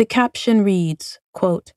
The 0.00 0.06
caption 0.06 0.64
reads, 0.64 1.18
quote, 1.34 1.74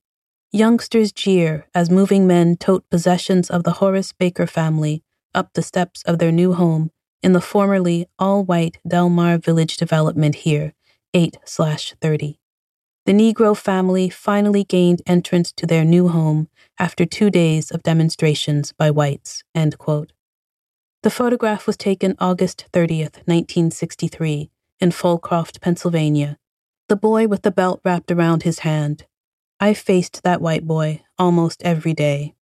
Youngsters 0.53 1.11
jeer 1.11 1.67
as 1.75 1.89
moving 1.89 2.25
men 2.25 2.55
tote 2.55 2.89
possessions 2.89 3.49
of 3.49 3.65
the 3.65 3.79
Horace 3.81 4.13
Baker 4.13 4.47
family 4.47 5.03
up 5.35 5.51
the 5.51 5.61
steps 5.61 6.03
of 6.03 6.19
their 6.19 6.31
new 6.31 6.53
home 6.53 6.91
in 7.21 7.33
the 7.33 7.41
formerly 7.41 8.07
all 8.17 8.45
white 8.45 8.77
Delmar 8.87 9.39
Village 9.39 9.75
development 9.75 10.35
here, 10.35 10.71
8 11.13 11.35
30. 11.45 12.39
The 13.05 13.11
Negro 13.11 13.57
family 13.57 14.07
finally 14.07 14.63
gained 14.63 15.01
entrance 15.05 15.51
to 15.57 15.67
their 15.67 15.83
new 15.83 16.07
home 16.07 16.47
after 16.79 17.05
two 17.05 17.29
days 17.29 17.71
of 17.71 17.83
demonstrations 17.83 18.71
by 18.71 18.89
whites. 18.89 19.43
The 19.53 21.09
photograph 21.09 21.67
was 21.67 21.75
taken 21.75 22.15
August 22.19 22.67
30th, 22.71 23.17
1963, 23.27 24.49
in 24.79 24.91
Folcroft, 24.91 25.59
Pennsylvania. 25.59 26.37
The 26.89 26.95
boy 26.95 27.27
with 27.27 27.43
the 27.43 27.51
belt 27.51 27.79
wrapped 27.85 28.11
around 28.11 28.43
his 28.43 28.59
hand. 28.59 29.05
I 29.59 29.73
faced 29.73 30.23
that 30.23 30.41
white 30.41 30.67
boy 30.67 31.03
almost 31.17 31.63
every 31.63 31.93
day. 31.93 32.35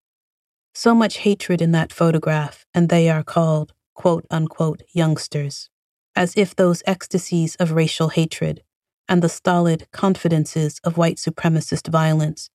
So 0.74 0.94
much 0.94 1.18
hatred 1.18 1.62
in 1.62 1.72
that 1.72 1.92
photograph, 1.92 2.66
and 2.74 2.88
they 2.88 3.08
are 3.08 3.22
called, 3.22 3.72
quote 3.94 4.26
unquote, 4.30 4.82
youngsters, 4.92 5.70
as 6.16 6.34
if 6.36 6.56
those 6.56 6.82
ecstasies 6.86 7.54
of 7.56 7.72
racial 7.72 8.08
hatred 8.08 8.62
and 9.08 9.22
the 9.22 9.28
stolid 9.28 9.86
confidences 9.92 10.80
of 10.82 10.96
white 10.96 11.16
supremacist 11.16 11.88
violence 11.88 12.50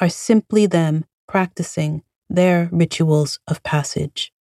are 0.00 0.08
simply 0.08 0.66
them 0.66 1.04
practicing 1.28 2.02
their 2.28 2.68
rituals 2.72 3.38
of 3.46 3.62
passage. 3.62 4.32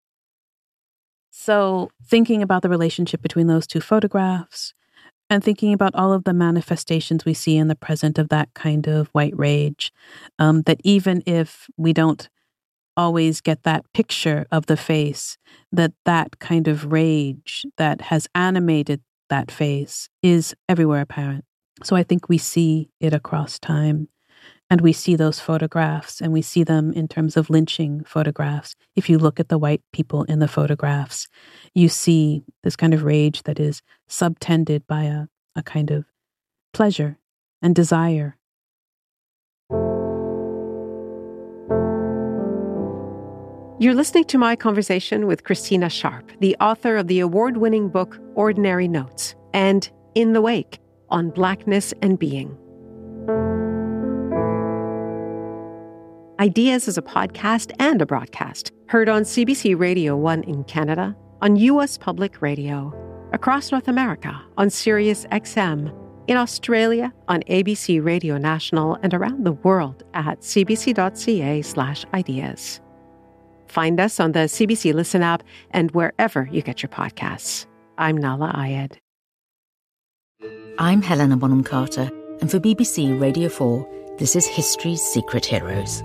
So, 1.31 1.91
thinking 2.05 2.43
about 2.43 2.63
the 2.63 2.69
relationship 2.69 3.23
between 3.23 3.47
those 3.47 3.67
two 3.67 3.81
photographs 3.81 4.75
and 5.31 5.45
thinking 5.45 5.73
about 5.73 5.95
all 5.95 6.13
of 6.13 6.25
the 6.25 6.33
manifestations 6.33 7.25
we 7.25 7.35
see 7.35 7.57
in 7.57 7.69
the 7.69 7.75
present 7.75 8.19
of 8.19 8.29
that 8.31 8.53
kind 8.55 8.87
of 8.87 9.09
white 9.09 9.37
rage, 9.37 9.93
um, 10.39 10.63
that 10.63 10.81
even 10.85 11.23
if 11.27 11.69
we 11.77 11.93
don't 11.93 12.29
always 12.97 13.41
get 13.41 13.63
that 13.63 13.85
picture 13.93 14.47
of 14.51 14.67
the 14.67 14.77
face, 14.77 15.39
that 15.71 15.93
that 16.05 16.39
kind 16.41 16.67
of 16.67 16.91
rage 16.91 17.65
that 17.77 18.01
has 18.03 18.27
animated 18.35 19.01
that 19.29 19.51
face 19.51 20.09
is 20.23 20.55
everywhere 20.69 21.03
apparent. 21.03 21.45
So 21.85 21.95
I 21.95 22.03
think 22.03 22.29
we 22.29 22.39
see 22.39 22.91
it 23.01 23.13
across 23.13 23.59
time. 23.59 24.09
And 24.71 24.83
we 24.83 24.93
see 24.93 25.17
those 25.17 25.41
photographs 25.41 26.21
and 26.21 26.33
we 26.33 26.43
see 26.43 26.63
them 26.63 26.93
in 26.93 27.09
terms 27.09 27.37
of 27.37 27.49
lynching 27.49 28.05
photographs. 28.05 28.75
If 28.97 29.09
you 29.09 29.19
look 29.19 29.41
at 29.41 29.49
the 29.49 29.59
white 29.59 29.83
people 29.93 30.25
in 30.25 30.41
the 30.41 30.49
photographs, 30.49 31.27
you 31.75 31.89
see 31.89 32.43
this 32.63 32.77
kind 32.77 32.93
of 32.93 33.03
rage 33.03 33.45
that 33.45 33.59
is 33.59 33.81
subtended 34.09 34.87
by 34.87 35.05
a, 35.05 35.27
a 35.57 35.63
kind 35.63 35.91
of 35.91 36.05
pleasure 36.75 37.19
and 37.63 37.75
desire. 37.75 38.37
You're 43.81 43.95
listening 43.95 44.25
to 44.25 44.39
my 44.39 44.57
conversation 44.57 45.27
with 45.27 45.45
Christina 45.45 45.89
Sharpe, 45.89 46.33
the 46.41 46.57
author 46.61 46.97
of 46.97 47.07
the 47.07 47.21
award 47.21 47.59
winning 47.59 47.89
book 47.89 48.19
Ordinary 48.35 48.89
Notes 48.89 49.37
and 49.55 49.89
In 50.15 50.33
the 50.33 50.43
Wake 50.43 50.81
on 51.11 51.31
Blackness 51.31 51.95
and 52.03 52.19
Being. 52.19 52.59
Ideas 56.41 56.87
is 56.87 56.97
a 56.97 57.03
podcast 57.03 57.73
and 57.81 58.01
a 58.01 58.07
broadcast, 58.07 58.71
heard 58.87 59.09
on 59.09 59.23
CBC 59.23 59.77
Radio 59.77 60.17
1 60.17 60.45
in 60.45 60.63
Canada, 60.65 61.17
on 61.43 61.57
US 61.57 61.99
Public 61.99 62.41
Radio, 62.41 62.95
across 63.33 63.73
North 63.73 63.89
America 63.89 64.41
on 64.57 64.71
Sirius 64.71 65.27
XM, 65.33 65.93
in 66.29 66.37
Australia 66.37 67.13
on 67.27 67.43
ABC 67.49 68.05
Radio 68.05 68.39
National, 68.39 68.95
and 69.03 69.15
around 69.15 69.45
the 69.45 69.51
world 69.51 70.05
at 70.15 70.43
cbc.ca/ideas. 70.43 72.81
Find 73.67 73.99
us 73.99 74.21
on 74.21 74.31
the 74.31 74.47
CBC 74.47 74.95
Listen 74.95 75.25
app 75.25 75.43
and 75.73 75.91
wherever 75.91 76.49
you 76.53 76.63
get 76.63 76.85
your 76.85 76.91
podcasts. 76.91 77.67
I'm 77.99 78.17
Nahlah 78.17 78.55
Ayed. 78.55 78.99
I'm 80.79 81.03
Helena 81.03 81.37
Bonham 81.37 81.65
Carter, 81.65 82.09
and 82.41 82.49
for 82.49 82.61
BBC 82.61 83.21
Radio 83.21 83.49
4, 83.49 83.85
this 84.19 84.37
is 84.37 84.47
History's 84.47 85.03
Secret 85.03 85.45
Heroes, 85.45 86.05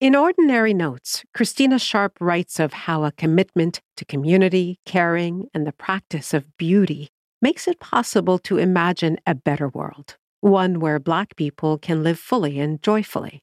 In 0.00 0.14
Ordinary 0.14 0.74
Notes, 0.74 1.24
Christina 1.34 1.76
Sharpe 1.76 2.18
writes 2.20 2.60
of 2.60 2.72
how 2.72 3.02
a 3.02 3.10
commitment 3.10 3.80
to 3.96 4.04
community, 4.04 4.78
caring, 4.86 5.48
and 5.52 5.66
the 5.66 5.72
practice 5.72 6.32
of 6.32 6.56
beauty 6.56 7.08
makes 7.42 7.66
it 7.66 7.80
possible 7.80 8.38
to 8.38 8.58
imagine 8.58 9.18
a 9.26 9.34
better 9.34 9.68
world, 9.68 10.16
one 10.40 10.78
where 10.78 11.00
Black 11.00 11.34
people 11.34 11.78
can 11.78 12.04
live 12.04 12.20
fully 12.20 12.60
and 12.60 12.80
joyfully. 12.80 13.42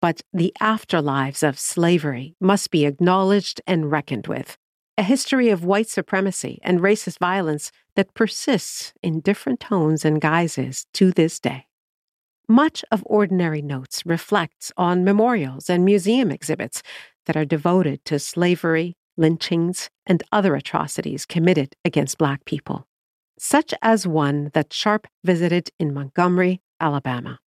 But 0.00 0.22
the 0.32 0.54
afterlives 0.58 1.46
of 1.46 1.58
slavery 1.58 2.34
must 2.40 2.70
be 2.70 2.86
acknowledged 2.86 3.60
and 3.66 3.90
reckoned 3.90 4.26
with, 4.26 4.56
a 4.96 5.02
history 5.02 5.50
of 5.50 5.66
white 5.66 5.90
supremacy 5.90 6.60
and 6.62 6.80
racist 6.80 7.18
violence 7.18 7.70
that 7.94 8.14
persists 8.14 8.94
in 9.02 9.20
different 9.20 9.60
tones 9.60 10.02
and 10.02 10.18
guises 10.18 10.86
to 10.94 11.12
this 11.12 11.38
day. 11.38 11.66
Much 12.48 12.84
of 12.90 13.02
Ordinary 13.06 13.62
Notes 13.62 14.02
reflects 14.04 14.70
on 14.76 15.02
memorials 15.02 15.70
and 15.70 15.82
museum 15.82 16.30
exhibits 16.30 16.82
that 17.24 17.36
are 17.38 17.44
devoted 17.46 18.04
to 18.04 18.18
slavery, 18.18 18.96
lynchings, 19.16 19.88
and 20.06 20.22
other 20.30 20.54
atrocities 20.54 21.24
committed 21.24 21.74
against 21.86 22.18
Black 22.18 22.44
people, 22.44 22.86
such 23.38 23.72
as 23.80 24.06
one 24.06 24.50
that 24.52 24.74
Sharpe 24.74 25.06
visited 25.24 25.70
in 25.78 25.94
Montgomery, 25.94 26.60
Alabama. 26.78 27.38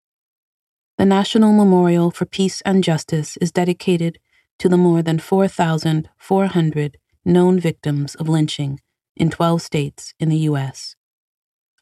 The 0.97 1.05
National 1.05 1.53
Memorial 1.53 2.11
for 2.11 2.25
Peace 2.25 2.63
and 2.63 2.83
Justice 2.83 3.37
is 3.37 3.53
dedicated 3.53 4.19
to 4.59 4.69
the 4.71 4.79
more 4.79 5.03
than 5.03 5.19
4,400 5.19 6.97
known 7.23 7.61
victims 7.61 8.15
of 8.15 8.31
lynching 8.31 8.81
in 9.15 9.29
12 9.29 9.61
states 9.61 10.15
in 10.19 10.31
the 10.31 10.39
U.S. 10.39 10.97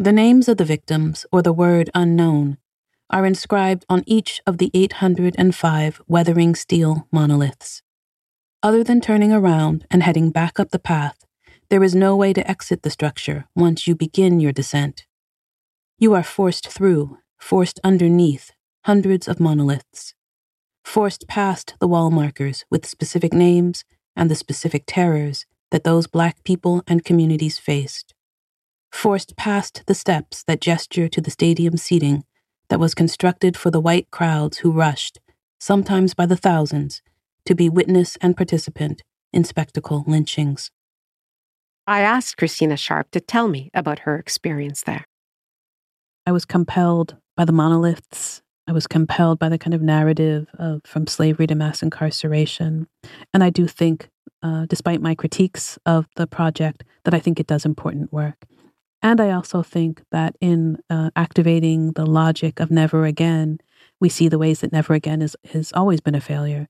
The 0.01 0.11
names 0.11 0.49
of 0.49 0.57
the 0.57 0.65
victims, 0.65 1.27
or 1.31 1.43
the 1.43 1.53
word 1.53 1.91
unknown, 1.95 2.59
are 3.11 3.27
inscribed 3.27 3.85
on 3.89 4.03
each 4.07 4.41
of 4.47 4.59
the 4.59 4.71
805 4.75 6.01
weathering 6.07 6.55
steel 6.55 7.07
monoliths. 7.13 7.83
Other 8.63 8.83
than 8.83 9.01
turning 9.01 9.33
around 9.33 9.87
and 9.91 10.03
heading 10.03 10.31
back 10.31 10.59
up 10.59 10.71
the 10.71 10.79
path, 10.79 11.25
there 11.69 11.83
is 11.83 11.95
no 11.95 12.17
way 12.17 12.33
to 12.33 12.49
exit 12.51 12.83
the 12.83 12.91
structure 12.91 13.47
once 13.55 13.87
you 13.87 13.95
begin 13.95 14.41
your 14.41 14.53
descent. 14.53 15.07
You 15.99 16.15
are 16.15 16.23
forced 16.23 16.69
through, 16.69 17.19
forced 17.39 17.79
underneath 17.85 18.53
hundreds 18.85 19.29
of 19.29 19.41
monoliths, 19.41 20.15
forced 20.85 21.27
past 21.29 21.75
the 21.81 21.89
wall 21.89 22.11
markers 22.11 22.65
with 22.71 22.87
specific 22.87 23.33
names 23.33 23.85
and 24.17 24.31
the 24.31 24.35
specific 24.35 24.85
terrors 24.87 25.47
that 25.71 25.85
those 25.85 26.07
black 26.07 26.45
people 26.45 26.83
and 26.87 27.05
communities 27.05 27.59
faced, 27.59 28.15
forced 28.93 29.37
past 29.37 29.83
the 29.87 29.95
steps 29.95 30.45
that 30.47 30.61
gesture 30.61 31.09
to 31.09 31.21
the 31.21 31.31
stadium 31.31 31.77
seating 31.77 32.25
that 32.69 32.81
was 32.81 32.95
constructed 32.95 33.57
for 33.57 33.71
the 33.71 33.81
white 33.81 34.11
crowds 34.11 34.59
who 34.59 34.71
rushed, 34.71 35.19
sometimes 35.59 36.15
by 36.15 36.27
the 36.27 36.37
thousands, 36.37 37.03
to 37.47 37.55
be 37.55 37.69
witness 37.69 38.17
and 38.21 38.37
participant 38.37 39.03
in 39.33 39.45
spectacle 39.45 40.05
lynchings. 40.07 40.71
I 41.87 42.01
asked 42.01 42.39
Christina 42.39 42.77
Sharpe 42.77 43.11
to 43.11 43.21
tell 43.21 43.49
me 43.49 43.71
about 43.75 44.01
her 44.01 44.17
experience 44.17 44.83
there. 44.83 45.05
I 46.27 46.33
was 46.33 46.47
compelled 46.47 47.17
by 47.37 47.45
the 47.45 47.53
monoliths. 47.53 48.43
I 48.67 48.73
was 48.73 48.87
compelled 48.87 49.39
by 49.39 49.51
the 49.51 49.59
kind 49.59 49.75
of 49.75 49.83
narrative 49.83 50.47
of 50.59 50.81
from 50.87 51.07
slavery 51.07 51.47
to 51.49 51.55
mass 51.55 51.83
incarceration. 51.83 52.87
And 53.35 53.45
I 53.45 53.51
do 53.51 53.67
think, 53.67 54.09
uh, 54.43 54.65
despite 54.67 55.03
my 55.03 55.15
critiques 55.15 55.79
of 55.85 56.07
the 56.17 56.27
project, 56.27 56.85
that 57.05 57.13
I 57.13 57.19
think 57.19 57.39
it 57.39 57.47
does 57.47 57.67
important 57.67 58.11
work. 58.11 58.47
And 59.05 59.21
I 59.21 59.33
also 59.33 59.63
think 59.63 60.03
that 60.13 60.35
in 60.41 60.79
uh, 60.89 61.11
activating 61.15 61.93
the 61.93 62.07
logic 62.07 62.59
of 62.59 62.71
never 62.71 63.05
again, 63.05 63.59
we 64.01 64.09
see 64.09 64.29
the 64.29 64.39
ways 64.39 64.61
that 64.61 64.73
never 64.73 64.95
again 64.95 65.21
is, 65.21 65.37
has 65.53 65.75
always 65.75 66.01
been 66.01 66.15
a 66.15 66.23
failure. 66.23 66.69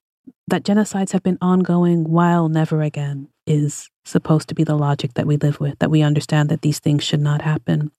That 0.49 0.64
genocides 0.64 1.12
have 1.12 1.23
been 1.23 1.38
ongoing 1.40 2.11
while 2.11 2.49
never 2.49 2.83
again 2.83 3.29
is 3.47 3.88
supposed 4.05 4.49
to 4.49 4.55
be 4.55 4.64
the 4.64 4.75
logic 4.75 5.14
that 5.14 5.29
we 5.29 5.37
live 5.37 5.61
with, 5.61 5.79
that 5.79 5.92
we 5.92 6.03
understand 6.03 6.49
that 6.49 6.62
these 6.62 6.81
things 6.81 7.05
should 7.05 7.20
not 7.20 7.42
happen. 7.42 7.92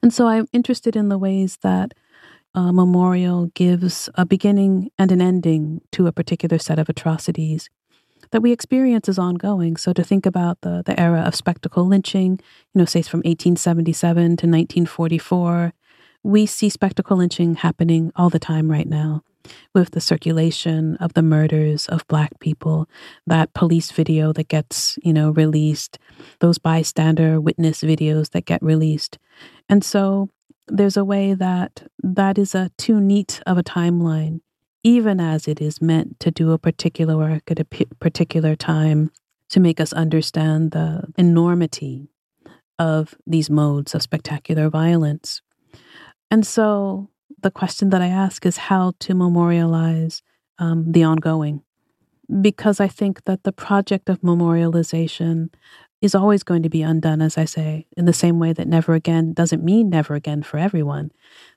And 0.00 0.14
so 0.14 0.28
I'm 0.28 0.46
interested 0.52 0.94
in 0.94 1.08
the 1.08 1.18
ways 1.18 1.58
that 1.62 1.92
a 2.54 2.72
memorial 2.72 3.46
gives 3.54 4.08
a 4.14 4.24
beginning 4.24 4.90
and 4.96 5.10
an 5.10 5.20
ending 5.20 5.80
to 5.90 6.06
a 6.06 6.12
particular 6.12 6.58
set 6.58 6.78
of 6.78 6.88
atrocities 6.88 7.68
that 8.32 8.42
we 8.42 8.50
experience 8.50 9.08
is 9.08 9.18
ongoing. 9.18 9.76
So 9.76 9.92
to 9.92 10.02
think 10.02 10.26
about 10.26 10.60
the, 10.62 10.82
the 10.84 10.98
era 10.98 11.20
of 11.20 11.34
spectacle 11.34 11.86
lynching, 11.86 12.40
you 12.74 12.78
know, 12.78 12.84
say 12.84 13.02
from 13.02 13.18
1877 13.18 14.22
to 14.22 14.28
1944, 14.28 15.72
we 16.24 16.46
see 16.46 16.68
spectacle 16.68 17.16
lynching 17.18 17.54
happening 17.56 18.12
all 18.16 18.30
the 18.30 18.38
time 18.38 18.70
right 18.70 18.88
now 18.88 19.22
with 19.74 19.90
the 19.90 20.00
circulation 20.00 20.96
of 20.96 21.14
the 21.14 21.22
murders 21.22 21.86
of 21.86 22.06
black 22.06 22.38
people, 22.40 22.88
that 23.26 23.52
police 23.54 23.90
video 23.90 24.32
that 24.32 24.48
gets, 24.48 24.98
you 25.02 25.12
know, 25.12 25.30
released, 25.30 25.98
those 26.38 26.58
bystander 26.58 27.40
witness 27.40 27.82
videos 27.82 28.30
that 28.30 28.44
get 28.44 28.62
released. 28.62 29.18
And 29.68 29.84
so 29.84 30.30
there's 30.68 30.96
a 30.96 31.04
way 31.04 31.34
that 31.34 31.82
that 32.02 32.38
is 32.38 32.54
a 32.54 32.70
too 32.78 33.00
neat 33.00 33.42
of 33.46 33.58
a 33.58 33.64
timeline, 33.64 34.40
even 34.82 35.20
as 35.20 35.46
it 35.46 35.60
is 35.60 35.80
meant 35.80 36.18
to 36.20 36.30
do 36.30 36.52
a 36.52 36.58
particular 36.58 37.16
work 37.16 37.50
at 37.50 37.60
a 37.60 37.64
p- 37.64 37.86
particular 38.00 38.56
time 38.56 39.10
to 39.48 39.60
make 39.60 39.80
us 39.80 39.92
understand 39.92 40.72
the 40.72 41.04
enormity 41.16 42.08
of 42.78 43.14
these 43.26 43.50
modes 43.50 43.94
of 43.94 44.02
spectacular 44.02 44.68
violence. 44.68 45.42
And 46.30 46.46
so 46.46 47.10
the 47.42 47.50
question 47.50 47.90
that 47.90 48.02
I 48.02 48.08
ask 48.08 48.46
is 48.46 48.56
how 48.56 48.94
to 49.00 49.14
memorialize 49.14 50.22
um, 50.58 50.90
the 50.90 51.04
ongoing. 51.04 51.62
Because 52.40 52.80
I 52.80 52.88
think 52.88 53.24
that 53.24 53.42
the 53.42 53.52
project 53.52 54.08
of 54.08 54.20
memorialization 54.20 55.50
is 56.00 56.14
always 56.14 56.42
going 56.42 56.62
to 56.62 56.70
be 56.70 56.82
undone, 56.82 57.20
as 57.20 57.36
I 57.36 57.44
say, 57.44 57.86
in 57.96 58.06
the 58.06 58.12
same 58.12 58.38
way 58.38 58.52
that 58.52 58.66
never 58.66 58.94
again 58.94 59.32
doesn't 59.32 59.62
mean 59.62 59.90
never 59.90 60.14
again 60.14 60.42
for 60.42 60.58
everyone. 60.58 61.12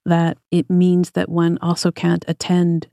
That 0.06 0.38
it 0.52 0.70
means 0.70 1.12
that 1.12 1.30
one 1.30 1.58
also 1.62 1.92
can't 1.92 2.26
attend 2.28 2.88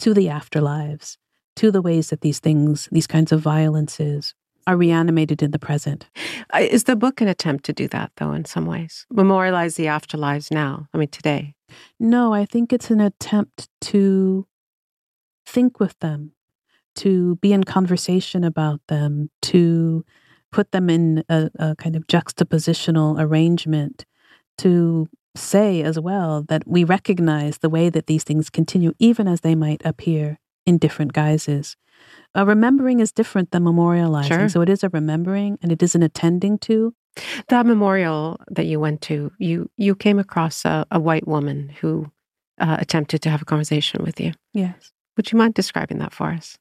to 0.00 0.14
the 0.14 0.26
afterlives, 0.26 1.16
to 1.56 1.70
the 1.70 1.82
ways 1.82 2.10
that 2.10 2.20
these 2.20 2.40
things, 2.40 2.88
these 2.90 3.06
kinds 3.06 3.32
of 3.32 3.40
violences, 3.40 4.34
are 4.66 4.76
reanimated 4.76 5.42
in 5.42 5.50
the 5.50 5.58
present. 5.58 6.08
Is 6.58 6.84
the 6.84 6.96
book 6.96 7.20
an 7.20 7.28
attempt 7.28 7.64
to 7.66 7.72
do 7.72 7.86
that, 7.88 8.12
though, 8.16 8.32
in 8.32 8.44
some 8.44 8.66
ways? 8.66 9.06
Memorialize 9.10 9.76
the 9.76 9.86
afterlives 9.86 10.50
now, 10.50 10.88
I 10.94 10.98
mean, 10.98 11.08
today? 11.08 11.54
No, 12.00 12.32
I 12.32 12.44
think 12.46 12.72
it's 12.72 12.90
an 12.90 13.00
attempt 13.00 13.68
to 13.82 14.46
think 15.46 15.80
with 15.80 15.98
them, 15.98 16.32
to 16.96 17.36
be 17.36 17.52
in 17.52 17.64
conversation 17.64 18.42
about 18.42 18.80
them, 18.88 19.30
to 19.42 20.04
put 20.50 20.72
them 20.72 20.88
in 20.88 21.24
a, 21.28 21.50
a 21.58 21.76
kind 21.76 21.96
of 21.96 22.06
juxtapositional 22.06 23.20
arrangement, 23.20 24.06
to 24.58 25.08
say 25.34 25.82
as 25.82 25.98
well 25.98 26.42
that 26.48 26.66
we 26.66 26.84
recognize 26.84 27.58
the 27.58 27.70
way 27.70 27.88
that 27.90 28.06
these 28.06 28.24
things 28.24 28.50
continue, 28.50 28.92
even 28.98 29.26
as 29.28 29.40
they 29.40 29.54
might 29.54 29.82
appear 29.84 30.38
in 30.66 30.78
different 30.78 31.12
guises. 31.12 31.76
A 32.34 32.44
remembering 32.44 33.00
is 33.00 33.12
different 33.12 33.50
than 33.50 33.64
memorializing. 33.64 34.28
Sure. 34.28 34.48
So 34.48 34.60
it 34.60 34.68
is 34.68 34.82
a 34.82 34.88
remembering 34.88 35.58
and 35.62 35.70
it 35.72 35.82
is 35.82 35.94
an 35.94 36.02
attending 36.02 36.58
to. 36.60 36.94
That 37.48 37.66
memorial 37.66 38.40
that 38.50 38.66
you 38.66 38.80
went 38.80 39.00
to, 39.02 39.30
you 39.38 39.70
you 39.76 39.94
came 39.94 40.18
across 40.18 40.64
a, 40.64 40.84
a 40.90 40.98
white 40.98 41.28
woman 41.28 41.68
who 41.80 42.10
uh, 42.60 42.76
attempted 42.80 43.22
to 43.22 43.30
have 43.30 43.42
a 43.42 43.44
conversation 43.44 44.02
with 44.02 44.20
you. 44.20 44.32
Yes. 44.52 44.92
Would 45.16 45.30
you 45.30 45.38
mind 45.38 45.54
describing 45.54 45.98
that 45.98 46.12
for 46.12 46.30
us? 46.30 46.58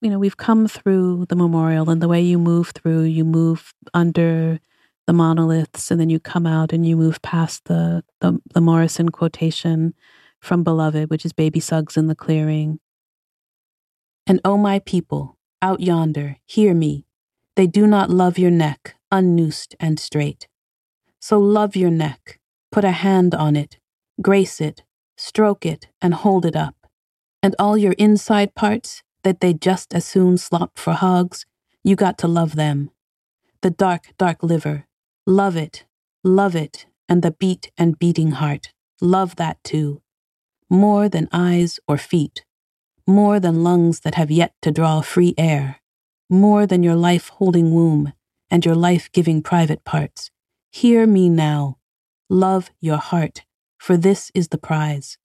You 0.00 0.10
know, 0.10 0.18
we've 0.18 0.36
come 0.36 0.68
through 0.68 1.26
the 1.28 1.36
memorial, 1.36 1.90
and 1.90 2.00
the 2.00 2.08
way 2.08 2.20
you 2.20 2.38
move 2.38 2.70
through, 2.70 3.02
you 3.02 3.24
move 3.24 3.72
under 3.94 4.60
the 5.12 5.16
monoliths, 5.16 5.90
and 5.90 6.00
then 6.00 6.08
you 6.08 6.18
come 6.18 6.46
out 6.46 6.72
and 6.72 6.86
you 6.86 6.96
move 6.96 7.20
past 7.20 7.66
the 7.66 8.02
the, 8.20 8.40
the 8.54 8.62
Morrison 8.62 9.10
quotation 9.10 9.92
from 10.40 10.64
Beloved, 10.64 11.10
which 11.10 11.26
is 11.26 11.34
"Baby 11.34 11.60
Suggs 11.60 11.98
in 11.98 12.06
the 12.06 12.14
clearing." 12.14 12.80
And 14.26 14.40
O 14.42 14.52
oh 14.52 14.56
my 14.56 14.78
people, 14.78 15.36
out 15.60 15.80
yonder, 15.80 16.36
hear 16.46 16.72
me. 16.72 17.04
They 17.56 17.66
do 17.66 17.86
not 17.86 18.08
love 18.08 18.38
your 18.38 18.50
neck, 18.50 18.94
unnoosed 19.10 19.76
and 19.78 20.00
straight. 20.00 20.48
So 21.20 21.38
love 21.38 21.76
your 21.76 21.90
neck, 21.90 22.40
put 22.70 22.82
a 22.82 22.92
hand 22.92 23.34
on 23.34 23.54
it, 23.54 23.78
grace 24.22 24.62
it, 24.62 24.82
stroke 25.18 25.66
it, 25.66 25.88
and 26.00 26.14
hold 26.14 26.46
it 26.46 26.56
up. 26.56 26.86
And 27.42 27.54
all 27.58 27.76
your 27.76 27.96
inside 27.98 28.54
parts, 28.54 29.02
that 29.24 29.40
they 29.40 29.52
just 29.52 29.92
as 29.92 30.06
soon 30.06 30.38
slop 30.38 30.78
for 30.78 30.94
hogs, 30.94 31.44
you 31.84 31.96
got 31.96 32.16
to 32.18 32.28
love 32.28 32.56
them. 32.56 32.90
The 33.60 33.70
dark, 33.70 34.14
dark 34.16 34.42
liver, 34.42 34.86
love 35.26 35.56
it, 35.56 35.84
love 36.24 36.56
it, 36.56 36.86
and 37.08 37.22
the 37.22 37.30
beat 37.30 37.70
and 37.76 37.98
beating 37.98 38.32
heart, 38.32 38.72
love 39.00 39.36
that 39.36 39.62
too. 39.62 40.02
More 40.70 41.08
than 41.08 41.28
eyes 41.32 41.78
or 41.86 41.98
feet, 41.98 42.44
more 43.06 43.38
than 43.38 43.62
lungs 43.62 44.00
that 44.00 44.14
have 44.14 44.30
yet 44.30 44.54
to 44.62 44.70
draw 44.70 45.00
free 45.00 45.34
air, 45.36 45.80
more 46.30 46.66
than 46.66 46.82
your 46.82 46.96
life 46.96 47.28
holding 47.28 47.74
womb 47.74 48.12
and 48.50 48.64
your 48.64 48.74
life 48.74 49.10
giving 49.12 49.42
private 49.42 49.84
parts. 49.84 50.30
Hear 50.70 51.06
me 51.06 51.28
now. 51.28 51.78
Love 52.28 52.70
your 52.80 52.96
heart, 52.96 53.44
for 53.78 53.96
this 53.96 54.30
is 54.34 54.48
the 54.48 54.58
prize. 54.58 55.18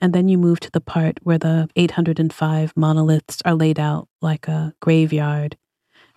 And 0.00 0.12
then 0.12 0.28
you 0.28 0.38
move 0.38 0.60
to 0.60 0.70
the 0.70 0.80
part 0.80 1.18
where 1.22 1.38
the 1.38 1.68
805 1.74 2.72
monoliths 2.76 3.42
are 3.44 3.54
laid 3.54 3.80
out 3.80 4.08
like 4.20 4.46
a 4.46 4.74
graveyard. 4.80 5.56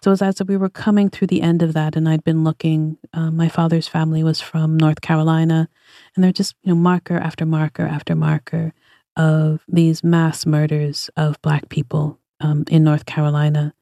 So 0.04 0.12
as, 0.12 0.22
as 0.22 0.42
we 0.48 0.58
were 0.58 0.70
coming 0.70 1.10
through 1.10 1.28
the 1.28 1.44
end 1.44 1.62
of 1.62 1.74
that, 1.74 1.96
and 1.96 2.10
I'd 2.10 2.24
been 2.24 2.44
looking, 2.44 2.98
uh, 3.14 3.30
my 3.30 3.50
father's 3.50 3.88
family 3.88 4.24
was 4.24 4.42
from 4.42 4.78
North 4.78 5.02
Carolina, 5.02 5.70
and 6.16 6.24
they're 6.24 6.32
just, 6.32 6.56
you 6.64 6.74
know, 6.74 6.80
marker 6.80 7.18
after 7.18 7.46
marker 7.46 7.86
after 7.86 8.16
marker 8.16 8.74
of 9.16 9.64
these 9.68 10.04
mass 10.04 10.46
murders 10.46 11.10
of 11.16 11.40
Black 11.44 11.70
people 11.70 12.18
um, 12.40 12.64
in 12.70 12.84
North 12.84 13.06
Carolina. 13.06 13.76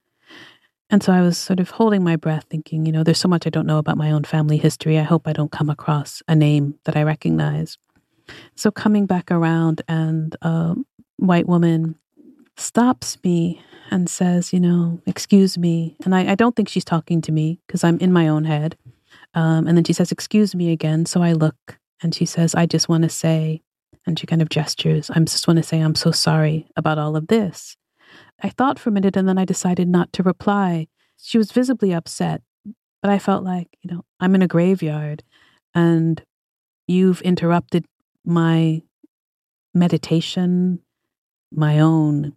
And 0.89 1.01
so 1.03 1.13
I 1.13 1.21
was 1.21 1.37
sort 1.37 1.59
of 1.59 1.69
holding 1.69 2.03
my 2.03 2.15
breath, 2.15 2.47
thinking, 2.49 2.85
you 2.85 2.91
know, 2.91 3.03
there's 3.03 3.19
so 3.19 3.27
much 3.27 3.45
I 3.47 3.51
don't 3.51 3.67
know 3.67 3.77
about 3.77 3.95
my 3.95 4.11
own 4.11 4.23
family 4.23 4.57
history. 4.57 4.97
I 4.97 5.03
hope 5.03 5.27
I 5.27 5.33
don't 5.33 5.51
come 5.51 5.69
across 5.69 6.21
a 6.27 6.35
name 6.35 6.79
that 6.83 6.97
I 6.97 7.03
recognize. 7.03 7.77
So 8.55 8.71
coming 8.71 9.05
back 9.05 9.31
around, 9.31 9.83
and 9.87 10.35
a 10.41 10.75
white 11.17 11.47
woman 11.47 11.95
stops 12.57 13.17
me 13.23 13.61
and 13.91 14.09
says, 14.09 14.53
you 14.53 14.59
know, 14.59 15.01
excuse 15.05 15.57
me. 15.57 15.95
And 16.05 16.15
I, 16.15 16.31
I 16.31 16.35
don't 16.35 16.55
think 16.55 16.69
she's 16.69 16.85
talking 16.85 17.21
to 17.21 17.31
me 17.31 17.59
because 17.67 17.83
I'm 17.83 17.97
in 17.99 18.13
my 18.13 18.27
own 18.27 18.45
head. 18.45 18.77
Um, 19.33 19.67
and 19.67 19.77
then 19.77 19.83
she 19.83 19.93
says, 19.93 20.11
excuse 20.11 20.55
me 20.55 20.71
again. 20.71 21.05
So 21.05 21.21
I 21.21 21.33
look 21.33 21.79
and 22.01 22.13
she 22.13 22.25
says, 22.25 22.55
I 22.55 22.65
just 22.65 22.89
want 22.89 23.03
to 23.03 23.09
say, 23.09 23.61
and 24.05 24.17
she 24.17 24.27
kind 24.27 24.41
of 24.41 24.49
gestures. 24.49 25.09
I 25.09 25.19
just 25.19 25.47
want 25.47 25.57
to 25.57 25.63
say 25.63 25.79
I'm 25.79 25.95
so 25.95 26.11
sorry 26.11 26.67
about 26.75 26.97
all 26.97 27.15
of 27.15 27.27
this. 27.27 27.75
I 28.41 28.49
thought 28.49 28.79
for 28.79 28.89
a 28.89 28.93
minute 28.93 29.17
and 29.17 29.27
then 29.27 29.37
I 29.37 29.45
decided 29.45 29.87
not 29.87 30.13
to 30.13 30.23
reply. 30.23 30.87
She 31.21 31.37
was 31.37 31.51
visibly 31.51 31.93
upset, 31.93 32.41
but 33.01 33.11
I 33.11 33.19
felt 33.19 33.43
like, 33.43 33.67
you 33.81 33.91
know, 33.91 34.05
I'm 34.19 34.35
in 34.35 34.41
a 34.41 34.47
graveyard 34.47 35.23
and 35.75 36.23
you've 36.87 37.21
interrupted 37.21 37.85
my 38.25 38.81
meditation, 39.73 40.79
my 41.51 41.79
own 41.79 42.35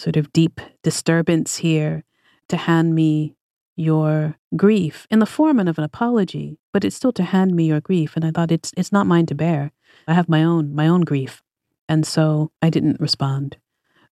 sort 0.00 0.16
of 0.16 0.32
deep 0.32 0.60
disturbance 0.82 1.56
here 1.56 2.04
to 2.48 2.56
hand 2.56 2.94
me 2.94 3.36
your 3.76 4.36
grief 4.56 5.06
in 5.10 5.18
the 5.18 5.26
form 5.26 5.58
of 5.58 5.78
an 5.78 5.84
apology, 5.84 6.58
but 6.72 6.84
it's 6.84 6.96
still 6.96 7.12
to 7.12 7.22
hand 7.22 7.54
me 7.54 7.66
your 7.66 7.80
grief. 7.80 8.16
And 8.16 8.24
I 8.24 8.30
thought 8.30 8.50
it's 8.50 8.72
it's 8.76 8.92
not 8.92 9.06
mine 9.06 9.26
to 9.26 9.34
bear. 9.34 9.72
I 10.08 10.14
have 10.14 10.28
my 10.28 10.42
own 10.42 10.74
my 10.74 10.88
own 10.88 11.02
grief. 11.02 11.42
And 11.88 12.06
so 12.06 12.50
I 12.62 12.70
didn't 12.70 13.00
respond. 13.00 13.58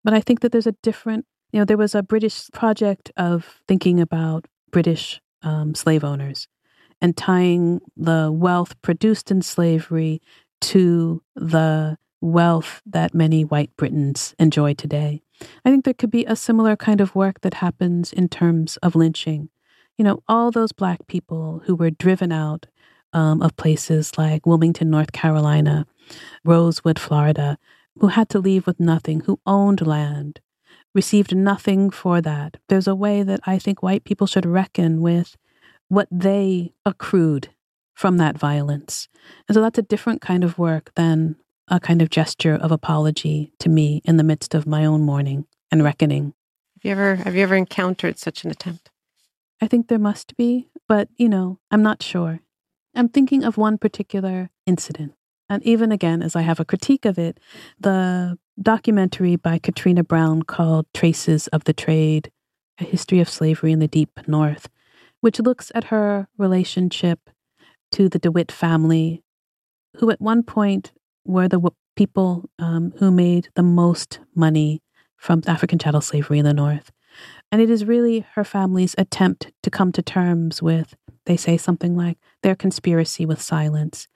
But 0.04 0.14
I 0.14 0.22
think 0.22 0.42
that 0.42 0.52
there's 0.52 0.68
a 0.68 0.76
different 0.84 1.26
you 1.52 1.60
know, 1.60 1.66
there 1.66 1.78
was 1.78 1.96
a 1.96 2.04
British 2.04 2.50
project 2.52 3.12
of 3.16 3.62
thinking 3.68 4.02
about 4.02 4.48
British 4.72 5.22
um, 5.44 5.74
slave 5.74 6.04
owners 6.04 6.48
and 7.02 7.16
tying 7.16 7.80
the 7.96 8.32
wealth 8.32 8.80
produced 8.82 9.32
in 9.32 9.42
slavery 9.42 10.22
to 10.60 11.22
the 11.36 11.98
wealth 12.22 12.82
that 12.86 13.14
many 13.14 13.44
white 13.44 13.76
Britons 13.78 14.36
enjoy 14.40 14.74
today. 14.74 15.22
I 15.64 15.70
think 15.70 15.86
there 15.86 15.94
could 15.94 16.12
be 16.12 16.26
a 16.26 16.36
similar 16.36 16.76
kind 16.76 17.00
of 17.00 17.16
work 17.16 17.42
that 17.42 17.56
happens 17.56 18.12
in 18.12 18.28
terms 18.28 18.78
of 18.78 18.96
lynching 18.96 19.50
you 19.98 20.04
know, 20.04 20.22
all 20.28 20.52
those 20.52 20.72
black 20.72 21.08
people 21.08 21.62
who 21.66 21.76
were 21.76 21.90
driven 21.90 22.32
out 22.32 22.68
um, 23.14 23.42
of 23.42 23.58
places 23.58 24.18
like 24.18 24.46
Wilmington, 24.46 24.90
North 24.90 25.12
Carolina, 25.12 25.88
Rosewood, 26.46 27.00
Florida, 27.00 27.58
who 28.00 28.08
had 28.08 28.30
to 28.30 28.40
leave 28.40 28.68
with 28.68 28.80
nothing, 28.80 29.22
who 29.22 29.40
owned 29.46 29.86
land, 29.86 30.40
received 30.94 31.36
nothing 31.36 31.90
for 31.90 32.22
that. 32.22 32.58
There's 32.70 32.88
a 32.88 32.96
way 32.96 33.24
that 33.24 33.40
I 33.46 33.58
think 33.58 33.82
white 33.82 34.04
people 34.04 34.28
should 34.28 34.46
reckon 34.46 35.02
with 35.02 35.36
what 35.88 36.08
they 36.12 36.74
accrued 36.86 37.50
from 37.96 38.18
that 38.18 38.38
violence. 38.38 39.08
And 39.48 39.56
so 39.56 39.62
that's 39.62 39.80
a 39.80 39.84
different 39.84 40.22
kind 40.22 40.44
of 40.44 40.60
work 40.60 40.92
than 40.96 41.38
a 41.68 41.80
kind 41.80 42.02
of 42.02 42.10
gesture 42.10 42.54
of 42.54 42.72
apology 42.72 43.54
to 43.60 43.70
me 43.70 44.02
in 44.06 44.18
the 44.18 44.24
midst 44.24 44.54
of 44.54 44.66
my 44.66 44.86
own 44.86 45.02
mourning 45.02 45.46
and 45.72 45.84
reckoning. 45.84 46.34
Have 46.76 46.86
you 46.86 46.92
ever 46.92 47.16
have 47.16 47.36
you 47.36 47.44
ever 47.44 47.56
encountered 47.56 48.18
such 48.18 48.44
an 48.44 48.52
attempt? 48.52 48.90
I 49.62 49.68
think 49.68 49.88
there 49.88 50.00
must 50.00 50.38
be, 50.38 50.70
but 50.88 51.10
you 51.18 51.28
know, 51.28 51.60
I'm 51.72 51.82
not 51.84 52.04
sure. 52.04 52.40
I'm 52.96 53.10
thinking 53.10 53.44
of 53.44 53.58
one 53.58 53.78
particular 53.78 54.50
incident. 54.66 55.14
And 55.50 55.64
even 55.64 55.92
again, 55.92 56.22
as 56.22 56.36
I 56.36 56.42
have 56.42 56.60
a 56.60 56.66
critique 56.66 57.06
of 57.06 57.18
it, 57.18 57.40
the 57.80 58.38
documentary 58.62 59.36
by 59.36 59.60
Katrina 59.60 60.04
Browne 60.04 60.44
called 60.44 60.86
Traces 60.94 61.48
of 61.48 61.64
the 61.64 61.74
Trade 61.74 62.32
A 62.80 62.84
History 62.84 63.20
of 63.20 63.30
Slavery 63.30 63.72
in 63.72 63.80
the 63.80 63.88
Deep 63.88 64.28
North, 64.28 64.68
which 65.22 65.40
looks 65.40 65.72
at 65.74 65.86
her 65.86 66.28
relationship 66.38 67.30
to 67.92 68.10
the 68.10 68.20
DeWitt 68.20 68.52
family, 68.52 69.24
who 69.98 70.10
at 70.10 70.22
one 70.22 70.44
point 70.44 70.92
were 71.28 71.48
the 71.48 71.62
people 71.96 72.50
um, 72.60 72.94
who 72.98 73.12
made 73.12 73.50
the 73.56 73.64
most 73.64 74.20
money 74.34 74.82
from 75.18 75.42
African 75.48 75.80
chattel 75.80 76.02
slavery 76.02 76.40
in 76.40 76.46
the 76.46 76.54
North. 76.54 76.92
And 77.52 77.62
it 77.62 77.70
is 77.70 77.86
really 77.86 78.26
her 78.36 78.44
family's 78.44 78.96
attempt 78.98 79.52
to 79.64 79.70
come 79.70 79.92
to 79.94 80.02
terms 80.02 80.62
with, 80.62 80.96
they 81.26 81.38
say 81.38 81.58
something 81.58 81.96
like, 81.96 82.18
their 82.44 82.56
conspiracy 82.56 83.26
with 83.26 83.42
silence 83.42 84.08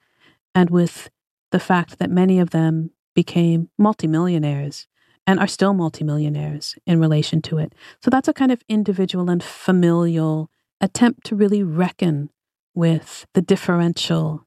and 0.54 0.70
with 0.70 1.10
the 1.52 1.60
fact 1.60 2.00
that 2.00 2.10
many 2.10 2.40
of 2.40 2.52
them 2.52 2.92
became 3.16 3.70
multimillionaires 3.78 4.88
and 5.28 5.40
are 5.40 5.48
still 5.48 5.74
multimillionaires 5.74 6.76
in 6.86 7.00
relation 7.00 7.42
to 7.42 7.58
it. 7.58 7.74
So 8.04 8.10
that's 8.10 8.28
a 8.28 8.34
kind 8.34 8.52
of 8.52 8.64
individual 8.68 9.30
and 9.30 9.44
familial 9.44 10.50
attempt 10.80 11.26
to 11.26 11.36
really 11.36 11.64
reckon 11.64 12.30
with 12.74 13.26
the 13.34 13.42
differential 13.42 14.46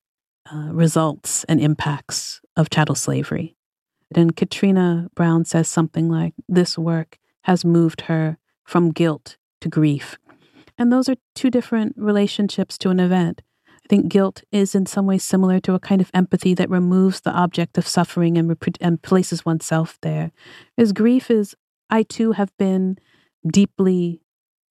uh, 0.52 0.70
results 0.72 1.44
and 1.44 1.60
impacts 1.60 2.40
of 2.56 2.70
chattel 2.70 2.94
slavery. 2.94 3.56
And 4.14 4.36
Katrina 4.36 5.08
Browne 5.14 5.44
says 5.44 5.68
something 5.68 6.08
like, 6.08 6.34
This 6.48 6.78
work 6.78 7.18
has 7.42 7.64
moved 7.64 8.02
her 8.02 8.38
from 8.64 8.90
guilt 8.90 9.36
to 9.60 9.68
grief. 9.68 10.16
And 10.78 10.92
those 10.92 11.08
are 11.08 11.16
two 11.34 11.50
different 11.50 11.94
relationships 11.96 12.78
to 12.78 12.90
an 12.90 13.00
event. 13.00 13.42
I 13.68 13.86
think 13.88 14.08
guilt 14.08 14.42
is 14.50 14.74
in 14.74 14.86
some 14.86 15.06
ways 15.06 15.22
similar 15.22 15.60
to 15.60 15.74
a 15.74 15.80
kind 15.80 16.00
of 16.00 16.10
empathy 16.14 16.54
that 16.54 16.70
removes 16.70 17.20
the 17.20 17.32
object 17.32 17.76
of 17.76 17.86
suffering 17.86 18.38
and, 18.38 18.48
rep- 18.48 18.78
and 18.80 19.02
places 19.02 19.44
oneself 19.44 19.98
there. 20.00 20.32
As 20.78 20.92
grief 20.92 21.30
is, 21.30 21.54
I 21.90 22.02
too 22.02 22.32
have 22.32 22.56
been 22.56 22.98
deeply 23.46 24.22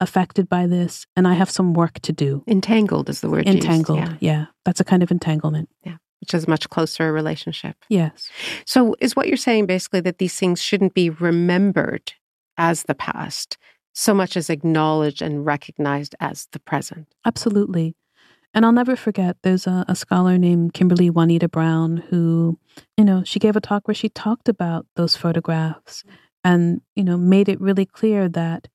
affected 0.01 0.49
by 0.49 0.67
this 0.67 1.07
and 1.15 1.29
I 1.29 1.35
have 1.35 1.51
some 1.51 1.75
work 1.75 2.01
to 2.01 2.13
do. 2.13 2.43
Entangled 2.47 3.11
is 3.11 3.21
the 3.21 3.29
word. 3.31 3.47
Entangled, 3.47 3.99
yeah. 3.99 4.17
yeah. 4.21 4.47
That's 4.65 4.81
a 4.81 4.85
kind 4.85 5.03
of 5.03 5.11
entanglement. 5.11 5.69
Yeah. 5.85 5.97
Which 6.23 6.35
is 6.35 6.45
a 6.45 6.51
much 6.51 6.71
closer 6.71 7.13
relationship. 7.13 7.77
Yes. 7.89 8.31
So 8.65 8.95
is 9.01 9.15
what 9.15 9.29
you're 9.29 9.37
saying 9.37 9.67
basically 9.67 10.01
that 10.03 10.19
these 10.19 10.39
things 10.39 10.63
shouldn't 10.63 10.95
be 10.95 11.11
remembered 11.11 12.15
as 12.57 12.85
the 12.85 12.95
past 12.95 13.59
so 13.93 14.15
much 14.15 14.37
as 14.37 14.49
acknowledged 14.49 15.21
and 15.21 15.45
recognized 15.45 16.15
as 16.21 16.49
the 16.53 16.61
present? 16.61 17.09
Absolutely. 17.27 17.95
And 18.55 18.67
I'll 18.67 18.73
never 18.73 18.97
forget, 18.97 19.37
there's 19.43 19.67
a, 19.67 19.85
a, 19.89 19.97
scholar 19.97 20.37
named 20.37 20.75
Kimberly 20.75 21.09
Juanita 21.09 21.49
Brown 21.49 21.99
who, 22.09 22.59
you 22.99 23.05
know, 23.05 23.23
she 23.25 23.39
gave 23.39 23.57
a 23.57 23.61
talk 23.61 23.89
where 23.89 23.95
she 23.95 24.11
talked 24.11 24.49
about 24.49 24.87
those 24.95 25.17
photographs 25.17 26.05
and, 26.45 26.83
you 26.95 27.03
know, 27.03 27.17
made 27.17 27.49
it 27.49 27.61
really 27.61 27.87
clear 27.87 28.29
that 28.29 28.69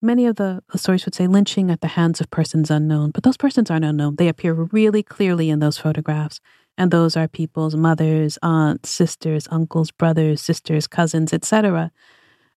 many 0.00 0.26
of 0.26 0.36
the, 0.36 0.62
the 0.72 0.78
stories 0.78 1.04
would 1.04 1.14
say 1.14 1.28
lynching 1.28 1.70
at 1.70 1.80
the 1.80 1.88
hands 1.88 2.20
of 2.20 2.30
persons 2.30 2.70
unknown, 2.70 3.12
but 3.12 3.22
those 3.22 3.36
persons 3.36 3.70
aren't 3.70 3.84
unknown. 3.84 4.16
They 4.16 4.28
appear 4.28 4.52
really 4.54 5.04
clearly 5.04 5.50
in 5.50 5.60
those 5.60 5.78
photographs. 5.78 6.40
And 6.78 6.90
those 6.90 7.16
are 7.16 7.28
people's 7.28 7.76
mothers, 7.76 8.38
aunts, 8.42 8.90
sisters, 8.90 9.46
uncles, 9.50 9.90
brothers, 9.90 10.40
sisters, 10.40 10.86
cousins, 10.86 11.32
etc. 11.32 11.92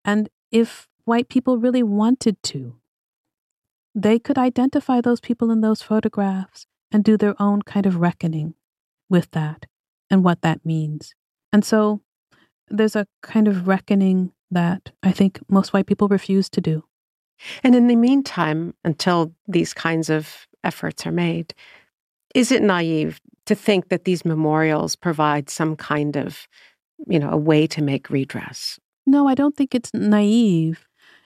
And 0.06 0.30
if 0.52 0.88
white 1.06 1.30
people 1.30 1.58
really 1.58 1.84
wanted 1.84 2.42
to, 2.44 2.76
they 3.96 4.20
could 4.20 4.38
identify 4.38 5.02
those 5.02 5.20
people 5.20 5.52
in 5.52 5.62
those 5.62 5.82
photographs 5.82 6.68
and 6.92 7.04
do 7.04 7.18
their 7.18 7.40
own 7.42 7.62
kind 7.64 7.86
of 7.86 7.98
reckoning 7.98 8.54
with 9.10 9.32
that 9.32 9.66
and 10.10 10.24
what 10.24 10.42
that 10.42 10.66
means. 10.66 11.16
And 11.52 11.66
so 11.66 12.02
there's 12.70 12.96
a 12.96 13.08
kind 13.22 13.48
of 13.48 13.68
reckoning 13.68 14.32
that 14.52 14.92
I 15.02 15.12
think 15.12 15.40
most 15.50 15.74
white 15.74 15.88
people 15.88 16.08
refuse 16.08 16.50
to 16.50 16.62
do. 16.62 16.84
And 17.64 17.76
in 17.76 17.88
the 17.88 17.96
meantime, 17.96 18.74
until 18.84 19.34
these 19.48 19.74
kinds 19.74 20.10
of 20.10 20.48
efforts 20.64 21.06
are 21.06 21.12
made, 21.12 21.54
is 22.34 22.52
it 22.52 22.62
naive 22.62 23.20
to 23.46 23.56
think 23.56 23.90
that 23.90 24.06
these 24.06 24.26
memorials 24.26 24.96
provide 24.96 25.50
some 25.50 25.76
kind 25.76 26.16
of, 26.16 26.48
you 27.08 27.20
know, 27.20 27.30
a 27.30 27.38
way 27.38 27.68
to 27.68 27.82
make 27.82 28.10
redress? 28.10 28.80
No, 29.06 29.28
I 29.28 29.36
don't 29.36 29.56
think 29.56 29.76
it's 29.76 29.94
naive. 29.94 30.86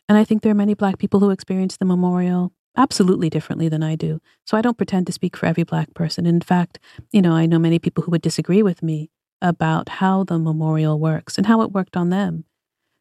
And 0.09 0.17
I 0.17 0.23
think 0.23 0.41
there 0.41 0.51
are 0.51 0.55
many 0.55 0.73
Black 0.73 0.97
people 0.97 1.19
who 1.19 1.29
experience 1.29 1.77
the 1.77 1.85
memorial 1.85 2.53
absolutely 2.77 3.29
differently 3.29 3.69
than 3.69 3.83
I 3.83 3.95
do. 3.95 4.21
So 4.45 4.55
I 4.55 4.61
don't 4.61 4.77
pretend 4.77 5.07
to 5.07 5.13
speak 5.13 5.35
for 5.35 5.45
every 5.47 5.63
Black 5.63 5.93
person. 5.93 6.25
In 6.25 6.41
fact, 6.41 6.79
you 7.11 7.21
know, 7.21 7.33
I 7.33 7.45
know 7.45 7.59
many 7.59 7.79
people 7.79 8.03
who 8.03 8.11
would 8.11 8.21
disagree 8.21 8.63
with 8.63 8.81
me 8.81 9.09
about 9.41 9.89
how 9.89 10.23
the 10.23 10.39
memorial 10.39 10.99
works 10.99 11.37
and 11.37 11.45
how 11.45 11.61
it 11.61 11.71
worked 11.71 11.97
on 11.97 12.09
them. 12.09 12.45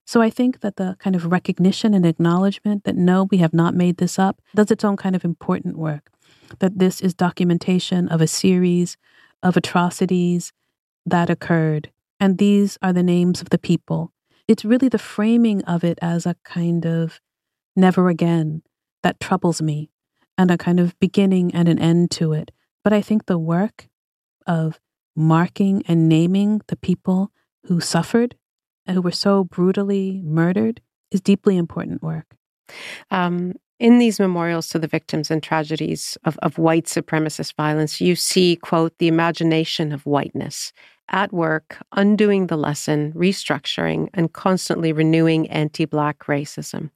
So 0.07 0.23
I 0.23 0.31
think 0.31 0.61
that 0.61 0.77
the 0.77 0.97
kind 1.01 1.17
of 1.17 1.27
recognition 1.27 1.93
and 1.93 2.07
acknowledgement 2.07 2.85
that 2.85 2.97
no, 2.97 3.25
we 3.31 3.39
have 3.39 3.53
not 3.53 3.75
made 3.75 3.97
this 3.97 4.19
up 4.19 4.41
does 4.55 4.71
its 4.71 4.85
own 4.85 4.97
kind 4.97 5.17
of 5.17 5.25
important 5.25 5.77
work. 5.77 6.11
That 6.59 6.79
this 6.79 7.01
is 7.01 7.15
documentation 7.15 8.09
of 8.09 8.21
a 8.21 8.27
series 8.27 8.97
of 9.43 9.57
atrocities 9.57 10.53
that 11.05 11.31
occurred. 11.31 11.91
And 12.19 12.39
these 12.39 12.79
are 12.83 12.93
the 12.93 13.03
names 13.03 13.41
of 13.41 13.51
the 13.51 13.59
people 13.59 14.13
it's 14.49 14.65
really 14.65 14.89
the 14.89 14.99
framing 14.99 15.63
of 15.65 15.83
it 15.83 15.99
as 16.01 16.27
a 16.27 16.37
kind 16.45 16.87
of 16.87 17.21
never 17.75 18.09
again 18.09 18.63
that 19.03 19.21
troubles 19.21 19.61
me 19.61 19.91
and 20.39 20.51
a 20.51 20.59
kind 20.59 20.79
of 20.79 20.99
beginning 21.01 21.55
and 21.55 21.69
an 21.69 21.79
end 21.79 22.11
to 22.13 22.33
it. 22.33 22.53
But 22.85 22.93
I 22.93 23.03
think 23.03 23.27
the 23.27 23.39
work 23.39 23.89
of 24.47 24.79
marking 25.17 25.83
and 25.89 26.09
naming 26.09 26.61
the 26.69 26.77
people 26.77 27.33
who 27.65 27.81
suffered 27.81 28.37
and 28.87 28.95
who 28.95 29.03
were 29.03 29.11
so 29.11 29.45
brutally 29.45 30.21
murdered 30.25 30.81
is 31.11 31.21
deeply 31.21 31.57
important 31.57 32.03
work. 32.03 32.37
Um, 33.11 33.55
in 33.79 33.99
these 33.99 34.19
memorials 34.19 34.69
to 34.69 34.79
the 34.79 34.87
victims 34.87 35.31
and 35.31 35.43
tragedies 35.43 36.17
of, 36.25 36.39
of 36.43 36.59
white 36.59 36.87
supremacist 36.87 37.55
violence, 37.55 38.01
you 38.01 38.17
see, 38.17 38.57
quote, 38.57 38.97
the 38.99 39.09
imagination 39.09 39.93
of 39.93 40.07
whiteness 40.07 40.73
at 41.11 41.33
work, 41.33 41.79
undoing 41.93 42.47
the 42.47 42.57
lesson, 42.57 43.13
restructuring, 43.13 44.09
and 44.15 44.33
constantly 44.33 44.93
renewing 44.93 45.49
anti 45.51 45.85
Black 45.85 46.21
racism. 46.25 46.91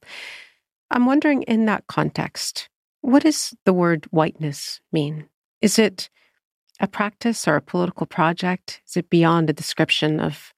I'm 0.89 1.05
wondering, 1.05 1.43
in 1.43 1.65
that 1.65 1.87
context, 1.87 2.67
what 3.01 3.23
does 3.23 3.53
the 3.65 3.73
word 3.73 4.05
whiteness 4.11 4.81
mean? 4.91 5.27
Is 5.61 5.79
it 5.79 6.09
a 6.79 6.87
practice 6.87 7.47
or 7.47 7.55
a 7.55 7.61
political 7.61 8.05
project? 8.05 8.81
Is 8.87 8.97
it 8.97 9.09
beyond 9.09 9.49
a 9.49 9.53
description 9.53 10.19
of 10.19 10.53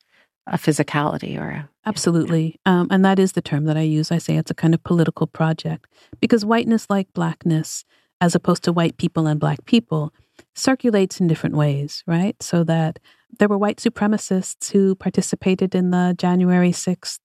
a 0.48 0.58
physicality 0.58 1.40
or 1.40 1.50
a 1.50 1.70
Absolutely. 1.86 2.60
Um, 2.66 2.88
and 2.92 3.04
that 3.04 3.20
is 3.20 3.34
the 3.34 3.42
term 3.42 3.66
that 3.66 3.78
I 3.78 3.82
use. 3.82 4.12
I 4.12 4.18
say 4.18 4.38
it's 4.38 4.52
a 4.52 4.56
kind 4.56 4.74
of 4.74 4.84
political 4.84 5.28
project 5.28 5.88
because 6.20 6.46
whiteness, 6.46 6.90
like 6.90 7.12
blackness, 7.14 7.84
as 8.22 8.36
opposed 8.36 8.64
to 8.64 8.72
white 8.72 8.98
people 8.98 9.28
and 9.28 9.40
black 9.40 9.66
people, 9.66 10.14
circulates 10.56 11.20
in 11.20 11.28
different 11.28 11.56
ways, 11.56 12.04
right? 12.08 12.42
So 12.42 12.64
that 12.64 13.00
there 13.38 13.50
were 13.50 13.58
white 13.58 13.78
supremacists 13.78 14.72
who 14.72 14.96
participated 14.96 15.76
in 15.76 15.92
the 15.92 16.16
January 16.18 16.72
6th 16.72 17.20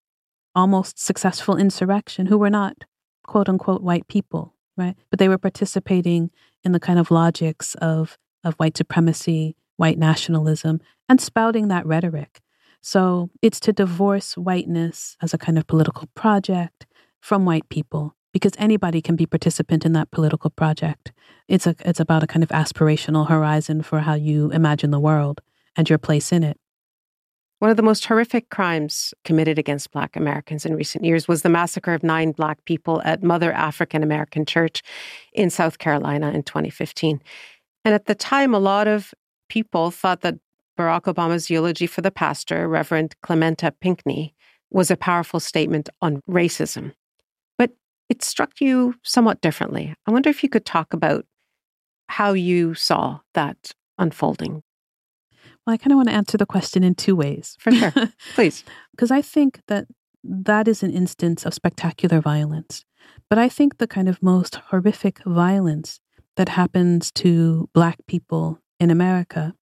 almost 0.55 0.99
successful 0.99 1.57
insurrection 1.57 2.27
who 2.27 2.39
were 2.39 2.51
not 2.51 2.85
quote 3.25 3.49
unquote 3.49 3.83
white 3.83 4.09
people, 4.09 4.55
right? 4.77 4.97
But 5.11 5.21
they 5.21 5.29
were 5.29 5.39
participating 5.39 6.31
in 6.65 6.73
the 6.73 6.81
kind 6.81 6.99
of 6.99 7.13
logics 7.13 7.75
of, 7.77 8.19
of 8.43 8.55
white 8.55 8.77
supremacy, 8.77 9.55
white 9.77 9.99
nationalism, 9.99 10.81
and 11.09 11.21
spouting 11.21 11.69
that 11.69 11.87
rhetoric. 11.87 12.41
So 12.81 13.31
it's 13.43 13.61
to 13.61 13.73
divorce 13.73 14.37
whiteness 14.37 15.17
as 15.21 15.35
a 15.35 15.39
kind 15.39 15.59
of 15.59 15.67
political 15.67 16.09
project 16.15 16.87
from 17.21 17.45
white 17.45 17.69
people 17.69 18.15
because 18.33 18.53
anybody 18.59 19.03
can 19.03 19.17
be 19.17 19.27
participant 19.27 19.85
in 19.85 19.93
that 19.95 20.11
political 20.11 20.51
project. 20.51 21.13
It's 21.49 21.67
a 21.67 21.75
it's 21.85 22.01
about 22.01 22.23
a 22.23 22.27
kind 22.27 22.43
of 22.43 22.51
aspirational 22.51 23.29
horizon 23.29 23.83
for 23.83 24.01
how 24.01 24.15
you 24.15 24.51
imagine 24.51 24.91
the 24.91 25.01
world 25.01 25.41
and 25.77 25.89
your 25.89 25.99
place 25.99 26.33
in 26.33 26.45
it. 26.45 26.59
One 27.59 27.71
of 27.73 27.77
the 27.77 27.83
most 27.83 28.05
horrific 28.05 28.51
crimes 28.51 29.13
committed 29.25 29.59
against 29.59 29.91
Black 29.91 30.15
Americans 30.15 30.65
in 30.65 30.77
recent 30.77 31.05
years 31.05 31.27
was 31.27 31.43
the 31.43 31.49
massacre 31.49 31.93
of 31.93 32.05
nine 32.05 32.31
Black 32.31 32.65
people 32.65 33.03
at 33.05 33.25
Mother 33.25 33.53
African 33.53 34.05
American 34.05 34.45
Church 34.45 34.83
in 35.33 35.51
South 35.51 35.79
Carolina 35.79 36.31
in 36.31 36.45
2015. 36.45 37.21
And 37.85 37.95
at 37.95 38.07
the 38.07 38.15
time, 38.15 38.55
a 38.55 38.61
lot 38.61 38.87
of 38.87 39.13
people 39.49 39.91
thought 39.91 40.21
that 40.21 40.37
Barack 40.79 41.13
Obama's 41.13 41.51
eulogy 41.51 41.87
for 41.87 42.03
the 42.03 42.11
pastor, 42.11 42.69
Reverend 42.69 43.17
Clementa 43.25 43.73
Pinckney, 43.81 44.35
was 44.71 44.91
a 44.91 44.97
powerful 44.97 45.41
statement 45.41 45.89
on 46.01 46.23
racism. 46.29 46.93
But 47.57 47.73
it 48.09 48.23
struck 48.23 48.61
you 48.61 48.95
somewhat 49.03 49.41
differently. 49.41 49.95
I 50.07 50.11
wonder 50.11 50.31
if 50.31 50.43
you 50.43 50.49
could 50.49 50.65
talk 50.65 50.93
about 50.93 51.27
how 52.09 52.33
you 52.33 52.75
saw 52.75 53.21
that 53.35 53.73
unfolding. 53.99 54.63
Well, 55.67 55.75
I 55.75 55.77
kind 55.77 55.93
of 55.93 55.97
want 55.97 56.09
to 56.09 56.15
answer 56.15 56.39
the 56.39 56.47
question 56.47 56.85
in 56.85 56.95
two 56.95 57.17
ways. 57.17 57.57
For 57.59 57.73
sure. 57.73 57.93
Please. 58.35 58.65
Because 58.93 59.11
I 59.11 59.21
think 59.21 59.61
that 59.69 59.87
that 60.23 60.69
is 60.69 60.83
an 60.83 60.93
instance 60.93 61.45
of 61.45 61.55
spectacular 61.55 62.21
violence. 62.21 62.85
But 63.29 63.39
I 63.39 63.49
think 63.49 63.79
the 63.79 63.87
kind 63.87 64.09
of 64.09 64.23
most 64.23 64.57
horrific 64.57 65.23
violence 65.25 66.01
that 66.37 66.51
happens 66.51 67.11
to 67.13 67.69
Black 67.75 67.99
people 68.07 68.61
in 68.79 68.91
America 68.91 69.55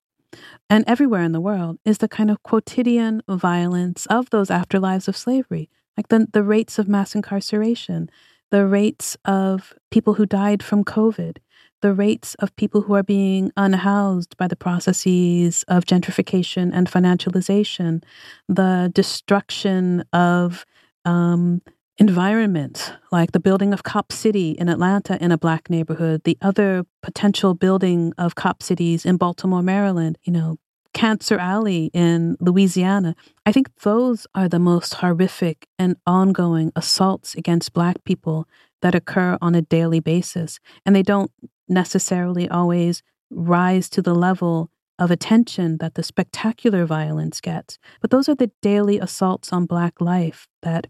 and 0.69 0.83
everywhere 0.87 1.23
in 1.23 1.31
the 1.31 1.41
world 1.41 1.79
is 1.85 1.99
the 1.99 2.07
kind 2.07 2.29
of 2.29 2.43
quotidian 2.43 3.21
violence 3.29 4.05
of 4.07 4.29
those 4.29 4.49
afterlives 4.49 5.07
of 5.07 5.17
slavery, 5.17 5.69
like 5.95 6.09
the, 6.09 6.27
the 6.31 6.43
rates 6.43 6.77
of 6.77 6.87
mass 6.87 7.15
incarceration, 7.15 8.09
the 8.51 8.65
rates 8.65 9.17
of 9.25 9.73
people 9.91 10.15
who 10.15 10.25
died 10.25 10.61
from 10.63 10.83
COVID, 10.83 11.37
the 11.81 11.93
rates 11.93 12.35
of 12.35 12.55
people 12.55 12.81
who 12.81 12.95
are 12.95 13.03
being 13.03 13.51
unhoused 13.55 14.35
by 14.37 14.47
the 14.47 14.55
processes 14.55 15.63
of 15.67 15.85
gentrification 15.85 16.71
and 16.73 16.89
financialization, 16.89 18.03
the 18.47 18.91
destruction 18.93 20.03
of 20.11 20.65
um, 21.05 21.61
environments 21.97 22.91
like 23.11 23.31
the 23.31 23.39
building 23.39 23.73
of 23.73 23.83
Cop 23.83 24.11
City 24.11 24.51
in 24.51 24.69
Atlanta 24.69 25.21
in 25.23 25.31
a 25.31 25.37
black 25.37 25.69
neighborhood, 25.69 26.23
the 26.23 26.37
other 26.41 26.85
potential 27.01 27.53
building 27.53 28.13
of 28.17 28.35
cop 28.35 28.61
cities 28.61 29.05
in 29.05 29.17
Baltimore, 29.17 29.63
Maryland, 29.63 30.17
you 30.23 30.31
know, 30.31 30.57
Cancer 30.93 31.37
Alley 31.37 31.91
in 31.93 32.37
Louisiana. 32.39 33.15
I 33.45 33.51
think 33.51 33.69
those 33.81 34.25
are 34.33 34.49
the 34.49 34.59
most 34.59 34.95
horrific 34.95 35.67
and 35.77 35.95
ongoing 36.05 36.71
assaults 36.75 37.35
against 37.35 37.73
black 37.73 38.03
people 38.03 38.47
that 38.81 38.95
occur 38.95 39.37
on 39.41 39.55
a 39.55 39.61
daily 39.61 39.99
basis. 39.99 40.59
And 40.85 40.95
they 40.95 41.03
don't 41.03 41.31
necessarily 41.67 42.49
always 42.49 43.03
rise 43.29 43.89
to 43.89 44.01
the 44.01 44.15
level 44.15 44.71
of 44.99 45.11
attention 45.11 45.77
that 45.77 45.93
the 45.93 46.03
spectacular 46.03 46.85
violence 46.85 47.39
gets. 47.39 47.77
But 48.01 48.09
those 48.09 48.27
are 48.27 48.35
the 48.35 48.51
daily 48.61 48.97
assaults 48.97 49.53
on 49.53 49.65
Black 49.65 50.01
life 50.01 50.47
that 50.63 50.87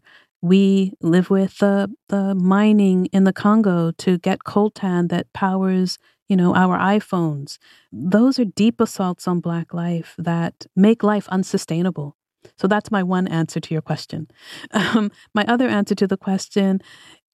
we 0.47 0.93
live 1.01 1.29
with 1.29 1.57
the, 1.59 1.93
the 2.09 2.35
mining 2.35 3.07
in 3.07 3.23
the 3.23 3.33
Congo 3.33 3.91
to 3.91 4.17
get 4.17 4.39
coltan 4.39 5.09
that 5.09 5.31
powers, 5.33 5.97
you 6.27 6.35
know, 6.35 6.55
our 6.55 6.77
iPhones. 6.77 7.57
Those 7.91 8.39
are 8.39 8.45
deep 8.45 8.81
assaults 8.81 9.27
on 9.27 9.39
Black 9.39 9.73
life 9.73 10.15
that 10.17 10.65
make 10.75 11.03
life 11.03 11.27
unsustainable. 11.29 12.15
So 12.57 12.67
that's 12.67 12.91
my 12.91 13.03
one 13.03 13.27
answer 13.27 13.59
to 13.59 13.73
your 13.73 13.81
question. 13.81 14.27
Um, 14.71 15.11
my 15.33 15.43
other 15.47 15.67
answer 15.67 15.95
to 15.95 16.07
the 16.07 16.17
question 16.17 16.81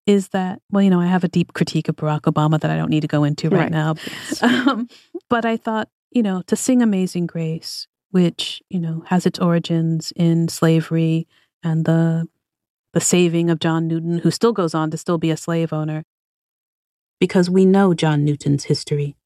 is 0.06 0.28
that 0.28 0.60
well 0.70 0.82
you 0.82 0.90
know 0.90 1.00
i 1.00 1.06
have 1.06 1.22
a 1.22 1.28
deep 1.28 1.52
critique 1.52 1.88
of 1.88 1.96
barack 1.96 2.22
obama 2.22 2.58
that 2.58 2.70
i 2.70 2.76
don't 2.76 2.90
need 2.90 3.02
to 3.02 3.08
go 3.08 3.22
into 3.22 3.48
right, 3.48 3.60
right. 3.60 3.70
now 3.70 3.94
um, 4.42 4.88
but 5.28 5.44
i 5.44 5.56
thought 5.56 5.88
you 6.10 6.22
know 6.22 6.42
to 6.46 6.56
sing 6.56 6.82
amazing 6.82 7.26
grace 7.26 7.86
which 8.10 8.62
you 8.68 8.80
know 8.80 9.02
has 9.06 9.26
its 9.26 9.38
origins 9.38 10.12
in 10.16 10.48
slavery 10.48 11.26
and 11.62 11.84
the 11.84 12.26
the 12.93 13.01
saving 13.01 13.51
of 13.51 13.59
john 13.59 13.86
newton 13.86 14.18
who 14.18 14.30
still 14.30 14.53
goes 14.53 14.74
on 14.74 14.90
to 14.90 14.97
still 14.97 15.18
be 15.18 15.30
a 15.30 15.36
slave 15.36 15.72
owner 15.72 16.05
because 17.18 17.51
we 17.51 17.64
know 17.64 17.95
john 17.95 18.24
newton's 18.24 18.64
history 18.64 19.16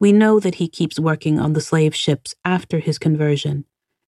we 0.00 0.12
know 0.12 0.38
that 0.38 0.56
he 0.56 0.68
keeps 0.68 1.00
working 1.00 1.40
on 1.40 1.52
the 1.52 1.60
slave 1.60 1.94
ships 1.94 2.34
after 2.44 2.78
his 2.78 2.98
conversion 2.98 3.64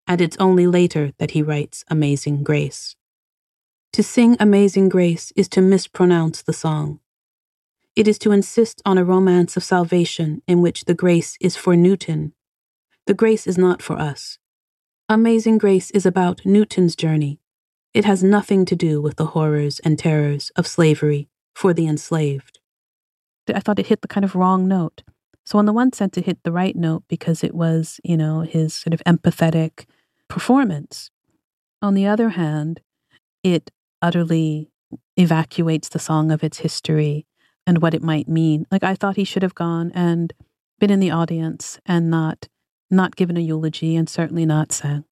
and 0.06 0.20
it's 0.20 0.36
only 0.38 0.66
later 0.66 1.12
that 1.18 1.32
he 1.32 1.42
writes 1.42 1.84
amazing 1.88 2.42
grace 2.42 2.96
to 3.94 4.04
sing 4.04 4.36
Amazing 4.38 4.88
Grace 4.88 5.32
is 5.34 5.48
to 5.48 5.60
mispronounce 5.60 6.42
the 6.42 6.52
song. 6.52 7.00
It 7.96 8.06
is 8.06 8.20
to 8.20 8.30
insist 8.30 8.80
on 8.86 8.98
a 8.98 9.04
romance 9.04 9.56
of 9.56 9.64
salvation 9.64 10.42
in 10.46 10.62
which 10.62 10.84
the 10.84 10.94
grace 10.94 11.36
is 11.40 11.56
for 11.56 11.74
Newton. 11.74 12.32
The 13.06 13.14
grace 13.14 13.48
is 13.48 13.58
not 13.58 13.82
for 13.82 13.98
us. 13.98 14.38
Amazing 15.08 15.58
Grace 15.58 15.90
is 15.90 16.06
about 16.06 16.46
Newton's 16.46 16.94
journey. 16.94 17.40
It 17.92 18.04
has 18.04 18.22
nothing 18.22 18.64
to 18.66 18.76
do 18.76 19.00
with 19.00 19.16
the 19.16 19.26
horrors 19.26 19.80
and 19.80 19.98
terrors 19.98 20.50
of 20.56 20.66
slavery 20.66 21.28
for 21.54 21.74
the 21.74 21.88
enslaved. 21.88 22.60
I 23.52 23.58
thought 23.58 23.80
it 23.80 23.88
hit 23.88 24.02
the 24.02 24.08
kind 24.08 24.24
of 24.24 24.36
wrong 24.36 24.68
note. 24.68 25.02
So, 25.44 25.58
on 25.58 25.66
the 25.66 25.72
one 25.72 25.92
sense, 25.92 26.16
it 26.16 26.26
hit 26.26 26.38
the 26.44 26.52
right 26.52 26.76
note 26.76 27.02
because 27.08 27.42
it 27.42 27.52
was, 27.52 27.98
you 28.04 28.16
know, 28.16 28.42
his 28.42 28.74
sort 28.74 28.94
of 28.94 29.02
empathetic 29.04 29.86
performance. 30.28 31.10
On 31.82 31.94
the 31.94 32.06
other 32.06 32.30
hand, 32.30 32.80
it 33.42 33.72
utterly 34.00 34.70
evacuates 35.16 35.88
the 35.88 35.98
song 35.98 36.30
of 36.30 36.44
its 36.44 36.58
history 36.58 37.26
and 37.66 37.82
what 37.82 37.94
it 37.94 38.02
might 38.02 38.28
mean. 38.28 38.66
Like 38.70 38.84
I 38.84 38.94
thought 38.94 39.16
he 39.16 39.24
should 39.24 39.42
have 39.42 39.54
gone 39.54 39.90
and 39.94 40.32
been 40.78 40.90
in 40.90 41.00
the 41.00 41.10
audience 41.10 41.78
and 41.84 42.10
not 42.10 42.48
not 42.92 43.14
given 43.14 43.36
a 43.36 43.40
eulogy 43.40 43.96
and 43.96 44.08
certainly 44.08 44.44
not 44.44 44.72
sang. 44.72 45.04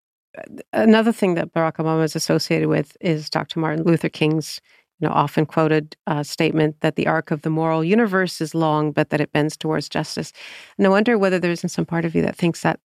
Another 0.73 1.13
thing 1.13 1.35
that 1.35 1.53
Barack 1.53 1.77
Obama 1.77 2.05
is 2.05 2.17
associated 2.17 2.69
with 2.69 2.97
is 3.01 3.31
Dr. 3.31 3.61
Martin 3.61 3.85
Luther 3.85 4.09
King's 4.09 4.61
you 5.01 5.07
know, 5.07 5.15
often 5.15 5.47
quoted 5.47 5.97
uh, 6.07 6.23
statement 6.23 6.81
that 6.81 6.97
the 6.97 7.07
arc 7.07 7.31
of 7.31 7.43
the 7.43 7.51
moral 7.51 7.85
universe 7.85 8.41
is 8.41 8.55
long, 8.55 8.91
but 8.91 9.11
that 9.11 9.21
it 9.21 9.33
bends 9.33 9.57
towards 9.57 9.89
justice. 9.89 10.33
And 10.77 10.87
I 10.87 10.91
wonder 10.91 11.17
whether 11.17 11.39
there 11.39 11.53
isn't 11.53 11.69
some 11.69 11.87
part 11.87 12.05
of 12.05 12.15
you 12.15 12.23
that 12.23 12.37
thinks 12.37 12.63
that 12.63 12.81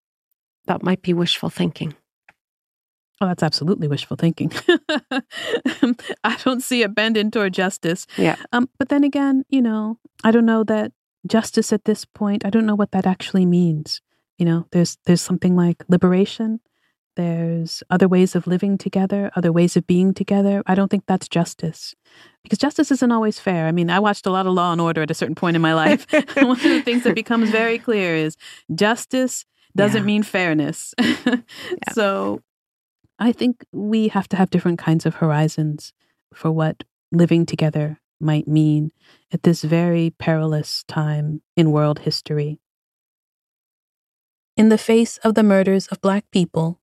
that 0.67 0.83
might 0.83 1.01
be 1.01 1.13
wishful 1.13 1.49
thinking. 1.49 1.95
Oh, 3.19 3.27
that's 3.27 3.43
absolutely 3.43 3.87
wishful 3.87 4.17
thinking. 4.17 4.51
I 6.23 6.37
don't 6.43 6.61
see 6.61 6.83
a 6.83 6.89
bend 6.89 7.17
in 7.17 7.31
toward 7.31 7.53
justice. 7.53 8.05
Yeah. 8.17 8.35
Um, 8.51 8.69
but 8.77 8.89
then 8.89 9.03
again, 9.03 9.43
you 9.49 9.61
know, 9.61 9.97
I 10.23 10.31
don't 10.31 10.45
know 10.45 10.63
that 10.65 10.91
justice 11.25 11.71
at 11.71 11.85
this 11.85 12.05
point. 12.05 12.45
I 12.45 12.49
don't 12.49 12.65
know 12.65 12.75
what 12.75 12.91
that 12.91 13.05
actually 13.05 13.45
means. 13.45 14.01
You 14.37 14.45
know, 14.45 14.67
there's 14.71 14.97
there's 15.05 15.21
something 15.21 15.55
like 15.55 15.83
liberation. 15.87 16.59
There's 17.15 17.83
other 17.89 18.07
ways 18.07 18.35
of 18.35 18.47
living 18.47 18.77
together, 18.77 19.31
other 19.35 19.51
ways 19.51 19.77
of 19.77 19.85
being 19.85 20.13
together. 20.13 20.63
I 20.65 20.73
don't 20.73 20.89
think 20.89 21.05
that's 21.05 21.27
justice. 21.27 21.93
Because 22.43 22.57
justice 22.57 22.91
isn't 22.91 23.11
always 23.11 23.39
fair. 23.39 23.67
I 23.67 23.71
mean, 23.71 23.89
I 23.89 23.99
watched 23.99 24.25
a 24.25 24.31
lot 24.31 24.47
of 24.47 24.53
Law 24.53 24.71
and 24.71 24.81
Order 24.81 25.03
at 25.03 25.11
a 25.11 25.13
certain 25.13 25.35
point 25.35 25.55
in 25.55 25.61
my 25.61 25.73
life. 25.73 26.07
One 26.37 26.51
of 26.51 26.63
the 26.63 26.81
things 26.81 27.03
that 27.03 27.15
becomes 27.15 27.51
very 27.51 27.77
clear 27.77 28.15
is 28.15 28.35
justice 28.73 29.45
doesn't 29.75 30.01
yeah. 30.01 30.05
mean 30.07 30.23
fairness. 30.23 30.93
yeah. 30.99 31.41
So 31.93 32.41
I 33.19 33.31
think 33.31 33.65
we 33.71 34.07
have 34.09 34.27
to 34.29 34.37
have 34.37 34.49
different 34.49 34.79
kinds 34.79 35.05
of 35.05 35.15
horizons 35.15 35.93
for 36.33 36.51
what 36.51 36.83
living 37.11 37.45
together 37.45 37.99
might 38.19 38.47
mean 38.47 38.91
at 39.31 39.43
this 39.43 39.61
very 39.63 40.11
perilous 40.17 40.83
time 40.87 41.41
in 41.55 41.71
world 41.71 41.99
history. 41.99 42.59
In 44.55 44.69
the 44.69 44.77
face 44.77 45.17
of 45.17 45.35
the 45.35 45.43
murders 45.43 45.87
of 45.87 46.01
Black 46.01 46.25
people, 46.31 46.79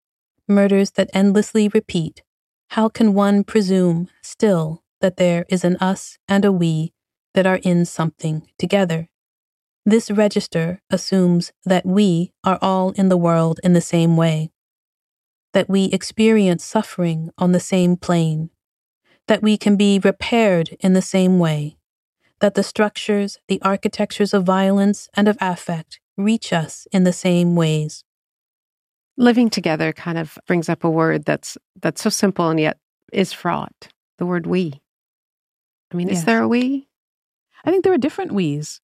murders 0.50 0.90
that 0.92 1.10
endlessly 1.14 1.68
repeat, 1.68 2.22
how 2.70 2.88
can 2.88 3.14
one 3.14 3.44
presume 3.44 4.08
still 4.22 4.82
that 5.00 5.16
there 5.16 5.46
is 5.48 5.64
an 5.64 5.76
us 5.76 6.18
and 6.28 6.44
a 6.44 6.52
we 6.52 6.92
that 7.34 7.46
are 7.46 7.60
in 7.62 7.84
something 7.84 8.46
together? 8.58 9.08
This 9.86 10.10
register 10.10 10.82
assumes 10.90 11.52
that 11.64 11.86
we 11.86 12.32
are 12.44 12.58
all 12.60 12.90
in 12.90 13.08
the 13.08 13.16
world 13.16 13.60
in 13.62 13.72
the 13.72 13.80
same 13.80 14.16
way 14.16 14.50
that 15.52 15.68
we 15.68 15.84
experience 15.86 16.64
suffering 16.64 17.30
on 17.38 17.52
the 17.52 17.60
same 17.60 17.96
plane, 17.96 18.50
that 19.26 19.42
we 19.42 19.56
can 19.56 19.76
be 19.76 19.98
repaired 19.98 20.76
in 20.80 20.92
the 20.92 21.02
same 21.02 21.38
way, 21.38 21.76
that 22.40 22.54
the 22.54 22.62
structures, 22.62 23.38
the 23.48 23.60
architectures 23.62 24.32
of 24.32 24.44
violence 24.44 25.08
and 25.14 25.28
of 25.28 25.36
affect 25.40 26.00
reach 26.16 26.52
us 26.52 26.86
in 26.92 27.04
the 27.04 27.12
same 27.12 27.56
ways. 27.56 28.04
Living 29.20 29.50
together 29.50 29.92
kind 29.92 30.16
of 30.16 30.38
brings 30.46 30.70
up 30.70 30.82
a 30.82 30.90
word 30.90 31.26
that's 31.26 31.58
that's 31.82 32.00
so 32.00 32.08
simple 32.08 32.48
and 32.48 32.58
yet 32.58 32.78
is 33.12 33.34
fraught. 33.34 33.88
The 34.16 34.24
word 34.24 34.46
we. 34.46 34.80
I 35.92 35.96
mean, 35.96 36.08
yes. 36.08 36.18
is 36.18 36.24
there 36.24 36.42
a 36.42 36.48
we? 36.48 36.88
I 37.64 37.70
think 37.70 37.84
there 37.84 37.92
are 37.92 37.98
different 37.98 38.32
we's. 38.32 38.80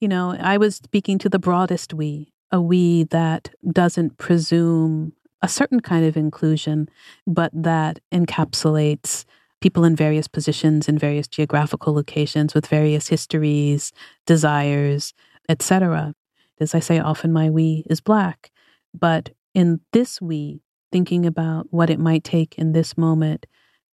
You 0.00 0.08
know, 0.08 0.34
I 0.38 0.56
was 0.56 0.76
speaking 0.76 1.18
to 1.18 1.28
the 1.28 1.38
broadest 1.38 1.92
we, 1.92 2.32
a 2.50 2.62
we 2.62 3.04
that 3.04 3.50
doesn't 3.70 4.16
presume 4.16 5.12
a 5.42 5.48
certain 5.48 5.80
kind 5.80 6.06
of 6.06 6.16
inclusion, 6.16 6.88
but 7.26 7.50
that 7.52 7.98
encapsulates 8.10 9.26
people 9.60 9.84
in 9.84 9.94
various 9.94 10.28
positions 10.28 10.88
in 10.88 10.96
various 10.96 11.28
geographical 11.28 11.92
locations 11.92 12.54
with 12.54 12.66
various 12.66 13.08
histories, 13.08 13.92
desires, 14.24 15.12
etc. 15.48 16.14
As 16.58 16.74
I 16.74 16.80
say, 16.80 17.00
often 17.00 17.32
my 17.32 17.50
we 17.50 17.84
is 17.90 18.00
black. 18.00 18.50
But 18.94 19.30
in 19.58 19.80
this 19.92 20.20
we, 20.20 20.62
thinking 20.92 21.26
about 21.26 21.66
what 21.70 21.90
it 21.90 21.98
might 21.98 22.22
take 22.22 22.56
in 22.56 22.70
this 22.70 22.96
moment 22.96 23.44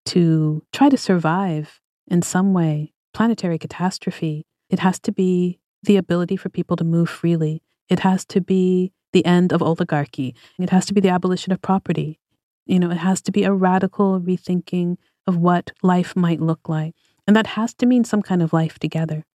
to 0.05 0.61
try 0.71 0.89
to 0.89 0.95
survive 0.95 1.81
in 2.05 2.21
some 2.21 2.53
way, 2.53 2.93
planetary 3.15 3.57
catastrophe, 3.57 4.45
it 4.69 4.77
has 4.77 4.99
to 4.99 5.11
be 5.11 5.59
the 5.81 5.97
ability 5.97 6.37
for 6.37 6.49
people 6.49 6.77
to 6.77 6.83
move 6.83 7.09
freely. 7.09 7.63
It 7.89 8.01
has 8.01 8.25
to 8.25 8.41
be 8.41 8.93
the 9.11 9.25
end 9.25 9.51
of 9.51 9.63
oligarchy. 9.63 10.35
It 10.59 10.69
has 10.69 10.85
to 10.85 10.93
be 10.93 11.01
the 11.01 11.09
abolition 11.09 11.51
of 11.51 11.63
property. 11.63 12.19
You 12.67 12.79
know, 12.79 12.91
it 12.91 12.97
has 12.97 13.19
to 13.23 13.31
be 13.31 13.43
a 13.43 13.51
radical 13.51 14.21
rethinking 14.21 14.97
of 15.25 15.35
what 15.35 15.71
life 15.81 16.15
might 16.15 16.39
look 16.39 16.69
like. 16.69 16.93
And 17.25 17.35
that 17.35 17.47
has 17.47 17.73
to 17.75 17.87
mean 17.87 18.03
some 18.03 18.21
kind 18.21 18.43
of 18.43 18.53
life 18.53 18.77
together. 18.77 19.25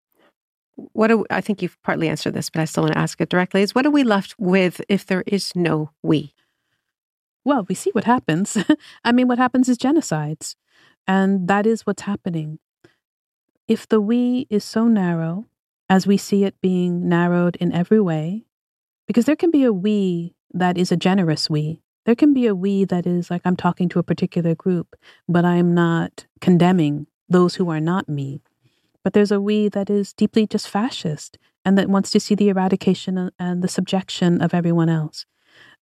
What 0.92 1.08
do, 1.08 1.24
I 1.30 1.40
think 1.40 1.62
you've 1.62 1.80
partly 1.82 2.08
answered 2.08 2.34
this, 2.34 2.50
but 2.50 2.60
I 2.60 2.64
still 2.64 2.84
want 2.84 2.94
to 2.94 2.98
ask 2.98 3.20
it 3.20 3.28
directly 3.28 3.62
is 3.62 3.74
what 3.74 3.86
are 3.86 3.90
we 3.90 4.04
left 4.04 4.34
with 4.38 4.80
if 4.88 5.06
there 5.06 5.24
is 5.26 5.54
no 5.54 5.90
we? 6.02 6.34
Well, 7.44 7.66
we 7.68 7.74
see 7.74 7.90
what 7.90 8.04
happens. 8.04 8.56
I 9.04 9.12
mean, 9.12 9.28
what 9.28 9.38
happens 9.38 9.68
is 9.68 9.78
genocides. 9.78 10.56
And 11.06 11.48
that 11.48 11.66
is 11.66 11.86
what's 11.86 12.02
happening. 12.02 12.58
If 13.66 13.88
the 13.88 14.00
we 14.00 14.46
is 14.50 14.64
so 14.64 14.86
narrow, 14.86 15.46
as 15.88 16.06
we 16.06 16.16
see 16.16 16.44
it 16.44 16.60
being 16.60 17.08
narrowed 17.08 17.56
in 17.56 17.72
every 17.72 18.00
way, 18.00 18.44
because 19.06 19.24
there 19.24 19.36
can 19.36 19.50
be 19.50 19.64
a 19.64 19.72
we 19.72 20.34
that 20.52 20.78
is 20.78 20.92
a 20.92 20.96
generous 20.96 21.48
we. 21.48 21.82
There 22.06 22.14
can 22.14 22.32
be 22.32 22.46
a 22.46 22.54
we 22.54 22.84
that 22.84 23.06
is 23.06 23.30
like, 23.30 23.42
I'm 23.44 23.56
talking 23.56 23.88
to 23.90 23.98
a 23.98 24.04
particular 24.04 24.54
group, 24.54 24.96
but 25.28 25.44
I'm 25.44 25.74
not 25.74 26.26
condemning 26.40 27.06
those 27.28 27.56
who 27.56 27.70
are 27.70 27.80
not 27.80 28.08
me. 28.08 28.42
But 29.03 29.12
there's 29.12 29.32
a 29.32 29.40
we 29.40 29.68
that 29.68 29.90
is 29.90 30.12
deeply 30.12 30.46
just 30.46 30.68
fascist 30.68 31.38
and 31.64 31.76
that 31.78 31.88
wants 31.88 32.11
to 32.11 32.20
see 32.20 32.34
the 32.34 32.48
eradication 32.48 33.30
and 33.38 33.62
the 33.62 33.68
subjection 33.68 34.40
of 34.40 34.55
everyone 34.55 34.88
else. 34.88 35.26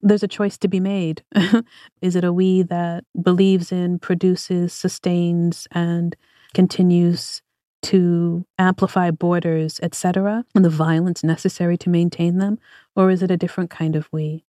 There's 0.01 0.23
a 0.23 0.27
choice 0.27 0.57
to 0.59 0.67
be 0.67 0.79
made. 0.79 1.23
is 2.01 2.15
it 2.15 2.23
a 2.23 2.33
we 2.33 2.61
that 2.63 3.03
believes 3.19 3.71
in, 3.71 3.99
produces, 3.99 4.73
sustains, 4.73 5.67
and 5.71 6.15
continues 6.53 7.41
to 7.83 8.45
amplify 8.57 9.11
borders, 9.11 9.79
etc., 9.81 10.45
and 10.53 10.65
the 10.65 10.69
violence 10.69 11.23
necessary 11.23 11.77
to 11.77 11.89
maintain 11.89 12.37
them? 12.37 12.59
Or 12.95 13.09
is 13.09 13.23
it 13.23 13.31
a 13.31 13.37
different 13.37 13.69
kind 13.69 13.95
of 13.95 14.09
we? 14.11 14.43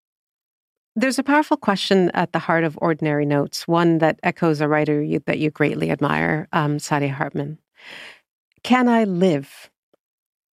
There's 0.97 1.19
a 1.19 1.23
powerful 1.23 1.57
question 1.57 2.11
at 2.13 2.33
the 2.33 2.41
heart 2.41 2.65
of 2.65 2.79
Ordinary 2.83 3.25
Notes, 3.25 3.69
one 3.69 3.99
that 3.99 4.19
echoes 4.23 4.61
a 4.61 4.69
writer 4.69 5.01
you, 5.03 5.21
that 5.27 5.39
you 5.39 5.51
greatly 5.51 5.91
admire, 5.91 6.49
um, 6.53 6.79
Hartman. 6.81 7.59
Can 8.63 8.89
I 8.89 9.05
live? 9.05 9.71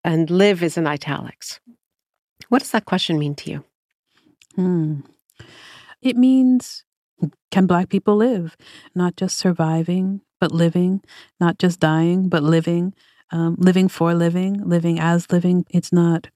And 0.03 0.29
live 0.29 0.61
is 0.61 0.77
in 0.77 0.85
italics. 0.85 1.59
What 2.49 2.59
does 2.59 2.71
that 2.71 2.85
question 2.85 3.17
mean 3.17 3.35
to 3.35 3.51
you? 3.51 3.63
Hmm. 4.55 4.99
It 6.01 6.15
means 6.15 6.83
can 7.51 7.65
Black 7.65 7.89
people 7.89 8.15
live? 8.17 8.55
Not 8.93 9.15
just 9.15 9.37
surviving, 9.37 10.21
but 10.39 10.51
living, 10.51 11.01
not 11.39 11.57
just 11.57 11.79
dying, 11.79 12.29
but 12.29 12.43
living, 12.43 12.93
um, 13.31 13.55
living 13.57 13.87
for 13.87 14.13
living, 14.13 14.61
living 14.67 14.99
as 14.99 15.31
living. 15.31 15.65
It's 15.69 15.91
not 15.91 16.27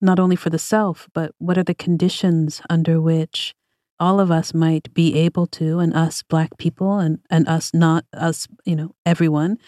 not 0.00 0.18
only 0.18 0.34
for 0.34 0.50
the 0.50 0.58
self, 0.58 1.08
but 1.14 1.32
what 1.38 1.56
are 1.56 1.62
the 1.62 1.74
conditions 1.74 2.60
under 2.68 3.00
which 3.00 3.54
all 4.00 4.18
of 4.18 4.32
us 4.32 4.52
might 4.52 4.92
be 4.92 5.14
able 5.14 5.46
to, 5.46 5.78
and 5.78 5.94
us 5.94 6.22
Black 6.22 6.58
people, 6.58 6.98
and 6.98 7.20
and 7.30 7.46
us 7.48 7.72
not 7.72 8.04
us, 8.12 8.48
you 8.64 8.74
know, 8.74 8.94
everyone, 9.06 9.58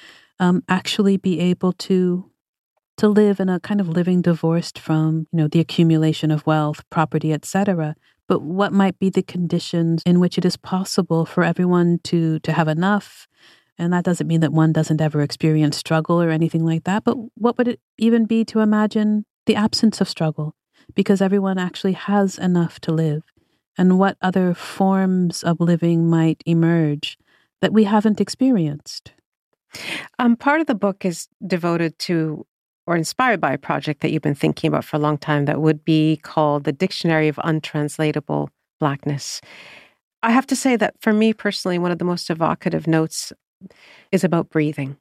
um, 0.40 0.62
actually 0.68 1.16
be 1.16 1.40
able 1.40 1.72
to 1.72 2.30
to 2.96 3.08
live 3.08 3.40
in 3.40 3.48
a 3.48 3.58
kind 3.58 3.80
of 3.80 3.88
living 3.88 4.22
divorced 4.22 4.78
from 4.78 5.26
you 5.32 5.38
know 5.38 5.48
the 5.48 5.60
accumulation 5.60 6.30
of 6.30 6.46
wealth, 6.46 6.82
property, 6.90 7.32
etc. 7.32 7.96
But 8.26 8.42
what 8.42 8.72
might 8.72 8.98
be 8.98 9.10
the 9.10 9.22
conditions 9.22 10.02
in 10.06 10.18
which 10.18 10.38
it 10.38 10.44
is 10.44 10.56
possible 10.56 11.26
for 11.26 11.44
everyone 11.44 12.00
to 12.04 12.38
to 12.40 12.52
have 12.52 12.68
enough 12.68 13.28
and 13.78 13.92
that 13.92 14.04
doesn't 14.04 14.26
mean 14.26 14.40
that 14.40 14.52
one 14.52 14.72
doesn't 14.72 15.00
ever 15.00 15.20
experience 15.20 15.76
struggle 15.76 16.22
or 16.22 16.30
anything 16.30 16.64
like 16.64 16.84
that. 16.84 17.04
But 17.04 17.16
what 17.34 17.58
would 17.58 17.68
it 17.68 17.80
even 17.98 18.24
be 18.24 18.44
to 18.46 18.60
imagine 18.60 19.24
the 19.46 19.56
absence 19.56 20.00
of 20.00 20.08
struggle? 20.08 20.54
Because 20.94 21.20
everyone 21.20 21.58
actually 21.58 21.92
has 21.92 22.38
enough 22.38 22.78
to 22.80 22.92
live. 22.92 23.22
And 23.76 23.98
what 23.98 24.16
other 24.22 24.54
forms 24.54 25.42
of 25.42 25.60
living 25.60 26.08
might 26.08 26.42
emerge 26.46 27.18
that 27.60 27.72
we 27.72 27.84
haven't 27.84 28.20
experienced? 28.20 29.12
Um, 30.18 30.36
part 30.36 30.60
of 30.60 30.66
the 30.66 30.74
book 30.74 31.04
is 31.04 31.28
devoted 31.46 31.98
to 32.00 32.46
or 32.86 32.96
inspired 32.96 33.40
by 33.40 33.52
a 33.52 33.58
project 33.58 34.00
that 34.00 34.10
you've 34.10 34.22
been 34.22 34.34
thinking 34.34 34.68
about 34.68 34.84
for 34.84 34.96
a 34.96 35.00
long 35.00 35.16
time 35.16 35.46
that 35.46 35.60
would 35.60 35.84
be 35.84 36.18
called 36.18 36.64
the 36.64 36.72
Dictionary 36.72 37.28
of 37.28 37.40
Untranslatable 37.42 38.50
Blackness. 38.78 39.40
I 40.22 40.30
have 40.30 40.46
to 40.48 40.56
say 40.56 40.76
that 40.76 40.94
for 41.00 41.12
me 41.12 41.32
personally, 41.32 41.78
one 41.78 41.90
of 41.90 41.98
the 41.98 42.04
most 42.04 42.30
evocative 42.30 42.86
notes 42.86 43.32
is 44.12 44.24
about 44.24 44.50
breathing, 44.50 44.96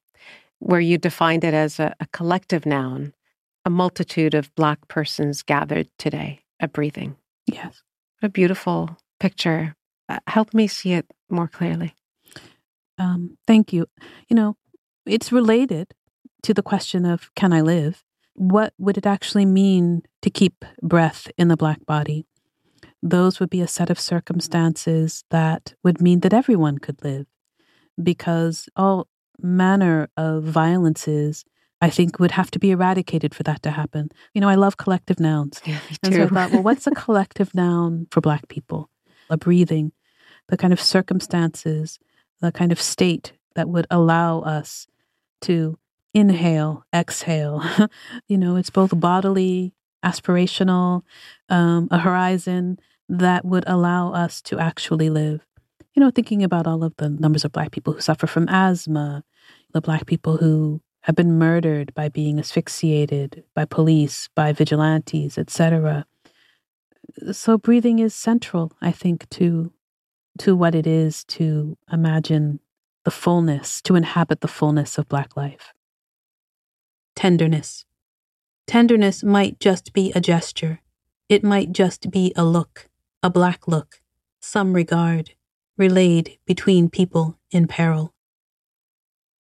where 0.60 0.80
you 0.80 0.98
defined 0.98 1.44
it 1.44 1.54
as 1.54 1.80
a, 1.80 1.94
a 2.00 2.08
collective 2.08 2.66
noun, 2.66 3.14
a 3.66 3.70
multitude 3.70 4.34
of 4.34 4.54
Black 4.56 4.88
persons 4.88 5.44
gathered 5.44 5.90
today 5.98 6.40
at 6.60 6.74
breathing. 6.74 7.16
Yes. 7.46 7.84
What 8.20 8.28
a 8.28 8.32
beautiful 8.32 8.98
picture. 9.20 9.76
Uh, 10.08 10.20
help 10.28 10.54
me 10.54 10.68
see 10.68 10.94
it 10.94 11.06
more 11.30 11.48
clearly. 11.48 11.94
Um, 12.98 13.38
thank 13.48 13.74
you. 13.74 13.88
You 14.30 14.36
know, 14.36 14.58
it's 15.06 15.32
related 15.32 15.94
to 16.44 16.54
the 16.54 16.64
question 16.64 17.06
of 17.06 17.32
can 17.36 17.54
I 17.54 17.62
live? 17.62 18.04
What 18.36 18.74
would 18.78 18.98
it 18.98 19.06
actually 19.06 19.46
mean 19.46 20.04
to 20.22 20.30
keep 20.30 20.66
breath 20.82 21.30
in 21.38 21.48
the 21.48 21.58
Black 21.58 21.86
body? 21.86 22.26
Those 23.02 23.40
would 23.40 23.50
be 23.50 23.62
a 23.62 23.68
set 23.68 23.90
of 23.90 24.00
circumstances 24.00 25.24
that 25.30 25.74
would 25.84 26.02
mean 26.02 26.22
that 26.22 26.34
everyone 26.34 26.78
could 26.78 27.04
live 27.04 27.28
because 28.02 28.70
all 28.76 29.08
manner 29.40 30.10
of 30.18 30.44
violences 30.44 31.46
I 31.82 31.90
think 31.90 32.18
would 32.18 32.32
have 32.32 32.50
to 32.52 32.60
be 32.60 32.72
eradicated 32.72 33.36
for 33.36 33.44
that 33.44 33.62
to 33.64 33.72
happen. 33.72 34.10
You 34.34 34.40
know, 34.40 34.48
I 34.48 34.56
love 34.56 34.78
collective 34.78 35.20
nouns. 35.20 35.62
Yeah, 35.66 35.80
and 36.02 36.14
so 36.14 36.24
I 36.24 36.28
thought, 36.28 36.52
well, 36.52 36.64
what's 36.64 36.88
a 36.88 36.92
collective 36.96 37.54
noun 37.54 38.08
for 38.10 38.22
Black 38.22 38.48
people? 38.48 38.90
A 39.30 39.36
breathing, 39.36 39.92
the 40.48 40.56
kind 40.56 40.72
of 40.72 40.80
circumstances, 40.80 42.00
the 42.40 42.54
kind 42.54 42.72
of 42.72 42.82
state 42.82 43.34
that 43.56 43.68
would 43.68 43.86
allow 43.92 44.40
us 44.40 44.88
to 45.44 45.78
inhale, 46.14 46.86
exhale. 46.94 47.64
you 48.28 48.38
know, 48.38 48.56
it's 48.56 48.70
both 48.70 49.00
bodily, 49.00 49.74
aspirational, 50.04 51.04
um, 51.50 51.88
a 51.92 52.00
horizon 52.00 52.80
that 53.10 53.46
would 53.46 53.64
allow 53.68 54.12
us 54.14 54.42
to 54.42 54.60
actually 54.60 55.10
live 55.10 55.46
you 55.94 56.00
know, 56.00 56.12
thinking 56.12 56.44
about 56.44 56.68
all 56.68 56.84
of 56.84 56.96
the 56.98 57.10
numbers 57.10 57.46
of 57.46 57.52
Black 57.52 57.72
people 57.72 57.94
who 57.94 58.02
suffer 58.02 58.28
from 58.28 58.50
asthma, 58.50 59.24
the 59.74 59.82
Black 59.82 60.06
people 60.06 60.38
who 60.38 60.82
have 61.02 61.16
been 61.16 61.38
murdered 61.38 61.94
by 61.94 62.10
being 62.10 62.40
asphyxiated 62.40 63.44
by 63.54 63.66
police, 63.66 64.30
by 64.36 64.52
vigilantes, 64.54 65.38
etc. 65.38 66.06
So 67.32 67.58
breathing 67.58 68.00
is 68.00 68.16
central, 68.16 68.72
I 68.82 68.92
think, 68.92 69.30
to 69.32 69.72
to 70.40 70.56
what 70.56 70.74
it 70.74 70.88
is 70.88 71.24
to 71.26 71.78
imagine 71.92 72.60
the 73.06 73.12
fullness, 73.12 73.82
to 73.84 73.96
inhabit 73.96 74.42
the 74.42 74.48
fullness 74.48 74.98
of 74.98 75.10
Black 75.10 75.36
life. 75.36 75.74
Tenderness. 77.16 77.86
Tenderness 78.66 79.24
might 79.24 79.60
just 79.60 79.94
be 79.94 80.12
a 80.16 80.22
gesture. 80.22 80.82
It 81.30 81.44
might 81.44 81.72
just 81.72 82.10
be 82.12 82.34
a 82.36 82.46
look, 82.46 82.90
a 83.22 83.30
black 83.30 83.68
look, 83.68 84.02
some 84.42 84.74
regard, 84.74 85.36
relayed 85.78 86.38
between 86.46 86.90
people 86.90 87.40
in 87.52 87.68
peril. 87.68 88.14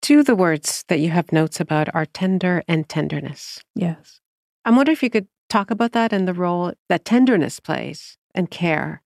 Two 0.01 0.19
of 0.19 0.25
the 0.25 0.35
words 0.35 0.83
that 0.87 0.99
you 0.99 1.09
have 1.11 1.31
notes 1.31 1.59
about 1.59 1.93
are 1.95 2.05
tender 2.05 2.63
and 2.67 2.87
tenderness. 2.87 3.63
Yes. 3.75 4.19
I 4.65 4.71
wonder 4.71 4.91
if 4.91 5.01
you 5.01 5.09
could 5.09 5.27
talk 5.49 5.71
about 5.71 5.93
that 5.93 6.11
and 6.11 6.27
the 6.27 6.33
role 6.33 6.73
that 6.89 7.05
tenderness 7.05 7.59
plays 7.59 8.17
and 8.35 8.51
care 8.51 9.01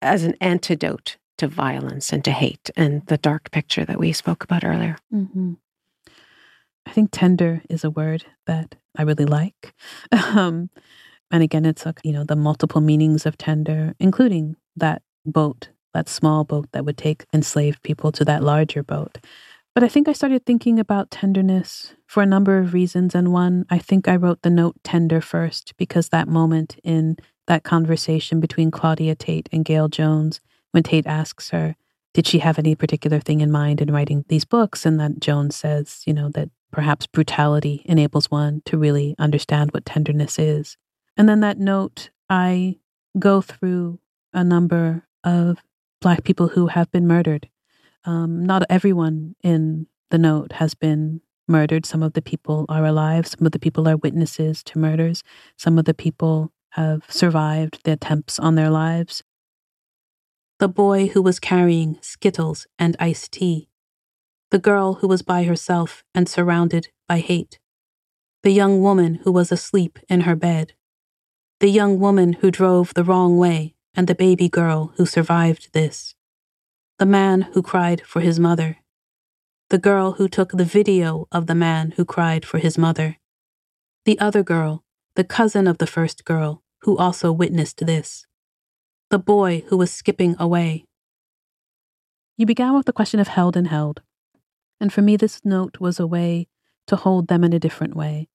as 0.00 0.22
an 0.22 0.36
antidote 0.40 1.16
to 1.38 1.48
violence 1.48 2.12
and 2.12 2.24
to 2.24 2.30
hate 2.30 2.70
and 2.76 3.04
the 3.06 3.18
dark 3.18 3.50
picture 3.50 3.84
that 3.84 3.98
we 3.98 4.12
spoke 4.12 4.44
about 4.44 4.64
earlier. 4.64 4.96
Mm-hmm. 5.12 5.54
I 6.86 6.90
think 6.90 7.10
tender 7.12 7.62
is 7.68 7.82
a 7.82 7.90
word 7.90 8.24
that 8.46 8.74
I 8.96 9.02
really 9.02 9.24
like. 9.24 9.74
um, 10.12 10.70
and 11.30 11.42
again, 11.42 11.64
it's 11.64 11.86
a, 11.86 11.94
you 12.04 12.12
know 12.12 12.24
the 12.24 12.36
multiple 12.36 12.80
meanings 12.80 13.26
of 13.26 13.36
tender, 13.36 13.94
including 13.98 14.56
that 14.76 15.02
boat 15.24 15.70
that 15.94 16.08
small 16.08 16.44
boat 16.44 16.68
that 16.72 16.84
would 16.84 16.98
take 16.98 17.24
enslaved 17.32 17.82
people 17.82 18.12
to 18.12 18.24
that 18.26 18.42
larger 18.42 18.82
boat. 18.82 19.18
But 19.74 19.82
I 19.82 19.88
think 19.88 20.08
I 20.08 20.12
started 20.12 20.44
thinking 20.44 20.78
about 20.78 21.10
tenderness 21.10 21.94
for 22.06 22.22
a 22.22 22.26
number 22.26 22.58
of 22.58 22.74
reasons. 22.74 23.14
And 23.14 23.32
one, 23.32 23.64
I 23.70 23.78
think 23.78 24.06
I 24.06 24.16
wrote 24.16 24.42
the 24.42 24.50
note 24.50 24.76
tender 24.84 25.20
first 25.20 25.74
because 25.78 26.10
that 26.10 26.28
moment 26.28 26.76
in 26.84 27.16
that 27.46 27.64
conversation 27.64 28.38
between 28.40 28.70
Claudia 28.70 29.14
Tate 29.14 29.48
and 29.50 29.64
Gayl 29.64 29.90
Jones, 29.90 30.40
when 30.74 30.82
Tate 30.82 31.06
asks 31.06 31.50
her, 31.50 31.76
did 32.14 32.26
she 32.26 32.40
have 32.40 32.58
any 32.58 32.74
particular 32.74 33.20
thing 33.20 33.40
in 33.40 33.50
mind 33.52 33.80
in 33.80 33.92
writing 33.92 34.24
these 34.28 34.44
books? 34.44 34.84
And 34.84 34.98
that 34.98 35.20
Jones 35.20 35.54
says, 35.54 36.02
you 36.04 36.12
know, 36.12 36.30
that 36.30 36.50
perhaps 36.72 37.06
brutality 37.06 37.82
enables 37.84 38.28
one 38.28 38.60
to 38.64 38.76
really 38.76 39.14
understand 39.16 39.70
what 39.70 39.86
tenderness 39.86 40.36
is. 40.36 40.76
And 41.16 41.28
then 41.28 41.38
that 41.40 41.58
note, 41.58 42.10
I 42.28 42.78
go 43.20 43.40
through 43.40 44.00
a 44.32 44.42
number 44.42 45.06
of 45.22 45.58
Black 46.00 46.24
people 46.24 46.48
who 46.48 46.66
have 46.66 46.90
been 46.90 47.06
murdered. 47.06 47.48
Um, 48.04 48.44
not 48.44 48.64
everyone 48.68 49.36
in 49.44 49.86
the 50.10 50.18
note 50.18 50.54
has 50.54 50.74
been 50.74 51.20
murdered. 51.46 51.86
Some 51.86 52.02
of 52.02 52.14
the 52.14 52.22
people 52.22 52.66
are 52.68 52.84
alive. 52.84 53.28
Some 53.28 53.46
of 53.46 53.52
the 53.52 53.60
people 53.60 53.88
are 53.88 53.96
witnesses 53.96 54.64
to 54.64 54.78
murders. 54.78 55.22
Some 55.56 55.78
of 55.78 55.84
the 55.84 55.94
people 55.94 56.52
have 56.70 57.04
survived 57.08 57.78
the 57.84 57.92
attempts 57.92 58.40
on 58.40 58.56
their 58.56 58.70
lives. 58.70 59.22
The 60.60 60.68
boy 60.68 61.08
who 61.08 61.20
was 61.20 61.40
carrying 61.40 61.98
Skittles 62.00 62.66
and 62.78 62.96
iced 63.00 63.32
tea. 63.32 63.68
The 64.50 64.58
girl 64.60 64.94
who 64.94 65.08
was 65.08 65.22
by 65.22 65.44
herself 65.44 66.04
and 66.14 66.28
surrounded 66.28 66.88
by 67.08 67.18
hate. 67.18 67.58
The 68.44 68.52
young 68.52 68.80
woman 68.80 69.16
who 69.24 69.32
was 69.32 69.50
asleep 69.50 69.98
in 70.08 70.20
her 70.22 70.36
bed. 70.36 70.74
The 71.58 71.68
young 71.68 71.98
woman 71.98 72.34
who 72.34 72.50
drove 72.50 72.94
the 72.94 73.04
wrong 73.04 73.36
way 73.36 73.74
and 73.94 74.06
the 74.06 74.14
baby 74.14 74.48
girl 74.48 74.92
who 74.96 75.06
survived 75.06 75.72
this, 75.72 76.14
the 76.98 77.06
man 77.06 77.42
who 77.42 77.62
cried 77.62 78.02
for 78.02 78.20
his 78.20 78.38
mother, 78.38 78.78
the 79.70 79.78
girl 79.78 80.12
who 80.12 80.28
took 80.28 80.52
the 80.52 80.64
video 80.64 81.26
of 81.32 81.46
the 81.46 81.54
man 81.54 81.94
who 81.96 82.04
cried 82.04 82.44
for 82.44 82.58
his 82.58 82.76
mother, 82.76 83.18
the 84.04 84.18
other 84.18 84.42
girl, 84.42 84.84
the 85.16 85.24
cousin 85.24 85.66
of 85.66 85.78
the 85.78 85.86
first 85.86 86.24
girl, 86.24 86.62
who 86.82 86.96
also 86.96 87.32
witnessed 87.32 87.86
this, 87.86 88.26
the 89.10 89.18
boy 89.18 89.64
who 89.68 89.76
was 89.76 89.90
skipping 89.90 90.36
away. 90.38 90.84
You 92.36 92.46
began 92.46 92.74
with 92.74 92.86
the 92.86 92.92
question 92.92 93.20
of 93.20 93.28
held 93.28 93.56
and 93.56 93.68
held. 93.68 94.02
And 94.80 94.92
for 94.92 95.02
me, 95.02 95.16
this 95.16 95.40
note 95.44 95.78
was 95.80 96.00
a 96.00 96.06
way 96.06 96.48
to 96.86 96.96
hold 96.96 97.28
them 97.28 97.44
in 97.44 97.52
a 97.52 97.60
different 97.60 97.94
way, 97.94 98.28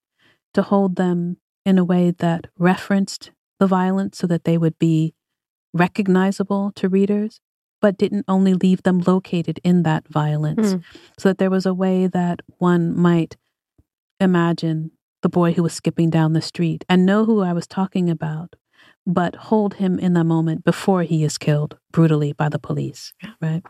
to 0.54 0.62
hold 0.62 0.96
them 0.96 1.38
in 1.66 1.78
a 1.78 1.84
way 1.84 2.12
that 2.12 2.48
referenced 2.58 3.32
the 3.60 3.68
violence 3.68 4.18
so 4.18 4.28
that 4.28 4.46
they 4.46 4.58
would 4.58 4.80
be 4.80 5.14
recognizable 5.74 6.72
to 6.76 6.90
readers, 6.90 7.42
but 7.82 7.98
didn't 7.98 8.26
only 8.28 8.54
leave 8.54 8.84
them 8.84 9.00
located 9.00 9.60
in 9.64 9.84
that 9.84 10.08
violence, 10.08 10.74
mm. 10.74 10.84
so 11.18 11.30
that 11.30 11.38
there 11.38 11.50
was 11.50 11.66
a 11.66 11.74
way 11.74 12.08
that 12.08 12.42
one 12.58 12.98
might 12.98 13.38
imagine 14.20 14.92
the 15.22 15.30
boy 15.30 15.54
who 15.54 15.64
was 15.64 15.74
skipping 15.74 16.10
down 16.10 16.34
the 16.34 16.42
street 16.42 16.86
and 16.90 17.06
know 17.06 17.26
who 17.26 17.42
I 17.42 17.54
was 17.54 17.68
talking 17.68 18.10
about, 18.10 18.56
but 19.10 19.36
hold 19.36 19.74
him 19.74 19.98
in 19.98 20.14
the 20.14 20.24
moment 20.24 20.64
before 20.64 21.02
he 21.02 21.24
is 21.24 21.40
killed 21.40 21.78
brutally 21.92 22.32
by 22.32 22.48
the 22.48 22.60
police, 22.60 23.12
right? 23.42 23.64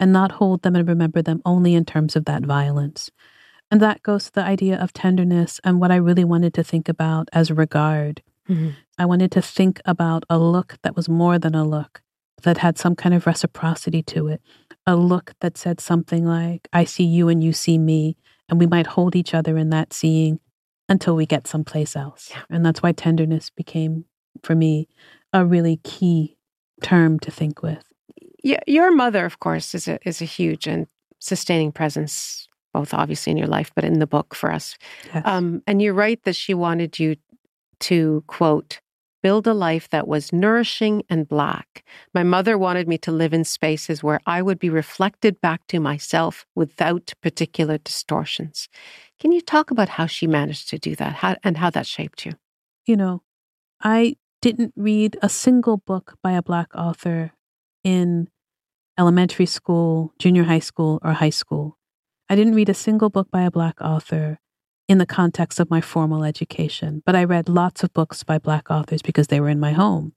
And 0.00 0.12
not 0.12 0.32
hold 0.32 0.62
them 0.62 0.74
and 0.74 0.88
remember 0.88 1.20
them 1.20 1.42
only 1.44 1.74
in 1.74 1.84
terms 1.84 2.16
of 2.16 2.24
that 2.24 2.44
violence. 2.44 3.10
And 3.70 3.82
that 3.82 4.02
goes 4.02 4.24
to 4.24 4.32
the 4.32 4.42
idea 4.42 4.80
of 4.80 4.94
tenderness 4.94 5.60
and 5.62 5.80
what 5.80 5.92
I 5.92 5.96
really 5.96 6.24
wanted 6.24 6.54
to 6.54 6.64
think 6.64 6.88
about 6.88 7.28
as 7.34 7.50
regard. 7.50 8.22
Mm-hmm. 8.48 8.70
I 8.98 9.04
wanted 9.04 9.30
to 9.32 9.42
think 9.42 9.82
about 9.84 10.24
a 10.30 10.38
look 10.38 10.78
that 10.82 10.96
was 10.96 11.08
more 11.08 11.38
than 11.38 11.54
a 11.54 11.64
look, 11.64 12.00
that 12.42 12.58
had 12.58 12.78
some 12.78 12.96
kind 12.96 13.14
of 13.14 13.26
reciprocity 13.26 14.02
to 14.04 14.28
it. 14.28 14.40
A 14.86 14.96
look 14.96 15.34
that 15.40 15.58
said 15.58 15.78
something 15.78 16.24
like, 16.24 16.66
I 16.72 16.84
see 16.84 17.04
you 17.04 17.28
and 17.28 17.44
you 17.44 17.52
see 17.52 17.76
me, 17.76 18.16
and 18.48 18.58
we 18.58 18.66
might 18.66 18.86
hold 18.86 19.14
each 19.14 19.34
other 19.34 19.58
in 19.58 19.68
that 19.70 19.92
seeing 19.92 20.40
until 20.88 21.14
we 21.14 21.26
get 21.26 21.46
someplace 21.46 21.94
else. 21.94 22.30
Yeah. 22.30 22.42
And 22.48 22.64
that's 22.64 22.82
why 22.82 22.92
tenderness 22.92 23.50
became, 23.50 24.06
for 24.42 24.54
me, 24.54 24.88
a 25.32 25.44
really 25.44 25.78
key 25.84 26.36
term 26.82 27.18
to 27.20 27.30
think 27.30 27.62
with. 27.62 27.84
Yeah, 28.42 28.60
your 28.66 28.94
mother, 28.94 29.24
of 29.24 29.38
course, 29.38 29.74
is 29.74 29.86
a 29.86 29.98
is 30.08 30.22
a 30.22 30.24
huge 30.24 30.66
and 30.66 30.86
sustaining 31.18 31.72
presence 31.72 32.48
both 32.72 32.94
obviously 32.94 33.30
in 33.32 33.36
your 33.36 33.46
life, 33.46 33.70
but 33.74 33.84
in 33.84 33.98
the 33.98 34.06
book 34.06 34.34
for 34.34 34.52
us. 34.52 34.76
Yes. 35.12 35.22
Um, 35.24 35.62
and 35.66 35.82
you 35.82 35.92
write 35.92 36.24
that 36.24 36.36
she 36.36 36.54
wanted 36.54 36.98
you 36.98 37.16
to, 37.80 38.24
quote, 38.26 38.80
build 39.22 39.46
a 39.46 39.54
life 39.54 39.88
that 39.90 40.08
was 40.08 40.32
nourishing 40.32 41.02
and 41.10 41.28
black. 41.28 41.84
My 42.14 42.22
mother 42.22 42.56
wanted 42.56 42.88
me 42.88 42.96
to 42.98 43.12
live 43.12 43.34
in 43.34 43.44
spaces 43.44 44.02
where 44.02 44.20
I 44.26 44.40
would 44.40 44.58
be 44.58 44.70
reflected 44.70 45.40
back 45.40 45.66
to 45.68 45.80
myself 45.80 46.46
without 46.54 47.12
particular 47.22 47.78
distortions. 47.78 48.68
Can 49.18 49.32
you 49.32 49.42
talk 49.42 49.70
about 49.70 49.90
how 49.90 50.06
she 50.06 50.26
managed 50.26 50.70
to 50.70 50.78
do 50.78 50.96
that 50.96 51.14
how, 51.16 51.36
and 51.44 51.58
how 51.58 51.70
that 51.70 51.86
shaped 51.86 52.24
you? 52.24 52.32
You 52.86 52.96
know, 52.96 53.22
I 53.82 54.16
didn't 54.40 54.72
read 54.76 55.18
a 55.22 55.28
single 55.28 55.76
book 55.76 56.16
by 56.22 56.32
a 56.32 56.42
Black 56.42 56.74
author 56.74 57.32
in 57.84 58.28
elementary 58.98 59.46
school, 59.46 60.12
junior 60.18 60.44
high 60.44 60.58
school, 60.60 60.98
or 61.02 61.12
high 61.12 61.30
school. 61.30 61.78
I 62.28 62.36
didn't 62.36 62.54
read 62.54 62.68
a 62.68 62.74
single 62.74 63.10
book 63.10 63.30
by 63.30 63.42
a 63.42 63.50
Black 63.50 63.80
author 63.80 64.38
in 64.88 64.98
the 64.98 65.06
context 65.06 65.60
of 65.60 65.70
my 65.70 65.80
formal 65.80 66.24
education, 66.24 67.02
but 67.06 67.14
I 67.14 67.24
read 67.24 67.48
lots 67.48 67.82
of 67.82 67.92
books 67.92 68.22
by 68.22 68.38
Black 68.38 68.70
authors 68.70 69.02
because 69.02 69.28
they 69.28 69.40
were 69.40 69.48
in 69.48 69.60
my 69.60 69.72
home. 69.72 70.12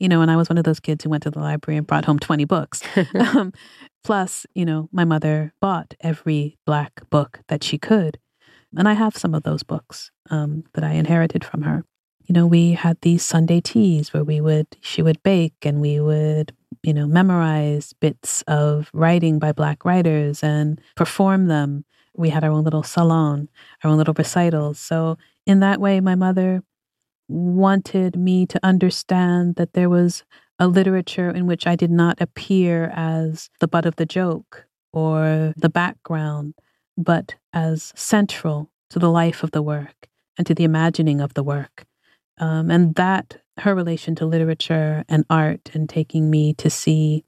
You 0.00 0.08
know, 0.08 0.22
and 0.22 0.30
I 0.30 0.36
was 0.36 0.48
one 0.48 0.58
of 0.58 0.64
those 0.64 0.80
kids 0.80 1.04
who 1.04 1.10
went 1.10 1.22
to 1.22 1.30
the 1.30 1.38
library 1.38 1.78
and 1.78 1.86
brought 1.86 2.04
home 2.04 2.18
20 2.18 2.44
books. 2.44 2.82
um, 3.14 3.52
plus, 4.02 4.44
you 4.54 4.64
know, 4.64 4.88
my 4.92 5.04
mother 5.04 5.54
bought 5.60 5.94
every 6.00 6.58
Black 6.66 7.08
book 7.10 7.40
that 7.48 7.62
she 7.62 7.78
could. 7.78 8.18
And 8.76 8.88
I 8.88 8.94
have 8.94 9.16
some 9.16 9.34
of 9.34 9.44
those 9.44 9.62
books 9.62 10.10
um, 10.30 10.64
that 10.74 10.82
I 10.82 10.92
inherited 10.92 11.44
from 11.44 11.62
her. 11.62 11.84
You 12.24 12.32
know, 12.32 12.46
we 12.46 12.72
had 12.72 13.00
these 13.02 13.22
Sunday 13.22 13.60
teas 13.60 14.12
where 14.12 14.24
we 14.24 14.40
would, 14.40 14.66
she 14.80 15.02
would 15.02 15.22
bake 15.22 15.54
and 15.62 15.80
we 15.80 16.00
would 16.00 16.52
you 16.84 16.92
know, 16.92 17.06
memorize 17.06 17.94
bits 17.94 18.42
of 18.42 18.90
writing 18.92 19.38
by 19.38 19.52
Black 19.52 19.84
writers 19.86 20.42
and 20.42 20.78
perform 20.96 21.46
them. 21.46 21.84
We 22.14 22.28
had 22.28 22.44
our 22.44 22.50
own 22.50 22.62
little 22.62 22.82
salon, 22.82 23.48
our 23.82 23.90
own 23.90 23.96
little 23.96 24.14
recitals. 24.16 24.78
So, 24.78 25.16
in 25.46 25.60
that 25.60 25.80
way, 25.80 26.00
my 26.00 26.14
mother 26.14 26.62
wanted 27.26 28.16
me 28.16 28.46
to 28.46 28.60
understand 28.62 29.56
that 29.56 29.72
there 29.72 29.88
was 29.88 30.24
a 30.58 30.68
literature 30.68 31.30
in 31.30 31.46
which 31.46 31.66
I 31.66 31.74
did 31.74 31.90
not 31.90 32.20
appear 32.20 32.92
as 32.94 33.48
the 33.60 33.68
butt 33.68 33.86
of 33.86 33.96
the 33.96 34.06
joke 34.06 34.66
or 34.92 35.54
the 35.56 35.70
background, 35.70 36.54
but 36.98 37.34
as 37.54 37.92
central 37.96 38.70
to 38.90 38.98
the 38.98 39.10
life 39.10 39.42
of 39.42 39.52
the 39.52 39.62
work 39.62 40.08
and 40.36 40.46
to 40.46 40.54
the 40.54 40.64
imagining 40.64 41.20
of 41.20 41.32
the 41.32 41.42
work. 41.42 41.86
Um, 42.38 42.70
and 42.70 42.94
that 42.96 43.40
her 43.58 43.74
relation 43.74 44.14
to 44.16 44.26
literature 44.26 45.04
and 45.08 45.24
art 45.30 45.70
and 45.74 45.88
taking 45.88 46.30
me 46.30 46.54
to 46.54 46.68
see, 46.68 47.24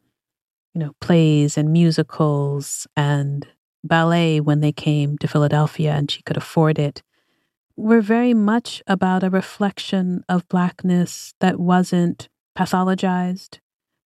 you 0.74 0.80
know, 0.80 0.94
plays 1.00 1.56
and 1.56 1.72
musicals 1.72 2.86
and 2.96 3.46
ballet 3.84 4.40
when 4.40 4.60
they 4.60 4.72
came 4.72 5.16
to 5.18 5.28
Philadelphia 5.28 5.92
and 5.92 6.10
she 6.10 6.22
could 6.22 6.36
afford 6.36 6.78
it 6.78 7.02
were 7.76 8.00
very 8.00 8.32
much 8.32 8.82
about 8.86 9.22
a 9.22 9.30
reflection 9.30 10.24
of 10.28 10.48
blackness 10.48 11.34
that 11.40 11.60
wasn't 11.60 12.28
pathologized, 12.56 13.58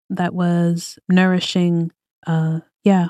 that 0.09 0.33
was 0.33 0.97
nourishing. 1.07 1.91
Uh, 2.25 2.61
yeah. 2.83 3.07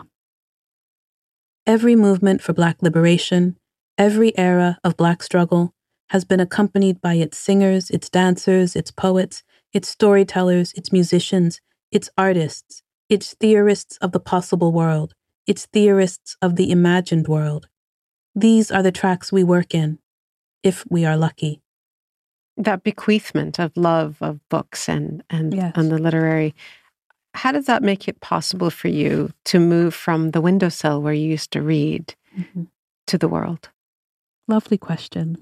Every 1.66 1.96
movement 1.96 2.42
for 2.42 2.54
Black 2.54 2.82
liberation, 2.82 3.58
every 3.98 4.38
era 4.38 4.80
of 4.84 4.98
Black 4.98 5.24
struggle 5.24 5.74
has 6.10 6.26
been 6.26 6.40
accompanied 6.40 7.02
by 7.02 7.16
its 7.16 7.38
singers, 7.38 7.90
its 7.90 8.10
dancers, 8.10 8.76
its 8.76 8.92
poets, 8.92 9.44
its 9.74 9.88
storytellers, 9.88 10.74
its 10.74 10.92
musicians, 10.92 11.62
its 11.92 12.10
artists, 12.18 12.84
its 13.10 13.36
theorists 13.36 13.98
of 13.98 14.12
the 14.12 14.20
possible 14.20 14.72
world, 14.72 15.14
its 15.48 15.66
theorists 15.68 16.36
of 16.42 16.56
the 16.56 16.72
imagined 16.72 17.28
world. 17.28 17.68
These 18.36 18.72
are 18.72 18.84
the 18.84 18.92
tracks 18.92 19.32
we 19.32 19.44
work 19.44 19.74
in, 19.74 20.00
if 20.64 20.84
we 20.90 21.06
are 21.06 21.18
lucky. 21.18 21.62
That 22.58 22.84
bequeathment 22.84 23.60
of 23.60 23.76
love 23.78 24.18
of 24.22 24.40
books 24.50 24.90
and 24.90 25.24
and, 25.30 25.54
yes. 25.54 25.72
and 25.76 25.92
the 25.92 25.98
literary 25.98 26.56
how 27.36 27.52
does 27.52 27.68
that 27.68 27.84
make 27.84 28.08
it 28.08 28.20
possible 28.22 28.72
for 28.72 28.88
you 28.88 29.32
to 29.46 29.60
move 29.60 29.94
from 29.94 30.32
the 30.32 30.42
windowsill 30.42 31.02
where 31.02 31.14
you 31.14 31.30
used 31.30 31.52
to 31.52 31.62
read 31.62 32.16
mm-hmm. 32.38 32.64
to 33.06 33.18
the 33.18 33.28
world? 33.28 33.70
Lovely 34.48 34.78
question 34.78 35.38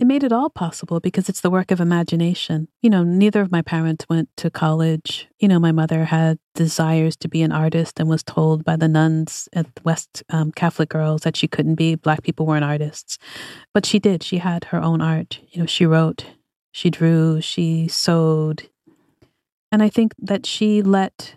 it 0.00 0.06
made 0.06 0.22
it 0.22 0.32
all 0.32 0.48
possible 0.48 1.00
because 1.00 1.28
it's 1.28 1.40
the 1.40 1.50
work 1.50 1.72
of 1.72 1.80
imagination. 1.80 2.68
You 2.82 2.90
know, 2.90 3.02
neither 3.02 3.40
of 3.40 3.50
my 3.50 3.62
parents 3.62 4.06
went 4.08 4.28
to 4.36 4.48
college. 4.48 5.28
You 5.40 5.48
know, 5.48 5.58
my 5.58 5.72
mother 5.72 6.04
had 6.04 6.38
desires 6.54 7.16
to 7.16 7.28
be 7.28 7.42
an 7.42 7.50
artist 7.50 7.98
and 7.98 8.08
was 8.08 8.22
told 8.22 8.64
by 8.64 8.76
the 8.76 8.86
nuns 8.86 9.48
at 9.52 9.66
West 9.84 10.22
um, 10.30 10.52
Catholic 10.52 10.88
Girls 10.88 11.22
that 11.22 11.36
she 11.36 11.48
couldn't 11.48 11.74
be. 11.74 11.96
Black 11.96 12.22
people 12.22 12.46
weren't 12.46 12.64
artists. 12.64 13.18
But 13.74 13.84
she 13.84 13.98
did. 13.98 14.22
She 14.22 14.38
had 14.38 14.64
her 14.64 14.80
own 14.80 15.00
art. 15.00 15.40
You 15.48 15.62
know, 15.62 15.66
she 15.66 15.84
wrote, 15.84 16.26
she 16.70 16.90
drew, 16.90 17.40
she 17.40 17.88
sewed. 17.88 18.68
And 19.72 19.82
I 19.82 19.88
think 19.88 20.14
that 20.18 20.46
she 20.46 20.80
let 20.80 21.34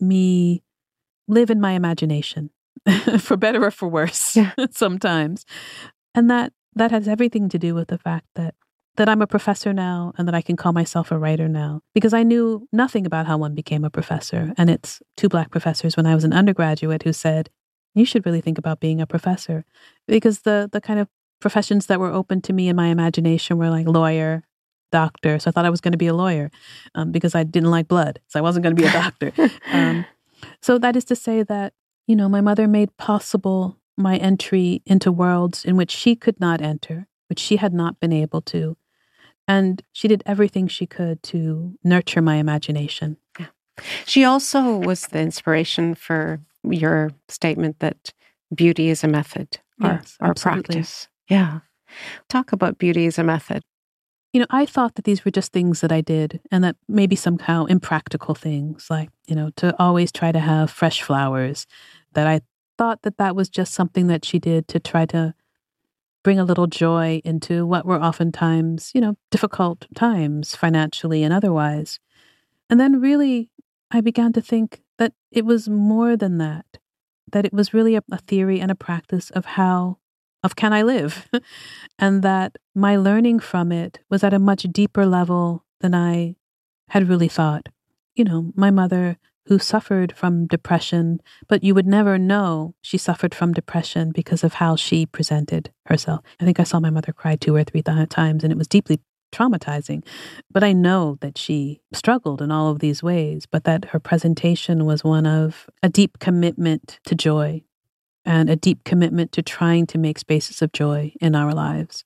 me 0.00 0.62
live 1.28 1.50
in 1.50 1.60
my 1.60 1.72
imagination, 1.72 2.50
for 3.18 3.36
better 3.36 3.62
or 3.62 3.70
for 3.70 3.88
worse, 3.88 4.36
yeah. 4.36 4.52
sometimes. 4.70 5.44
And 6.14 6.30
that 6.30 6.52
that 6.74 6.90
has 6.90 7.08
everything 7.08 7.48
to 7.48 7.58
do 7.58 7.74
with 7.74 7.88
the 7.88 7.98
fact 7.98 8.26
that 8.34 8.54
that 8.96 9.08
I'm 9.08 9.22
a 9.22 9.26
professor 9.26 9.72
now 9.72 10.12
and 10.18 10.26
that 10.28 10.34
I 10.34 10.42
can 10.42 10.56
call 10.56 10.72
myself 10.72 11.10
a 11.10 11.18
writer 11.18 11.48
now 11.48 11.80
because 11.94 12.12
I 12.12 12.22
knew 12.22 12.68
nothing 12.72 13.06
about 13.06 13.26
how 13.26 13.38
one 13.38 13.54
became 13.54 13.84
a 13.84 13.90
professor. 13.90 14.52
And 14.58 14.68
it's 14.68 15.00
two 15.16 15.28
black 15.28 15.50
professors 15.50 15.96
when 15.96 16.06
I 16.06 16.14
was 16.14 16.24
an 16.24 16.32
undergraduate 16.32 17.04
who 17.04 17.12
said, 17.12 17.48
you 17.94 18.04
should 18.04 18.26
really 18.26 18.40
think 18.40 18.58
about 18.58 18.80
being 18.80 19.00
a 19.00 19.06
professor 19.06 19.64
because 20.06 20.40
the, 20.40 20.68
the 20.70 20.80
kind 20.80 21.00
of 21.00 21.08
professions 21.40 21.86
that 21.86 21.98
were 21.98 22.12
open 22.12 22.42
to 22.42 22.52
me 22.52 22.68
in 22.68 22.76
my 22.76 22.88
imagination 22.88 23.56
were 23.56 23.70
like 23.70 23.86
lawyer, 23.86 24.44
doctor. 24.92 25.38
So 25.38 25.48
I 25.48 25.52
thought 25.52 25.64
I 25.64 25.70
was 25.70 25.80
going 25.80 25.92
to 25.92 25.98
be 25.98 26.08
a 26.08 26.14
lawyer 26.14 26.50
um, 26.94 27.10
because 27.10 27.34
I 27.34 27.42
didn't 27.42 27.70
like 27.70 27.88
blood. 27.88 28.20
So 28.28 28.38
I 28.38 28.42
wasn't 28.42 28.64
going 28.64 28.76
to 28.76 28.82
be 28.82 28.88
a 28.88 28.92
doctor. 28.92 29.32
um, 29.72 30.04
so 30.60 30.78
that 30.78 30.94
is 30.94 31.04
to 31.06 31.16
say 31.16 31.42
that, 31.44 31.72
you 32.06 32.16
know, 32.16 32.28
my 32.28 32.40
mother 32.40 32.68
made 32.68 32.94
possible 32.96 33.79
my 34.00 34.16
entry 34.16 34.82
into 34.84 35.12
worlds 35.12 35.64
in 35.64 35.76
which 35.76 35.90
she 35.90 36.16
could 36.16 36.40
not 36.40 36.60
enter, 36.60 37.06
which 37.28 37.38
she 37.38 37.56
had 37.56 37.72
not 37.72 38.00
been 38.00 38.12
able 38.12 38.40
to. 38.42 38.76
And 39.46 39.82
she 39.92 40.08
did 40.08 40.22
everything 40.26 40.68
she 40.68 40.86
could 40.86 41.22
to 41.24 41.76
nurture 41.84 42.22
my 42.22 42.36
imagination. 42.36 43.16
Yeah. 43.38 43.46
She 44.06 44.24
also 44.24 44.76
was 44.76 45.06
the 45.08 45.20
inspiration 45.20 45.94
for 45.94 46.40
your 46.62 47.10
statement 47.28 47.78
that 47.80 48.12
beauty 48.54 48.88
is 48.88 49.02
a 49.02 49.08
method 49.08 49.58
or, 49.82 49.90
yes, 49.90 50.16
or 50.20 50.34
practice. 50.34 51.08
Yeah. 51.28 51.60
Talk 52.28 52.52
about 52.52 52.78
beauty 52.78 53.06
as 53.06 53.18
a 53.18 53.24
method. 53.24 53.62
You 54.32 54.40
know, 54.40 54.46
I 54.50 54.66
thought 54.66 54.94
that 54.94 55.04
these 55.04 55.24
were 55.24 55.32
just 55.32 55.52
things 55.52 55.80
that 55.80 55.90
I 55.90 56.02
did 56.02 56.40
and 56.52 56.62
that 56.62 56.76
maybe 56.88 57.16
somehow 57.16 57.64
impractical 57.64 58.36
things, 58.36 58.86
like, 58.88 59.08
you 59.26 59.34
know, 59.34 59.50
to 59.56 59.74
always 59.82 60.12
try 60.12 60.30
to 60.30 60.38
have 60.38 60.70
fresh 60.70 61.02
flowers, 61.02 61.66
that 62.12 62.28
I 62.28 62.40
thought 62.80 63.02
that 63.02 63.18
that 63.18 63.36
was 63.36 63.50
just 63.50 63.74
something 63.74 64.06
that 64.06 64.24
she 64.24 64.38
did 64.38 64.66
to 64.66 64.80
try 64.80 65.04
to 65.04 65.34
bring 66.24 66.38
a 66.38 66.44
little 66.44 66.66
joy 66.66 67.20
into 67.26 67.66
what 67.66 67.84
were 67.84 68.02
oftentimes, 68.02 68.90
you 68.94 69.02
know, 69.02 69.18
difficult 69.30 69.86
times 69.94 70.56
financially 70.56 71.22
and 71.22 71.34
otherwise. 71.34 72.00
And 72.70 72.80
then 72.80 72.98
really, 72.98 73.50
I 73.90 74.00
began 74.00 74.32
to 74.32 74.40
think 74.40 74.80
that 74.96 75.12
it 75.30 75.44
was 75.44 75.68
more 75.68 76.16
than 76.16 76.38
that, 76.38 76.78
that 77.30 77.44
it 77.44 77.52
was 77.52 77.74
really 77.74 77.96
a, 77.96 78.02
a 78.10 78.16
theory 78.16 78.60
and 78.60 78.70
a 78.70 78.74
practice 78.74 79.28
of 79.28 79.44
how 79.44 79.98
of 80.42 80.56
can 80.56 80.72
I 80.72 80.80
live? 80.80 81.28
and 81.98 82.22
that 82.22 82.56
my 82.74 82.96
learning 82.96 83.40
from 83.40 83.72
it 83.72 83.98
was 84.08 84.24
at 84.24 84.32
a 84.32 84.38
much 84.38 84.62
deeper 84.62 85.04
level 85.04 85.66
than 85.82 85.94
I 85.94 86.36
had 86.88 87.10
really 87.10 87.28
thought. 87.28 87.68
You 88.14 88.24
know, 88.24 88.52
my 88.56 88.70
mother 88.70 89.18
who 89.46 89.58
suffered 89.58 90.12
from 90.16 90.46
depression, 90.46 91.20
but 91.48 91.64
you 91.64 91.74
would 91.74 91.86
never 91.86 92.18
know 92.18 92.74
she 92.82 92.98
suffered 92.98 93.34
from 93.34 93.52
depression 93.52 94.12
because 94.12 94.44
of 94.44 94.54
how 94.54 94.76
she 94.76 95.06
presented 95.06 95.72
herself. 95.86 96.20
I 96.40 96.44
think 96.44 96.60
I 96.60 96.64
saw 96.64 96.80
my 96.80 96.90
mother 96.90 97.12
cry 97.12 97.36
two 97.36 97.54
or 97.54 97.64
three 97.64 97.82
th- 97.82 98.08
times, 98.08 98.44
and 98.44 98.52
it 98.52 98.58
was 98.58 98.68
deeply 98.68 99.00
traumatizing. 99.32 100.04
But 100.50 100.64
I 100.64 100.72
know 100.72 101.16
that 101.20 101.38
she 101.38 101.80
struggled 101.92 102.42
in 102.42 102.50
all 102.50 102.70
of 102.70 102.80
these 102.80 103.02
ways, 103.02 103.46
but 103.46 103.64
that 103.64 103.86
her 103.86 104.00
presentation 104.00 104.84
was 104.84 105.04
one 105.04 105.26
of 105.26 105.68
a 105.82 105.88
deep 105.88 106.18
commitment 106.18 106.98
to 107.06 107.14
joy 107.14 107.62
and 108.24 108.50
a 108.50 108.56
deep 108.56 108.84
commitment 108.84 109.32
to 109.32 109.42
trying 109.42 109.86
to 109.86 109.98
make 109.98 110.18
spaces 110.18 110.62
of 110.62 110.72
joy 110.72 111.12
in 111.20 111.34
our 111.34 111.52
lives. 111.52 112.04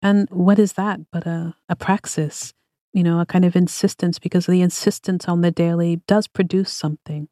And 0.00 0.28
what 0.30 0.58
is 0.58 0.72
that 0.74 1.00
but 1.12 1.26
a, 1.26 1.54
a 1.68 1.76
praxis, 1.76 2.54
you 2.92 3.02
know, 3.02 3.20
a 3.20 3.26
kind 3.26 3.44
of 3.44 3.56
insistence 3.56 4.18
because 4.18 4.46
the 4.46 4.60
insistence 4.60 5.28
on 5.28 5.40
the 5.40 5.50
daily 5.50 5.96
does 6.06 6.26
produce 6.26 6.72
something. 6.72 7.28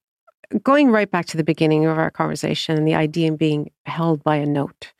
Going 0.62 0.90
right 0.90 1.10
back 1.10 1.26
to 1.26 1.36
the 1.36 1.44
beginning 1.44 1.86
of 1.86 1.96
our 1.96 2.10
conversation 2.10 2.76
and 2.76 2.86
the 2.86 2.94
idea 2.94 3.32
of 3.32 3.38
being 3.38 3.70
held 3.86 4.24
by 4.24 4.36
a 4.36 4.46
note. 4.46 4.92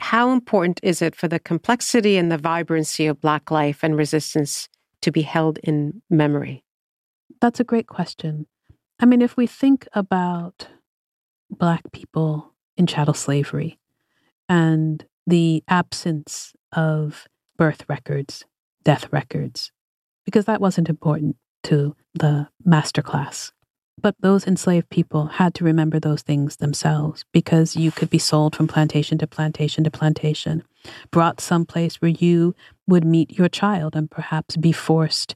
How 0.00 0.30
important 0.30 0.80
is 0.82 1.02
it 1.02 1.14
for 1.14 1.28
the 1.28 1.38
complexity 1.38 2.16
and 2.16 2.30
the 2.30 2.38
vibrancy 2.38 3.06
of 3.06 3.20
Black 3.20 3.50
life 3.50 3.80
and 3.82 3.96
resistance 3.96 4.68
to 5.02 5.10
be 5.10 5.22
held 5.22 5.58
in 5.58 6.02
memory? 6.08 6.64
That's 7.40 7.60
a 7.60 7.64
great 7.64 7.86
question. 7.86 8.46
I 9.00 9.06
mean, 9.06 9.20
if 9.20 9.36
we 9.36 9.46
think 9.46 9.86
about 9.92 10.68
Black 11.50 11.92
people 11.92 12.54
in 12.76 12.86
chattel 12.86 13.14
slavery 13.14 13.78
and 14.48 15.04
the 15.26 15.64
absence 15.68 16.54
of 16.72 17.26
birth 17.56 17.84
records, 17.88 18.44
death 18.86 19.08
records, 19.10 19.72
because 20.24 20.44
that 20.44 20.60
wasn't 20.60 20.88
important 20.88 21.36
to 21.64 21.96
the 22.14 22.46
master 22.64 23.02
class. 23.02 23.52
But 24.00 24.14
those 24.20 24.46
enslaved 24.46 24.90
people 24.90 25.26
had 25.26 25.54
to 25.54 25.64
remember 25.64 25.98
those 25.98 26.22
things 26.22 26.58
themselves 26.58 27.24
because 27.32 27.74
you 27.74 27.90
could 27.90 28.10
be 28.10 28.20
sold 28.20 28.54
from 28.54 28.68
plantation 28.68 29.18
to 29.18 29.26
plantation 29.26 29.82
to 29.82 29.90
plantation, 29.90 30.62
brought 31.10 31.40
someplace 31.40 31.96
where 31.96 32.10
you 32.10 32.54
would 32.86 33.04
meet 33.04 33.36
your 33.36 33.48
child 33.48 33.96
and 33.96 34.08
perhaps 34.08 34.56
be 34.56 34.70
forced 34.70 35.34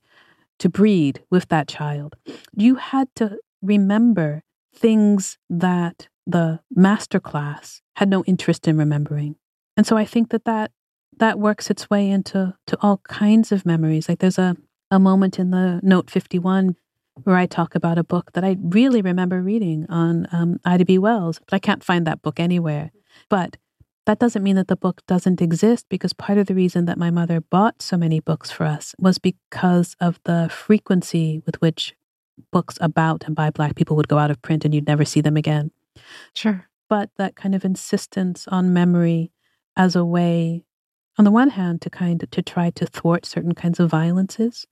to 0.60 0.68
breed 0.68 1.20
with 1.28 1.48
that 1.48 1.66
child. 1.66 2.14
You 2.54 2.76
had 2.76 3.08
to 3.16 3.38
remember 3.62 4.44
things 4.72 5.38
that 5.48 6.06
the 6.24 6.60
master 6.70 7.18
class 7.18 7.82
had 7.96 8.08
no 8.08 8.22
interest 8.24 8.68
in 8.68 8.78
remembering. 8.78 9.34
And 9.76 9.84
so 9.84 9.96
I 9.96 10.04
think 10.04 10.30
that 10.30 10.44
that, 10.44 10.70
that 11.20 11.38
works 11.38 11.70
its 11.70 11.88
way 11.88 12.10
into 12.10 12.54
to 12.66 12.78
all 12.80 12.98
kinds 13.04 13.52
of 13.52 13.64
memories. 13.64 14.08
Like 14.08 14.18
there's 14.18 14.38
a, 14.38 14.56
a 14.90 14.98
moment 14.98 15.38
in 15.38 15.50
the 15.50 15.78
note 15.82 16.10
51 16.10 16.76
where 17.24 17.36
I 17.36 17.46
talk 17.46 17.74
about 17.74 17.98
a 17.98 18.04
book 18.04 18.32
that 18.32 18.44
I 18.44 18.56
really 18.60 19.02
remember 19.02 19.42
reading 19.42 19.86
on 19.88 20.26
um, 20.32 20.58
Ida 20.64 20.86
B. 20.86 20.98
Wells, 20.98 21.38
but 21.38 21.54
I 21.54 21.58
can't 21.58 21.84
find 21.84 22.06
that 22.06 22.22
book 22.22 22.40
anywhere. 22.40 22.90
But 23.28 23.58
that 24.06 24.18
doesn't 24.18 24.42
mean 24.42 24.56
that 24.56 24.68
the 24.68 24.76
book 24.76 25.02
doesn't 25.06 25.42
exist 25.42 25.86
because 25.90 26.14
part 26.14 26.38
of 26.38 26.46
the 26.46 26.54
reason 26.54 26.86
that 26.86 26.98
my 26.98 27.10
mother 27.10 27.42
bought 27.42 27.82
so 27.82 27.98
many 27.98 28.20
books 28.20 28.50
for 28.50 28.64
us 28.64 28.94
was 28.98 29.18
because 29.18 29.94
of 30.00 30.18
the 30.24 30.48
frequency 30.50 31.42
with 31.44 31.60
which 31.60 31.94
books 32.50 32.78
about 32.80 33.24
and 33.26 33.36
by 33.36 33.50
Black 33.50 33.76
people 33.76 33.96
would 33.96 34.08
go 34.08 34.16
out 34.16 34.30
of 34.30 34.40
print 34.40 34.64
and 34.64 34.74
you'd 34.74 34.86
never 34.86 35.04
see 35.04 35.20
them 35.20 35.36
again. 35.36 35.70
Sure. 36.34 36.66
But 36.88 37.10
that 37.18 37.36
kind 37.36 37.54
of 37.54 37.64
insistence 37.64 38.48
on 38.48 38.72
memory 38.72 39.32
as 39.76 39.94
a 39.94 40.04
way, 40.04 40.64
on 41.20 41.24
the 41.24 41.30
one 41.30 41.50
hand, 41.50 41.82
to 41.82 41.90
kind 41.90 42.22
of 42.22 42.30
to 42.30 42.40
try 42.40 42.70
to 42.70 42.86
thwart 42.86 43.26
certain 43.26 43.54
kinds 43.54 43.78
of 43.78 43.90
violences 43.90 44.66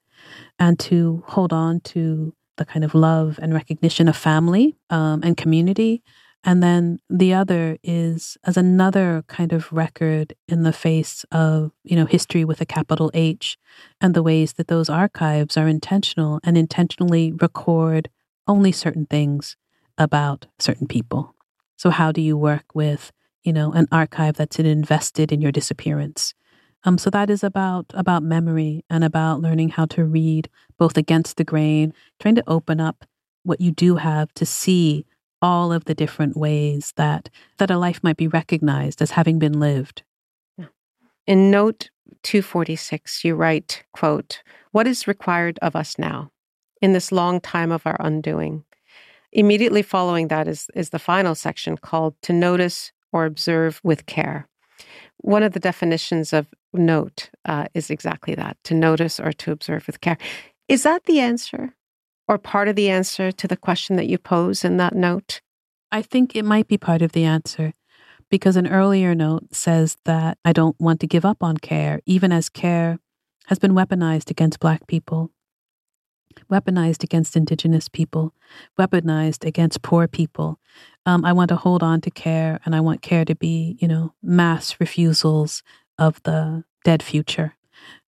and 0.59 0.79
to 0.79 1.23
hold 1.27 1.53
on 1.53 1.79
to 1.79 2.33
the 2.57 2.65
kind 2.65 2.87
of 2.87 2.95
love 2.95 3.39
and 3.43 3.53
recognition 3.53 4.09
of 4.09 4.17
family 4.17 4.75
um, 4.89 5.21
and 5.23 5.37
community. 5.37 6.03
And 6.43 6.63
then 6.63 7.01
the 7.11 7.35
other 7.35 7.77
is 7.83 8.39
as 8.45 8.57
another 8.57 9.25
kind 9.27 9.53
of 9.53 9.71
record 9.71 10.33
in 10.49 10.63
the 10.63 10.73
face 10.73 11.23
of, 11.31 11.73
you 11.85 11.97
know, 11.97 12.07
history 12.07 12.47
with 12.47 12.63
a 12.63 12.67
capital 12.67 13.11
H 13.13 13.59
and 14.01 14.15
the 14.15 14.23
ways 14.23 14.55
that 14.55 14.69
those 14.69 14.89
archives 14.89 15.59
are 15.59 15.69
intentional 15.69 16.41
and 16.43 16.57
intentionally 16.57 17.31
record 17.31 18.09
only 18.47 18.73
certain 18.73 19.05
things 19.05 19.55
about 19.99 20.47
certain 20.59 20.87
people. 20.87 21.35
So 21.77 21.91
how 21.91 22.11
do 22.11 22.23
you 22.23 22.39
work 22.39 22.75
with, 22.75 23.13
you 23.43 23.53
know, 23.53 23.73
an 23.73 23.87
archive 23.93 24.37
that's 24.37 24.59
invested 24.59 25.33
in 25.33 25.41
your 25.41 25.53
disappearance? 25.53 26.35
Um, 26.85 26.99
so 26.99 27.11
that 27.11 27.31
is 27.31 27.43
about 27.43 27.87
about 27.95 28.23
memory 28.23 28.85
and 28.89 29.03
about 29.03 29.41
learning 29.41 29.71
how 29.71 29.87
to 29.87 30.05
read 30.05 30.49
both 30.79 30.97
against 30.97 31.37
the 31.37 31.45
grain, 31.45 31.93
trying 32.21 32.37
to 32.37 32.45
open 32.47 32.81
up 32.81 33.05
what 33.43 33.61
you 33.61 33.73
do 33.73 33.97
have 33.97 34.33
to 34.35 34.47
see 34.47 35.05
all 35.41 35.73
of 35.73 35.85
the 35.85 35.95
different 35.95 36.37
ways 36.37 36.93
that 36.97 37.31
that 37.59 37.71
a 37.71 37.79
life 37.79 38.03
might 38.03 38.17
be 38.17 38.29
recognized 38.29 39.03
as 39.03 39.13
having 39.13 39.39
been 39.39 39.59
lived. 39.59 40.03
In 41.27 41.51
note 41.51 41.91
246, 42.23 43.25
you 43.25 43.35
write, 43.35 43.85
quote, 43.93 44.43
What 44.73 44.87
is 44.87 45.07
required 45.07 45.59
of 45.61 45.77
us 45.77 45.99
now 45.99 46.31
in 46.81 46.95
this 46.95 47.13
long 47.13 47.41
time 47.41 47.71
of 47.71 47.83
our 47.87 47.97
undoing? 48.01 48.65
Immediately 49.33 49.83
following 49.83 50.29
that 50.29 50.49
is, 50.49 50.71
is 50.75 50.89
the 50.89 50.99
final 50.99 51.35
section 51.35 51.77
called 51.77 52.15
To 52.23 52.33
Notice 52.33 52.93
or 53.13 53.25
Observe 53.25 53.81
with 53.83 54.07
Care. 54.07 54.49
One 55.19 55.43
of 55.43 55.53
the 55.53 55.61
definitions 55.61 56.33
of 56.33 56.47
note 56.73 57.31
uh, 57.45 57.67
is 57.75 57.91
exactly 57.91 58.35
that 58.35 58.57
to 58.65 58.75
notice 58.75 59.19
or 59.19 59.33
to 59.33 59.51
observe 59.51 59.87
with 59.87 60.01
care. 60.01 60.19
Is 60.69 60.83
that 60.83 61.05
the 61.05 61.21
answer 61.21 61.75
or 62.27 62.39
part 62.39 62.69
of 62.69 62.77
the 62.77 62.91
answer 62.91 63.33
to 63.33 63.49
the 63.49 63.57
question 63.57 63.97
that 63.97 64.07
you 64.07 64.19
pose 64.19 64.65
in 64.65 64.77
that 64.77 64.95
note? 64.95 65.41
I 65.91 66.03
think 66.03 66.37
it 66.37 66.45
might 66.45 66.69
be 66.69 66.77
part 66.77 67.03
of 67.03 67.13
the 67.13 67.25
answer 67.25 67.73
because 68.31 68.57
an 68.57 68.67
earlier 68.67 69.15
note 69.15 69.55
says 69.55 69.97
that 70.05 70.39
I 70.45 70.53
don't 70.53 70.79
want 70.79 71.01
to 71.01 71.07
give 71.07 71.25
up 71.25 71.43
on 71.43 71.57
care, 71.57 72.01
even 72.05 72.31
as 72.31 72.49
care 72.49 72.99
has 73.47 73.59
been 73.59 73.73
weaponized 73.73 74.31
against 74.31 74.61
Black 74.61 74.87
people, 74.87 75.31
weaponized 76.51 77.03
against 77.03 77.37
Indigenous 77.37 77.89
people, 77.89 78.35
weaponized 78.79 79.47
against 79.47 79.83
poor 79.83 80.09
people. 80.09 80.59
Um, 81.07 81.25
I 81.25 81.33
want 81.33 81.49
to 81.49 81.57
hold 81.57 81.83
on 81.83 82.01
to 82.03 82.11
care 82.11 82.61
and 82.65 82.75
I 82.75 82.81
want 82.81 83.03
care 83.03 83.25
to 83.25 83.35
be, 83.35 83.77
you 83.81 83.89
know, 83.89 84.15
mass 84.23 84.79
refusals 84.81 85.63
of 85.99 86.23
the 86.23 86.65
dead 86.85 87.03
future. 87.03 87.55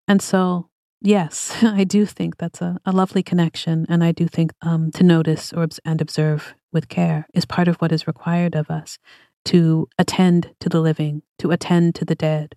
And 0.06 0.20
so, 0.20 0.68
yes, 1.00 1.56
I 1.62 1.84
do 1.84 2.06
think 2.06 2.36
that's 2.38 2.60
a, 2.60 2.78
a 2.84 2.92
lovely 2.92 3.22
connection. 3.22 3.86
And 3.88 4.02
I 4.04 4.12
do 4.12 4.26
think 4.26 4.52
um, 4.62 4.90
to 4.92 5.04
notice 5.04 5.52
or, 5.52 5.66
and 5.84 6.00
observe 6.00 6.54
with 6.72 6.88
care 6.88 7.26
is 7.34 7.44
part 7.44 7.68
of 7.68 7.76
what 7.76 7.92
is 7.92 8.06
required 8.06 8.54
of 8.54 8.70
us 8.70 8.98
to 9.46 9.88
attend 9.98 10.54
to 10.60 10.68
the 10.68 10.80
living, 10.80 11.22
to 11.38 11.50
attend 11.50 11.94
to 11.96 12.04
the 12.04 12.14
dead, 12.14 12.54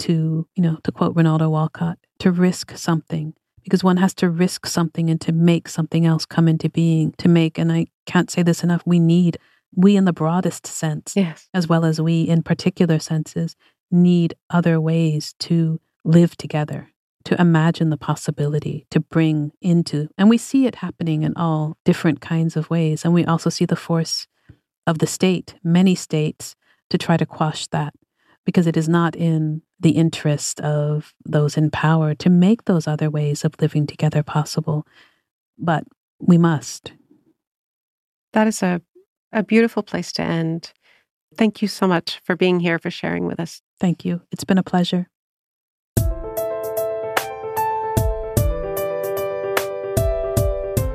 to, 0.00 0.48
you 0.54 0.62
know, 0.62 0.78
to 0.84 0.92
quote 0.92 1.14
Rinaldo 1.14 1.48
Walcott, 1.48 1.98
to 2.18 2.30
risk 2.30 2.76
something. 2.76 3.34
Because 3.64 3.82
one 3.82 3.96
has 3.96 4.14
to 4.14 4.30
risk 4.30 4.66
something 4.66 5.10
and 5.10 5.20
to 5.22 5.32
make 5.32 5.68
something 5.68 6.06
else 6.06 6.24
come 6.26 6.48
into 6.48 6.68
being, 6.68 7.12
to 7.18 7.28
make, 7.28 7.58
and 7.58 7.72
I 7.72 7.86
can't 8.06 8.30
say 8.30 8.42
this 8.42 8.62
enough, 8.62 8.82
we 8.86 9.00
need, 9.00 9.38
we 9.74 9.96
in 9.96 10.04
the 10.04 10.12
broadest 10.12 10.66
sense, 10.66 11.14
yes. 11.16 11.48
as 11.52 11.66
well 11.66 11.84
as 11.84 12.00
we 12.00 12.22
in 12.22 12.42
particular 12.42 12.98
senses, 12.98 13.56
need 13.90 14.34
other 14.50 14.80
ways 14.80 15.34
to 15.40 15.80
live 16.04 16.36
together, 16.36 16.90
to 17.24 17.40
imagine 17.40 17.90
the 17.90 17.96
possibility, 17.96 18.86
to 18.90 19.00
bring 19.00 19.52
into, 19.60 20.08
and 20.18 20.28
we 20.28 20.38
see 20.38 20.66
it 20.66 20.76
happening 20.76 21.22
in 21.22 21.34
all 21.36 21.76
different 21.84 22.20
kinds 22.20 22.56
of 22.56 22.68
ways. 22.70 23.04
And 23.04 23.14
we 23.14 23.24
also 23.24 23.50
see 23.50 23.64
the 23.64 23.76
force 23.76 24.26
of 24.86 24.98
the 24.98 25.06
state, 25.06 25.54
many 25.64 25.94
states, 25.94 26.54
to 26.90 26.98
try 26.98 27.16
to 27.16 27.24
quash 27.24 27.66
that 27.68 27.94
because 28.44 28.66
it 28.66 28.76
is 28.76 28.88
not 28.88 29.16
in 29.16 29.62
the 29.80 29.90
interest 29.90 30.60
of 30.60 31.14
those 31.24 31.56
in 31.56 31.70
power 31.70 32.14
to 32.14 32.30
make 32.30 32.64
those 32.64 32.86
other 32.86 33.10
ways 33.10 33.44
of 33.44 33.54
living 33.60 33.86
together 33.86 34.22
possible. 34.22 34.86
But 35.58 35.84
we 36.20 36.38
must. 36.38 36.92
That 38.32 38.46
is 38.46 38.62
a, 38.62 38.82
a 39.32 39.42
beautiful 39.42 39.82
place 39.82 40.12
to 40.12 40.22
end. 40.22 40.72
Thank 41.36 41.62
you 41.62 41.68
so 41.68 41.86
much 41.86 42.20
for 42.24 42.36
being 42.36 42.60
here, 42.60 42.78
for 42.78 42.90
sharing 42.90 43.26
with 43.26 43.40
us. 43.40 43.60
Thank 43.80 44.04
you. 44.04 44.22
It's 44.30 44.44
been 44.44 44.58
a 44.58 44.62
pleasure. 44.62 45.08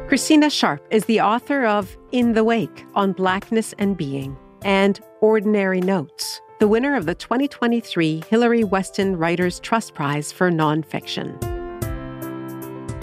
Christina 0.10 0.50
Sharpe 0.50 0.88
is 0.90 1.06
the 1.06 1.22
author 1.22 1.66
of 1.66 1.96
In 2.12 2.34
the 2.34 2.44
Wake 2.44 2.84
on 2.96 3.14
Blackness 3.14 3.76
and 3.78 3.96
Being 3.96 4.36
and 4.64 5.00
Ordinary 5.22 5.82
Notes, 5.82 6.42
the 6.60 6.68
winner 6.68 6.94
of 6.94 7.06
the 7.06 7.16
2023 7.16 8.24
Hilary 8.30 8.66
Weston 8.66 9.16
Writers 9.16 9.62
Trust 9.62 9.94
Prize 9.94 10.34
for 10.34 10.52
Nonfiction. 10.52 11.40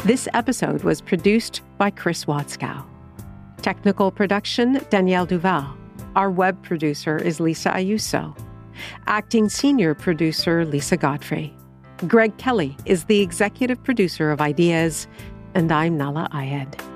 This 0.05 0.29
episode 0.35 0.83
was 0.85 1.01
produced 1.01 1.63
by 1.79 1.89
Chris 1.89 2.27
Wadskou. 2.27 2.85
Technical 3.63 4.11
production 4.11 4.85
Danielle 4.91 5.25
Duval. 5.25 5.75
Our 6.17 6.31
web 6.31 6.63
producer 6.63 7.17
is 7.17 7.41
Lisa 7.41 7.71
Ayuso. 7.71 8.39
Acting 9.07 9.49
senior 9.49 9.95
producer 9.95 10.67
Lisa 10.67 10.99
Godfrey. 10.99 11.57
Greg 12.07 12.37
Kelly 12.37 12.77
is 12.85 13.05
the 13.05 13.23
executive 13.23 13.83
producer 13.83 14.31
of 14.31 14.43
Ideas, 14.43 15.09
and 15.55 15.73
I'm 15.73 15.97
Nahlah 15.97 16.29
Ayed. 16.29 16.96